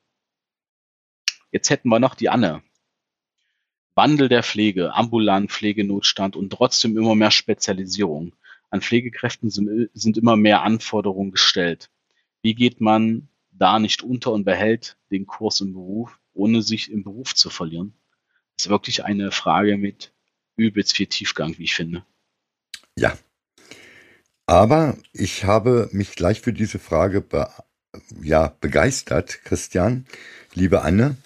Jetzt 1.52 1.70
hätten 1.70 1.90
wir 1.90 2.00
noch 2.00 2.16
die 2.16 2.30
Anne. 2.30 2.62
Wandel 3.96 4.30
der 4.30 4.44
Pflege, 4.44 4.94
ambulant 4.94 5.52
Pflegenotstand 5.52 6.36
und 6.36 6.52
trotzdem 6.52 6.98
immer 6.98 7.16
mehr 7.16 7.32
Spezialisierung. 7.32 8.36
An 8.70 8.82
Pflegekräften 8.82 9.50
sind, 9.50 9.90
sind 9.94 10.18
immer 10.18 10.36
mehr 10.36 10.62
Anforderungen 10.62 11.32
gestellt. 11.32 11.90
Wie 12.42 12.54
geht 12.54 12.82
man 12.82 13.30
da 13.52 13.80
nicht 13.80 14.04
unter 14.04 14.32
und 14.32 14.46
behält 14.46 14.96
den 15.12 15.26
Kurs 15.26 15.60
im 15.60 15.74
Beruf? 15.74 16.19
Ohne 16.40 16.62
sich 16.62 16.92
im 16.92 17.04
Beruf 17.04 17.36
zu 17.36 17.50
verlieren? 17.50 17.94
Das 18.58 18.66
ist 18.66 18.70
wirklich 18.70 19.06
eine 19.06 19.32
Frage 19.32 19.78
mit 19.78 20.14
übelst 20.56 20.96
viel 20.96 21.08
Tiefgang, 21.08 21.58
wie 21.58 21.64
ich 21.64 21.76
finde. 21.76 22.06
Ja. 22.98 23.18
Aber 24.46 24.98
ich 25.14 25.44
habe 25.44 25.90
mich 25.92 26.16
gleich 26.16 26.42
für 26.42 26.54
diese 26.54 26.80
Frage 26.80 27.22
be 27.22 27.48
ja, 28.22 28.56
begeistert, 28.62 29.44
Christian, 29.44 30.06
liebe 30.54 30.82
Anne, 30.82 31.18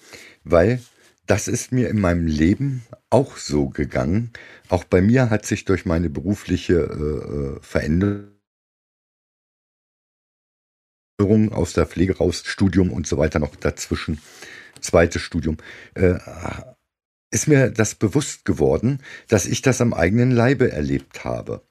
weil 0.44 0.82
das 1.26 1.48
ist 1.48 1.72
mir 1.72 1.88
in 1.88 2.00
meinem 2.00 2.26
Leben 2.26 2.84
auch 3.10 3.36
so 3.36 3.68
gegangen. 3.68 4.32
Auch 4.68 4.84
bei 4.84 5.00
mir 5.00 5.30
hat 5.30 5.46
sich 5.46 5.64
durch 5.64 5.84
meine 5.84 6.10
berufliche 6.10 6.74
äh, 6.74 7.56
äh 7.56 7.60
Veränderung 7.62 8.32
aus 11.52 11.72
der 11.72 11.86
Pflege 11.86 12.18
raus, 12.18 12.42
Studium 12.44 12.92
und 12.92 13.06
so 13.06 13.16
weiter 13.18 13.38
noch 13.38 13.56
dazwischen, 13.56 14.20
zweites 14.84 15.22
Studium, 15.22 15.56
äh, 15.94 16.14
ist 17.30 17.48
mir 17.48 17.70
das 17.70 17.96
bewusst 17.96 18.44
geworden, 18.44 19.00
dass 19.28 19.46
ich 19.46 19.62
das 19.62 19.80
am 19.80 19.92
eigenen 19.92 20.30
Leibe 20.30 20.70
erlebt 20.70 21.24
habe. 21.24 21.62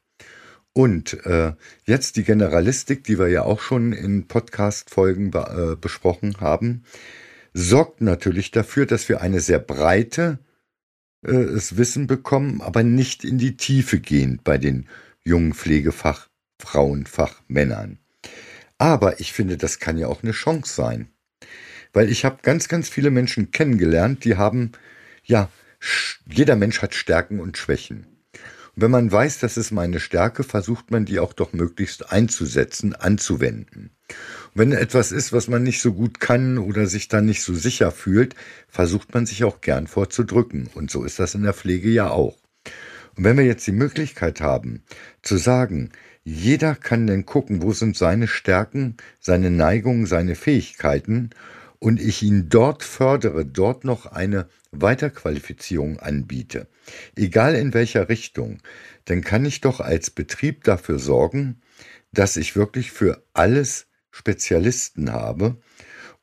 Und 0.73 1.25
äh, 1.25 1.53
jetzt 1.85 2.15
die 2.15 2.23
Generalistik, 2.23 3.03
die 3.03 3.19
wir 3.19 3.27
ja 3.29 3.43
auch 3.43 3.61
schon 3.61 3.93
in 3.93 4.27
Podcast-Folgen 4.27 5.31
be 5.31 5.73
äh, 5.73 5.75
besprochen 5.79 6.37
haben, 6.41 6.83
sorgt 7.53 8.01
natürlich 8.01 8.49
dafür, 8.49 8.87
dass 8.87 9.07
wir 9.07 9.21
eine 9.21 9.39
sehr 9.39 9.59
breite 9.59 10.39
äh, 11.23 11.29
Wissen 11.31 12.07
bekommen, 12.07 12.61
aber 12.61 12.83
nicht 12.83 13.23
in 13.23 13.37
die 13.37 13.55
Tiefe 13.55 13.99
gehen 13.99 14.41
bei 14.43 14.57
den 14.57 14.89
jungen 15.23 15.53
Pflegefachfrauen, 15.53 17.05
Fachmännern. 17.05 17.99
Aber 18.79 19.19
ich 19.19 19.31
finde, 19.31 19.57
das 19.57 19.79
kann 19.79 19.97
ja 19.99 20.07
auch 20.07 20.23
eine 20.23 20.31
Chance 20.31 20.73
sein. 20.73 21.07
Weil 21.93 22.09
ich 22.09 22.25
habe 22.25 22.39
ganz, 22.41 22.67
ganz 22.67 22.89
viele 22.89 23.11
Menschen 23.11 23.51
kennengelernt, 23.51 24.25
die 24.25 24.35
haben, 24.35 24.71
ja, 25.23 25.49
jeder 26.25 26.55
Mensch 26.55 26.81
hat 26.81 26.95
Stärken 26.95 27.39
und 27.39 27.57
Schwächen. 27.57 28.07
Und 28.75 28.81
wenn 28.81 28.91
man 28.91 29.11
weiß, 29.11 29.39
das 29.39 29.55
ist 29.57 29.71
meine 29.71 29.99
Stärke, 29.99 30.43
versucht 30.43 30.89
man 30.89 31.05
die 31.05 31.19
auch 31.19 31.33
doch 31.33 31.53
möglichst 31.53 32.11
einzusetzen, 32.11 32.95
anzuwenden. 32.95 33.91
Und 34.53 34.55
wenn 34.55 34.71
etwas 34.71 35.11
ist, 35.11 35.31
was 35.31 35.47
man 35.47 35.61
nicht 35.61 35.81
so 35.81 35.93
gut 35.93 36.19
kann 36.19 36.57
oder 36.57 36.87
sich 36.87 37.07
dann 37.07 37.25
nicht 37.25 37.43
so 37.43 37.53
sicher 37.53 37.91
fühlt, 37.91 38.35
versucht 38.67 39.13
man 39.13 39.27
sich 39.27 39.43
auch 39.43 39.61
gern 39.61 39.85
vorzudrücken. 39.85 40.69
Und 40.73 40.89
so 40.89 41.03
ist 41.03 41.19
das 41.19 41.35
in 41.35 41.43
der 41.43 41.53
Pflege 41.53 41.89
ja 41.89 42.09
auch. 42.09 42.37
Und 43.15 43.23
wenn 43.23 43.37
wir 43.37 43.45
jetzt 43.45 43.67
die 43.67 43.71
Möglichkeit 43.71 44.41
haben, 44.41 44.81
zu 45.21 45.37
sagen, 45.37 45.91
jeder 46.23 46.73
kann 46.73 47.05
denn 47.05 47.25
gucken, 47.25 47.61
wo 47.61 47.73
sind 47.73 47.95
seine 47.95 48.27
Stärken, 48.27 48.97
seine 49.19 49.51
Neigungen, 49.51 50.07
seine 50.07 50.35
Fähigkeiten 50.35 51.29
und 51.83 51.99
ich 51.99 52.23
ihn 52.23 52.47
dort 52.47 52.81
fördere, 52.81 53.45
dort 53.45 53.83
noch 53.83 54.05
eine 54.05 54.47
Weiterqualifizierung 54.71 55.99
anbiete, 55.99 56.69
egal 57.17 57.55
in 57.55 57.73
welcher 57.73 58.07
Richtung, 58.07 58.59
dann 59.03 59.21
kann 59.21 59.43
ich 59.43 59.59
doch 59.59 59.81
als 59.81 60.09
Betrieb 60.09 60.63
dafür 60.63 60.97
sorgen, 60.97 61.59
dass 62.13 62.37
ich 62.37 62.55
wirklich 62.55 62.93
für 62.93 63.25
alles 63.33 63.87
Spezialisten 64.11 65.11
habe 65.11 65.57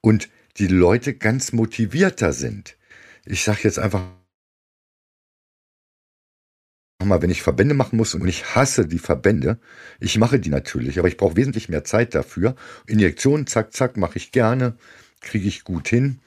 und 0.01 0.31
die 0.57 0.67
Leute 0.67 1.13
ganz 1.13 1.53
motivierter 1.53 2.33
sind. 2.33 2.79
Ich 3.27 3.45
sage 3.45 3.61
jetzt 3.65 3.79
einfach 3.79 4.01
mal, 7.05 7.21
wenn 7.21 7.29
ich 7.29 7.43
Verbände 7.43 7.75
machen 7.75 7.99
muss 7.99 8.15
und 8.15 8.27
ich 8.27 8.55
hasse 8.55 8.87
die 8.87 8.99
Verbände, 8.99 9.61
ich 10.01 10.17
mache 10.17 10.41
die 10.41 10.49
natürlich, 10.49 10.99
aber 10.99 11.09
ich 11.09 11.19
brauche 11.19 11.37
wesentlich 11.37 11.69
mehr 11.69 11.85
Zeit 11.85 12.15
dafür. 12.15 12.55
Injektionen, 12.87 13.47
zack, 13.47 13.75
zack, 13.75 13.99
mache 13.99 14.17
ich 14.17 14.33
gerne, 14.33 14.79
kriege 15.21 15.49
ich 15.49 15.65
gut 15.65 15.89
hin. 15.89 16.21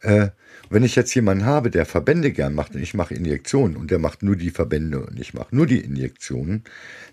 Äh, 0.00 0.30
wenn 0.70 0.84
ich 0.84 0.96
jetzt 0.96 1.14
jemanden 1.14 1.44
habe, 1.44 1.70
der 1.70 1.86
Verbände 1.86 2.32
gern 2.32 2.54
macht 2.54 2.74
und 2.74 2.82
ich 2.82 2.94
mache 2.94 3.14
Injektionen 3.14 3.76
und 3.76 3.90
der 3.90 3.98
macht 3.98 4.22
nur 4.22 4.36
die 4.36 4.50
Verbände 4.50 5.04
und 5.04 5.18
ich 5.20 5.34
mache 5.34 5.54
nur 5.54 5.66
die 5.66 5.80
Injektionen, 5.80 6.64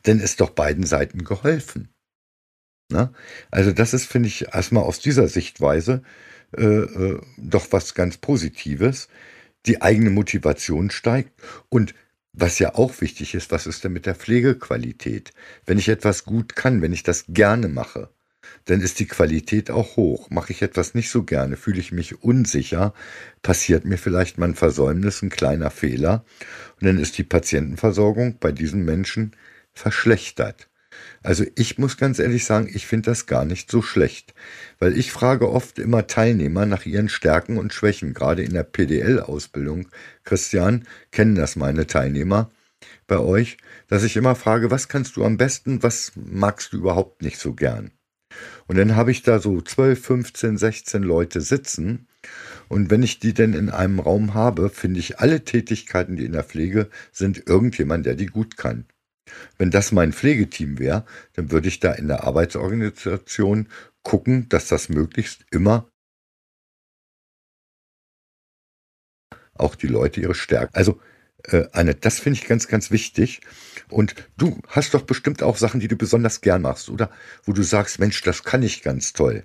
dann 0.04 0.20
ist 0.20 0.40
doch 0.42 0.52
beiden 0.52 0.86
Seiten 0.86 1.24
geholfen. 1.24 1.90
Na? 2.92 3.14
Also 3.52 3.72
das 3.72 3.94
ist, 3.94 4.06
finde 4.06 4.28
ich, 4.30 4.54
erstmal 4.54 4.84
aus 4.84 5.00
dieser 5.00 5.28
Sichtweise 5.28 6.04
äh, 6.58 6.64
äh, 6.64 7.22
doch 7.38 7.68
was 7.72 7.94
ganz 7.94 8.18
Positives. 8.18 9.08
Die 9.66 9.82
eigene 9.82 10.10
Motivation 10.10 10.90
steigt 10.90 11.32
und 11.70 11.94
was 12.34 12.60
ja 12.60 12.76
auch 12.76 13.02
wichtig 13.02 13.36
ist, 13.36 13.52
was 13.52 13.68
ist 13.68 13.84
denn 13.84 13.92
mit 13.92 14.06
der 14.06 14.16
Pflegequalität? 14.16 15.32
Wenn 15.66 15.78
ich 15.78 15.90
etwas 15.90 16.24
gut 16.24 16.56
kann, 16.56 16.82
wenn 16.82 16.94
ich 16.94 17.04
das 17.04 17.26
gerne 17.28 17.68
mache, 17.68 18.10
dann 18.70 18.82
ist 18.82 19.00
die 19.00 19.08
Qualität 19.08 19.72
auch 19.72 19.96
hoch. 19.96 20.30
Mache 20.30 20.52
ich 20.52 20.62
etwas 20.62 20.94
nicht 20.94 21.10
so 21.10 21.24
gerne, 21.24 21.58
fühle 21.58 21.80
ich 21.80 21.92
mich 21.92 22.24
unsicher, 22.24 22.94
passiert 23.42 23.86
mir 23.86 23.98
vielleicht 23.98 24.38
mein 24.38 24.54
Versäumnis, 24.56 25.22
ein 25.22 25.30
kleiner 25.30 25.72
Fehler, 25.72 26.24
und 26.80 26.86
dann 26.88 27.00
ist 27.00 27.18
die 27.18 27.24
Patientenversorgung 27.24 28.38
bei 28.40 28.52
diesen 28.52 28.86
Menschen 28.86 29.36
verschlechtert. 29.74 30.70
Also 31.24 31.46
ich 31.56 31.78
muss 31.78 31.98
ganz 31.98 32.20
ehrlich 32.20 32.46
sagen, 32.46 32.70
ich 32.72 32.86
finde 32.86 33.12
das 33.12 33.26
gar 33.26 33.46
nicht 33.46 33.72
so 33.72 33.82
schlecht, 33.82 34.34
weil 34.80 34.98
ich 34.98 35.12
frage 35.12 35.50
oft 35.50 35.80
immer 35.80 36.08
Teilnehmer 36.08 36.66
nach 36.66 36.86
ihren 36.86 37.10
Stärken 37.10 37.58
und 37.58 37.74
Schwächen, 37.74 38.14
gerade 38.14 38.44
in 38.44 38.54
der 38.54 38.64
PDL-Ausbildung. 38.64 39.88
Christian, 40.24 40.88
kennen 41.12 41.36
das 41.36 41.56
meine 41.56 41.88
Teilnehmer 41.88 42.52
bei 43.08 43.18
euch, 43.18 43.58
dass 43.88 44.04
ich 44.04 44.16
immer 44.18 44.36
frage, 44.36 44.72
was 44.72 44.88
kannst 44.88 45.16
du 45.16 45.26
am 45.26 45.38
besten, 45.38 45.84
was 45.84 46.12
magst 46.16 46.74
du 46.74 46.78
überhaupt 46.78 47.22
nicht 47.22 47.38
so 47.40 47.54
gern? 47.54 47.92
Und 48.68 48.78
dann 48.78 48.96
habe 48.96 49.12
ich 49.12 49.24
da 49.24 49.40
so 49.40 49.62
12, 49.62 50.04
15, 50.04 50.58
16 50.58 51.04
Leute 51.04 51.42
sitzen. 51.42 52.08
Und 52.68 52.92
wenn 52.92 53.04
ich 53.04 53.20
die 53.20 53.34
denn 53.34 53.54
in 53.54 53.70
einem 53.70 54.00
Raum 54.00 54.34
habe, 54.34 54.70
finde 54.70 55.00
ich 55.00 55.20
alle 55.20 55.44
Tätigkeiten, 55.44 56.16
die 56.16 56.26
in 56.26 56.34
der 56.34 56.44
Pflege 56.44 56.90
sind, 57.12 57.48
irgendjemand, 57.48 58.06
der 58.06 58.16
die 58.16 58.28
gut 58.28 58.58
kann. 58.58 58.86
Wenn 59.58 59.72
das 59.72 59.92
mein 59.92 60.14
Pflegeteam 60.14 60.80
wäre, 60.80 61.06
dann 61.34 61.52
würde 61.52 61.68
ich 61.68 61.80
da 61.80 61.94
in 61.94 62.08
der 62.08 62.24
Arbeitsorganisation 62.24 63.68
gucken, 64.04 64.50
dass 64.50 64.68
das 64.68 64.90
möglichst 64.90 65.46
immer 65.52 65.90
auch 69.54 69.76
die 69.76 69.88
Leute 69.88 70.22
ihre 70.22 70.36
Stärken. 70.36 70.74
Also 70.76 71.00
äh, 71.46 71.66
Annette, 71.72 72.02
das 72.02 72.20
finde 72.20 72.40
ich 72.40 72.48
ganz, 72.48 72.68
ganz 72.68 72.92
wichtig. 72.92 73.42
Und 73.90 74.16
du 74.38 74.60
hast 74.68 74.94
doch 74.94 75.02
bestimmt 75.04 75.42
auch 75.42 75.58
Sachen, 75.58 75.80
die 75.80 75.88
du 75.88 75.96
besonders 75.96 76.42
gern 76.42 76.62
machst, 76.62 76.90
oder? 76.90 77.10
Wo 77.44 77.54
du 77.54 77.64
sagst, 77.64 78.00
Mensch, 78.00 78.22
das 78.22 78.44
kann 78.44 78.64
ich 78.64 78.82
ganz 78.82 79.14
toll. 79.14 79.44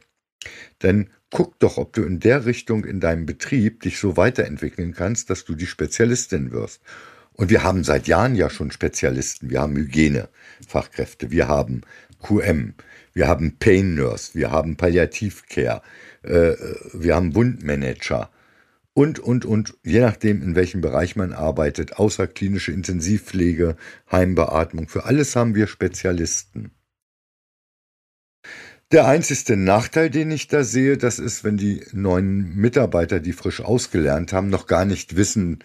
Denn 0.83 1.11
guck 1.31 1.59
doch, 1.59 1.79
ob 1.79 1.93
du 1.95 2.03
in 2.03 2.21
der 2.21 2.45
Richtung 2.45 2.85
in 2.85 3.01
deinem 3.01 3.27
Betrieb 3.27 3.83
dich 3.83 3.99
so 3.99 4.17
weiterentwickeln 4.17 4.93
kannst, 4.93 5.31
dass 5.31 5.45
du 5.45 5.55
die 5.55 5.67
Spezialistin 5.67 6.53
wirst. 6.53 6.83
Und 7.33 7.51
wir 7.51 7.65
haben 7.65 7.83
seit 7.83 8.07
Jahren 8.07 8.37
ja 8.37 8.51
schon 8.51 8.71
Spezialisten. 8.71 9.51
Wir 9.51 9.61
haben 9.61 9.77
Hygienefachkräfte, 9.77 11.31
wir 11.31 11.49
haben 11.49 11.81
QM, 12.23 12.75
wir 13.13 13.27
haben 13.27 13.57
Pain 13.59 13.95
Nurse, 13.95 14.35
wir 14.35 14.51
haben 14.51 14.77
Palliativcare, 14.77 15.83
äh, 16.23 16.53
wir 16.93 17.17
haben 17.17 17.35
Wundmanager 17.35 18.31
und, 18.95 19.19
und, 19.19 19.45
und, 19.45 19.75
je 19.83 20.01
nachdem, 20.01 20.41
in 20.43 20.55
welchem 20.55 20.81
Bereich 20.81 21.17
man 21.17 21.33
arbeitet, 21.33 21.99
außerklinische 21.99 22.73
Intensivpflege, 22.73 23.77
Heimbeatmung, 24.11 24.89
für 24.89 25.05
alles 25.05 25.35
haben 25.35 25.55
wir 25.57 25.67
Spezialisten. 25.67 26.71
Der 28.93 29.09
einzige 29.09 29.57
Nachteil, 29.57 30.11
den 30.11 30.31
ich 30.31 30.47
da 30.47 30.63
sehe, 30.63 30.97
das 30.97 31.19
ist, 31.19 31.43
wenn 31.43 31.57
die 31.57 31.83
neuen 31.93 32.55
Mitarbeiter, 32.55 33.19
die 33.19 33.33
frisch 33.33 33.61
ausgelernt 33.61 34.33
haben, 34.33 34.49
noch 34.49 34.69
gar 34.69 34.85
nicht 34.85 35.17
wissen, 35.17 35.59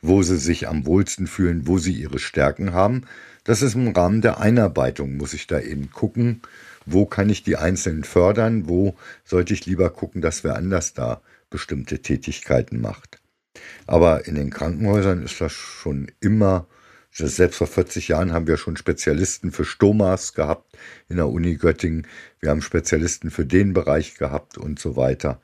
wo 0.00 0.22
sie 0.22 0.36
sich 0.36 0.68
am 0.68 0.86
wohlsten 0.86 1.26
fühlen, 1.26 1.66
wo 1.66 1.78
sie 1.78 1.94
ihre 1.94 2.20
Stärken 2.20 2.72
haben. 2.72 3.02
Das 3.42 3.62
ist 3.62 3.74
im 3.74 3.88
Rahmen 3.88 4.20
der 4.20 4.38
Einarbeitung, 4.38 5.16
muss 5.16 5.34
ich 5.34 5.48
da 5.48 5.58
eben 5.58 5.90
gucken, 5.90 6.42
wo 6.84 7.06
kann 7.06 7.30
ich 7.30 7.42
die 7.42 7.56
Einzelnen 7.56 8.04
fördern, 8.04 8.68
wo 8.68 8.94
sollte 9.24 9.54
ich 9.54 9.66
lieber 9.66 9.90
gucken, 9.90 10.20
dass 10.20 10.44
wer 10.44 10.54
anders 10.54 10.94
da 10.94 11.20
bestimmte 11.50 12.00
Tätigkeiten 12.00 12.80
macht. 12.80 13.20
Aber 13.86 14.26
in 14.26 14.34
den 14.34 14.50
Krankenhäusern 14.50 15.22
ist 15.22 15.40
das 15.40 15.52
schon 15.52 16.10
immer, 16.20 16.66
selbst 17.10 17.56
vor 17.56 17.66
40 17.66 18.08
Jahren 18.08 18.32
haben 18.32 18.46
wir 18.46 18.58
schon 18.58 18.76
Spezialisten 18.76 19.50
für 19.50 19.64
Stomas 19.64 20.34
gehabt 20.34 20.76
in 21.08 21.16
der 21.16 21.28
Uni 21.28 21.56
Göttingen, 21.56 22.06
wir 22.40 22.50
haben 22.50 22.60
Spezialisten 22.60 23.30
für 23.30 23.46
den 23.46 23.72
Bereich 23.72 24.16
gehabt 24.16 24.58
und 24.58 24.78
so 24.78 24.96
weiter. 24.96 25.40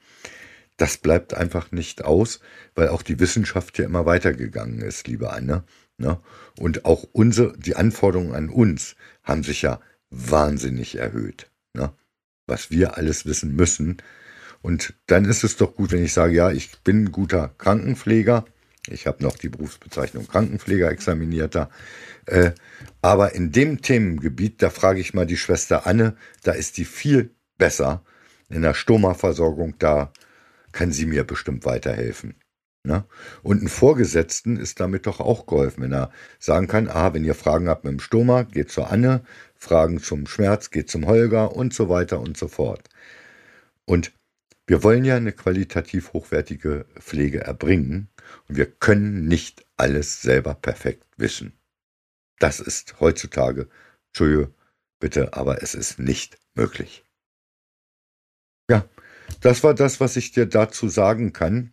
Das 0.77 0.99
bleibt 0.99 1.35
einfach 1.35 1.73
nicht 1.73 2.05
aus, 2.05 2.41
weil 2.75 2.89
auch 2.89 3.03
die 3.03 3.21
Wissenschaft 3.21 3.79
ja 3.79 3.85
immer 3.85 4.05
weitergegangen 4.05 4.81
ist, 4.81 5.07
liebe 5.07 5.33
Anne. 5.33 5.65
Ne? 5.97 6.19
Und 6.59 6.85
auch 6.85 7.05
unsere, 7.13 7.57
die 7.57 7.77
Anforderungen 7.77 8.35
an 8.35 8.49
uns 8.49 8.97
haben 9.23 9.45
sich 9.45 9.63
ja 9.63 9.81
wahnsinnig 10.11 10.97
erhöht. 10.97 11.51
Ne? 11.75 11.93
Was 12.47 12.71
wir 12.71 12.97
alles 12.97 13.25
wissen 13.27 13.55
müssen. 13.55 13.99
Und 14.63 14.95
dann 15.07 15.25
ist 15.25 15.45
es 15.45 15.57
doch 15.57 15.75
gut, 15.75 15.93
wenn 15.93 16.05
ich 16.05 16.13
sage, 16.13 16.35
ja, 16.35 16.51
ich 16.51 16.71
bin 16.83 17.05
ein 17.05 17.13
guter 17.13 17.49
Krankenpfleger. 17.59 18.45
Ich 18.89 19.07
habe 19.07 19.23
noch 19.23 19.37
die 19.37 19.49
Berufsbezeichnung 19.49 20.27
Krankenpfleger 20.27 20.91
examinierter. 20.91 21.69
Äh, 22.27 22.53
aber 23.01 23.35
in 23.35 23.53
dem 23.53 23.83
Themengebiet, 23.83 24.63
da 24.63 24.71
frage 24.71 25.01
ich 25.01 25.15
mal 25.15 25.27
die 25.27 25.37
Schwester 25.37 25.87
Anne, 25.87 26.17
da 26.43 26.53
ist 26.53 26.79
die 26.79 26.85
viel 26.85 27.35
besser. 27.59 28.05
In 28.49 28.63
der 28.63 28.75
Stoma-Versorgung, 28.75 29.75
da 29.79 30.13
kann 30.73 30.93
sie 30.93 31.07
mir 31.07 31.25
bestimmt 31.25 31.65
weiterhelfen. 31.65 32.35
Ne? 32.85 33.05
Und 33.43 33.59
einen 33.59 33.69
Vorgesetzten 33.69 34.57
ist 34.57 34.81
damit 34.81 35.07
doch 35.07 35.21
auch 35.21 35.47
geholfen, 35.47 35.85
wenn 35.85 35.93
er 35.93 36.11
sagen 36.41 36.67
kann, 36.67 36.89
ah, 36.89 37.15
wenn 37.15 37.25
ihr 37.25 37.35
Fragen 37.35 37.69
habt 37.69 37.85
mit 37.85 37.93
dem 37.93 38.01
Stoma, 38.01 38.43
geht 38.43 38.71
zur 38.71 38.91
Anne, 38.91 39.23
Fragen 39.55 40.01
zum 40.01 40.27
Schmerz, 40.27 40.71
geht 40.71 40.91
zum 40.91 41.07
Holger 41.07 41.55
und 41.55 41.73
so 41.73 41.89
weiter 41.89 42.21
und 42.21 42.37
so 42.37 42.49
fort. 42.49 42.89
Und 43.85 44.13
Wir 44.67 44.83
wollen 44.83 45.05
ja 45.05 45.17
eine 45.17 45.33
qualitativ 45.33 46.13
hochwertige 46.13 46.87
Pflege 46.99 47.41
erbringen 47.41 48.09
und 48.49 48.57
wir 48.57 48.67
können 48.67 49.27
nicht 49.27 49.67
alles 49.77 50.23
selber 50.23 50.55
perfekt 50.55 51.05
wissen. 51.17 51.59
Das 52.39 52.61
ist 52.61 53.01
heutzutage, 53.01 53.69
Entschuldige, 54.09 54.53
bitte, 55.01 55.35
aber 55.35 55.63
es 55.63 55.75
ist 55.75 55.99
nicht 55.99 56.39
möglich. 56.55 57.05
Ja, 58.71 58.89
das 59.41 59.65
war 59.65 59.75
das, 59.75 60.01
was 60.01 60.17
ich 60.17 60.33
dir 60.33 60.47
dazu 60.47 60.89
sagen 60.89 61.33
kann. 61.33 61.73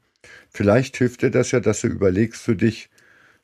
Vielleicht 0.50 0.98
hilft 0.98 1.22
dir 1.22 1.32
das 1.32 1.52
ja, 1.52 1.60
dass 1.60 1.82
du 1.82 1.88
überlegst 1.88 2.42
für 2.42 2.56
dich, 2.56 2.90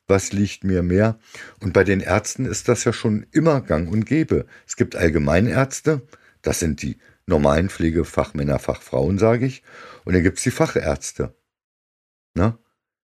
was 0.08 0.34
liegt 0.34 0.64
mir 0.64 0.84
mehr. 0.84 1.20
Und 1.60 1.74
bei 1.74 1.84
den 1.84 2.00
Ärzten 2.00 2.46
ist 2.46 2.68
das 2.68 2.84
ja 2.84 2.94
schon 2.94 3.26
immer 3.32 3.62
gang 3.62 3.92
und 3.92 4.06
gäbe. 4.06 4.46
Es 4.68 4.76
gibt 4.76 4.96
Allgemeinärzte, 4.96 6.02
das 6.42 6.60
sind 6.60 6.82
die 6.82 6.98
normalen 7.28 7.70
Pflegefachmänner, 7.70 8.60
Fachfrauen, 8.60 9.18
sage 9.18 9.46
ich. 9.46 9.64
Und 10.04 10.14
dann 10.14 10.24
gibt 10.24 10.38
es 10.38 10.44
die 10.44 10.52
Fachärzte. 10.52 11.36
Na? 12.36 12.60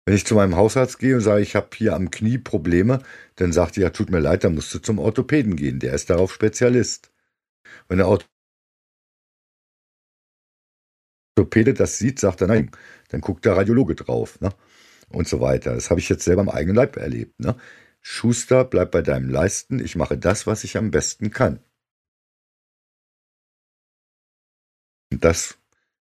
Wenn 0.05 0.15
ich 0.15 0.25
zu 0.25 0.35
meinem 0.35 0.55
Hausarzt 0.55 0.97
gehe 0.97 1.15
und 1.15 1.21
sage, 1.21 1.41
ich 1.41 1.55
habe 1.55 1.69
hier 1.75 1.93
am 1.95 2.09
Knie 2.09 2.39
Probleme, 2.39 3.03
dann 3.35 3.53
sagt 3.53 3.77
er, 3.77 3.83
ja, 3.83 3.89
tut 3.91 4.09
mir 4.09 4.19
leid, 4.19 4.43
dann 4.43 4.55
musst 4.55 4.73
du 4.73 4.79
zum 4.79 4.97
Orthopäden 4.97 5.55
gehen. 5.55 5.79
Der 5.79 5.93
ist 5.93 6.09
darauf 6.09 6.33
Spezialist. 6.33 7.11
Wenn 7.87 7.99
der 7.99 8.07
Orthopäde 11.37 11.75
das 11.75 11.99
sieht, 11.99 12.19
sagt 12.19 12.41
er, 12.41 12.47
nein, 12.47 12.71
dann 13.09 13.21
guckt 13.21 13.45
der 13.45 13.55
Radiologe 13.55 13.95
drauf. 13.95 14.41
Ne? 14.41 14.49
Und 15.09 15.27
so 15.27 15.41
weiter. 15.41 15.75
Das 15.75 15.91
habe 15.91 15.99
ich 15.99 16.09
jetzt 16.09 16.23
selber 16.23 16.41
am 16.41 16.49
eigenen 16.49 16.75
Leib 16.75 16.97
erlebt. 16.97 17.39
Ne? 17.39 17.55
Schuster, 18.01 18.65
bleib 18.65 18.91
bei 18.91 19.03
deinem 19.03 19.29
Leisten. 19.29 19.79
Ich 19.79 19.95
mache 19.95 20.17
das, 20.17 20.47
was 20.47 20.63
ich 20.63 20.77
am 20.77 20.89
besten 20.89 21.29
kann. 21.31 21.59
Das 25.19 25.57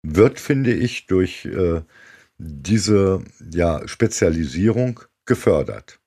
wird, 0.03 0.41
finde 0.41 0.73
ich, 0.73 1.07
durch 1.07 1.45
äh, 1.47 1.83
diese 2.39 3.23
ja, 3.53 3.87
Spezialisierung 3.87 5.01
gefördert. 5.27 6.01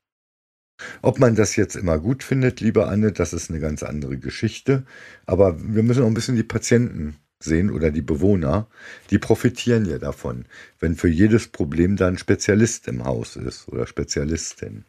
Ob 1.01 1.19
man 1.19 1.35
das 1.35 1.55
jetzt 1.55 1.75
immer 1.75 1.99
gut 1.99 2.23
findet, 2.23 2.59
liebe 2.59 2.87
Anne, 2.87 3.11
das 3.11 3.33
ist 3.33 3.49
eine 3.49 3.59
ganz 3.59 3.83
andere 3.83 4.17
Geschichte. 4.17 4.85
Aber 5.25 5.57
wir 5.61 5.83
müssen 5.83 6.03
auch 6.03 6.07
ein 6.07 6.13
bisschen 6.13 6.35
die 6.35 6.43
Patienten 6.43 7.15
sehen 7.39 7.69
oder 7.71 7.91
die 7.91 8.01
Bewohner. 8.01 8.67
Die 9.11 9.19
profitieren 9.19 9.85
ja 9.85 9.99
davon, 9.99 10.45
wenn 10.79 10.95
für 10.95 11.09
jedes 11.09 11.47
Problem 11.47 11.95
da 11.95 12.07
ein 12.07 12.17
Spezialist 12.17 12.87
im 12.87 13.03
Haus 13.05 13.35
ist 13.35 13.67
oder 13.67 13.85
Spezialistin. 13.85 14.85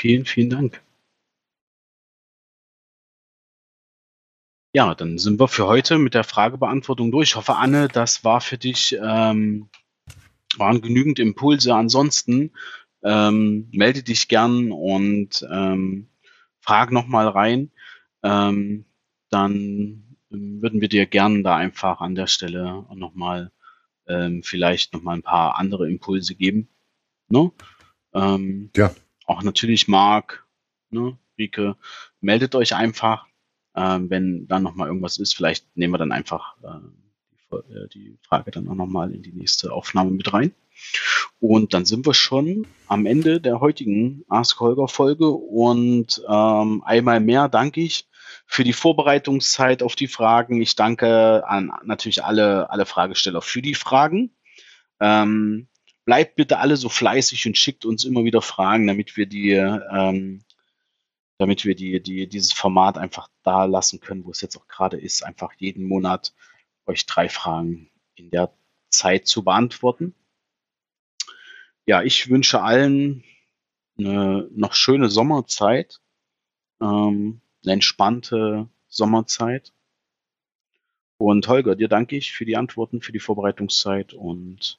Vielen, 0.00 0.24
vielen 0.26 0.50
Dank. 0.50 0.85
Ja, 4.76 4.94
dann 4.94 5.16
sind 5.16 5.40
wir 5.40 5.48
für 5.48 5.66
heute 5.66 5.96
mit 5.96 6.12
der 6.12 6.22
Fragebeantwortung 6.22 7.10
durch. 7.10 7.30
Ich 7.30 7.36
hoffe, 7.36 7.56
Anne, 7.56 7.88
das 7.88 8.24
war 8.24 8.42
für 8.42 8.58
dich, 8.58 8.94
ähm, 9.02 9.70
waren 10.58 10.82
genügend 10.82 11.18
Impulse. 11.18 11.74
Ansonsten 11.74 12.52
ähm, 13.02 13.70
melde 13.72 14.02
dich 14.02 14.28
gern 14.28 14.72
und 14.72 15.48
ähm, 15.50 16.10
frag 16.60 16.92
nochmal 16.92 17.26
rein. 17.26 17.70
Ähm, 18.22 18.84
dann 19.30 20.18
würden 20.28 20.82
wir 20.82 20.90
dir 20.90 21.06
gern 21.06 21.42
da 21.42 21.56
einfach 21.56 22.02
an 22.02 22.14
der 22.14 22.26
Stelle 22.26 22.84
nochmal 22.94 23.52
ähm, 24.06 24.42
vielleicht 24.42 24.92
nochmal 24.92 25.16
ein 25.16 25.22
paar 25.22 25.56
andere 25.56 25.88
Impulse 25.88 26.34
geben. 26.34 26.68
Ne? 27.30 27.50
Ähm, 28.12 28.68
ja. 28.76 28.94
Auch 29.24 29.42
natürlich 29.42 29.88
Marc, 29.88 30.46
ne, 30.90 31.16
Rike, 31.38 31.76
meldet 32.20 32.54
euch 32.54 32.74
einfach. 32.74 33.26
Ähm, 33.76 34.10
wenn 34.10 34.48
dann 34.48 34.62
nochmal 34.62 34.88
irgendwas 34.88 35.18
ist, 35.18 35.34
vielleicht 35.34 35.76
nehmen 35.76 35.92
wir 35.94 35.98
dann 35.98 36.12
einfach 36.12 36.56
äh, 36.62 37.88
die, 37.94 38.08
äh, 38.08 38.16
Frage 38.26 38.50
dann 38.50 38.68
auch 38.68 38.74
nochmal 38.74 39.12
in 39.12 39.22
die 39.22 39.32
nächste 39.32 39.72
Aufnahme 39.72 40.10
mit 40.10 40.32
rein. 40.32 40.52
Und 41.38 41.74
dann 41.74 41.84
sind 41.84 42.06
wir 42.06 42.14
schon 42.14 42.66
am 42.86 43.06
Ende 43.06 43.40
der 43.40 43.60
heutigen 43.60 44.24
Ask 44.28 44.60
Holger 44.60 44.88
Folge 44.88 45.30
und 45.30 46.22
ähm, 46.28 46.82
einmal 46.84 47.20
mehr 47.20 47.48
danke 47.48 47.80
ich 47.80 48.08
für 48.46 48.64
die 48.64 48.72
Vorbereitungszeit 48.72 49.82
auf 49.82 49.96
die 49.96 50.08
Fragen. 50.08 50.60
Ich 50.60 50.76
danke 50.76 51.46
an 51.46 51.72
natürlich 51.84 52.24
alle, 52.24 52.70
alle 52.70 52.86
Fragesteller 52.86 53.42
für 53.42 53.62
die 53.62 53.74
Fragen. 53.74 54.36
Ähm, 55.00 55.68
bleibt 56.04 56.36
bitte 56.36 56.58
alle 56.58 56.76
so 56.76 56.88
fleißig 56.88 57.46
und 57.46 57.58
schickt 57.58 57.84
uns 57.84 58.04
immer 58.04 58.24
wieder 58.24 58.40
Fragen, 58.40 58.86
damit 58.86 59.16
wir 59.16 59.26
die 59.26 59.50
ähm, 59.50 60.42
damit 61.38 61.64
wir 61.64 61.74
die, 61.74 62.02
die, 62.02 62.26
dieses 62.28 62.52
Format 62.52 62.98
einfach 62.98 63.28
da 63.42 63.64
lassen 63.64 64.00
können, 64.00 64.24
wo 64.24 64.30
es 64.30 64.40
jetzt 64.40 64.56
auch 64.56 64.68
gerade 64.68 64.98
ist, 64.98 65.24
einfach 65.24 65.52
jeden 65.58 65.86
Monat 65.86 66.34
euch 66.86 67.06
drei 67.06 67.28
Fragen 67.28 67.90
in 68.14 68.30
der 68.30 68.52
Zeit 68.90 69.26
zu 69.26 69.44
beantworten. 69.44 70.14
Ja, 71.84 72.02
ich 72.02 72.30
wünsche 72.30 72.62
allen 72.62 73.22
eine 73.98 74.48
noch 74.52 74.74
schöne 74.74 75.08
Sommerzeit, 75.08 76.00
ähm, 76.80 77.40
eine 77.64 77.72
entspannte 77.74 78.68
Sommerzeit. 78.88 79.72
Und 81.18 81.48
Holger, 81.48 81.76
dir 81.76 81.88
danke 81.88 82.16
ich 82.16 82.32
für 82.32 82.44
die 82.44 82.56
Antworten, 82.56 83.00
für 83.00 83.12
die 83.12 83.20
Vorbereitungszeit 83.20 84.12
und 84.12 84.78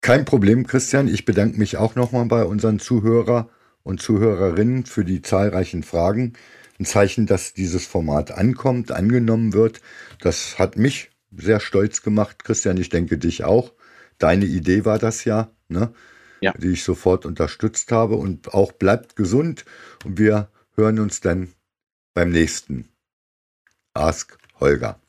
kein 0.00 0.24
Problem, 0.24 0.66
Christian. 0.66 1.08
Ich 1.08 1.24
bedanke 1.24 1.58
mich 1.58 1.76
auch 1.76 1.96
nochmal 1.96 2.24
bei 2.26 2.44
unseren 2.44 2.78
Zuhörern 2.78 3.50
und 3.88 4.02
Zuhörerinnen 4.02 4.84
für 4.84 5.02
die 5.02 5.22
zahlreichen 5.22 5.82
Fragen. 5.82 6.34
Ein 6.78 6.84
Zeichen, 6.84 7.24
dass 7.24 7.54
dieses 7.54 7.86
Format 7.86 8.30
ankommt, 8.30 8.92
angenommen 8.92 9.54
wird. 9.54 9.80
Das 10.20 10.58
hat 10.58 10.76
mich 10.76 11.10
sehr 11.34 11.58
stolz 11.58 12.02
gemacht, 12.02 12.44
Christian. 12.44 12.76
Ich 12.76 12.90
denke 12.90 13.16
dich 13.16 13.44
auch. 13.44 13.72
Deine 14.18 14.44
Idee 14.44 14.84
war 14.84 14.98
das 14.98 15.24
ja, 15.24 15.50
ne? 15.68 15.94
ja. 16.42 16.52
die 16.52 16.72
ich 16.72 16.84
sofort 16.84 17.24
unterstützt 17.24 17.90
habe. 17.90 18.16
Und 18.16 18.52
auch 18.52 18.72
bleibt 18.72 19.16
gesund. 19.16 19.64
Und 20.04 20.18
wir 20.18 20.50
hören 20.76 20.98
uns 20.98 21.22
dann 21.22 21.54
beim 22.12 22.28
nächsten 22.28 22.90
Ask 23.94 24.36
Holger. 24.60 25.00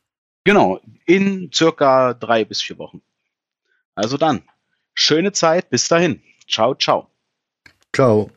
Genau, 0.45 0.79
in 1.05 1.51
circa 1.53 2.13
drei 2.13 2.45
bis 2.45 2.61
vier 2.61 2.77
Wochen. 2.77 3.01
Also 3.93 4.15
dann, 4.15 4.41
schöne 4.93 5.33
Zeit, 5.33 5.69
bis 5.69 5.89
dahin. 5.89 6.21
Ciao, 6.47 6.75
ciao. 6.75 7.11
Ciao. 7.93 8.31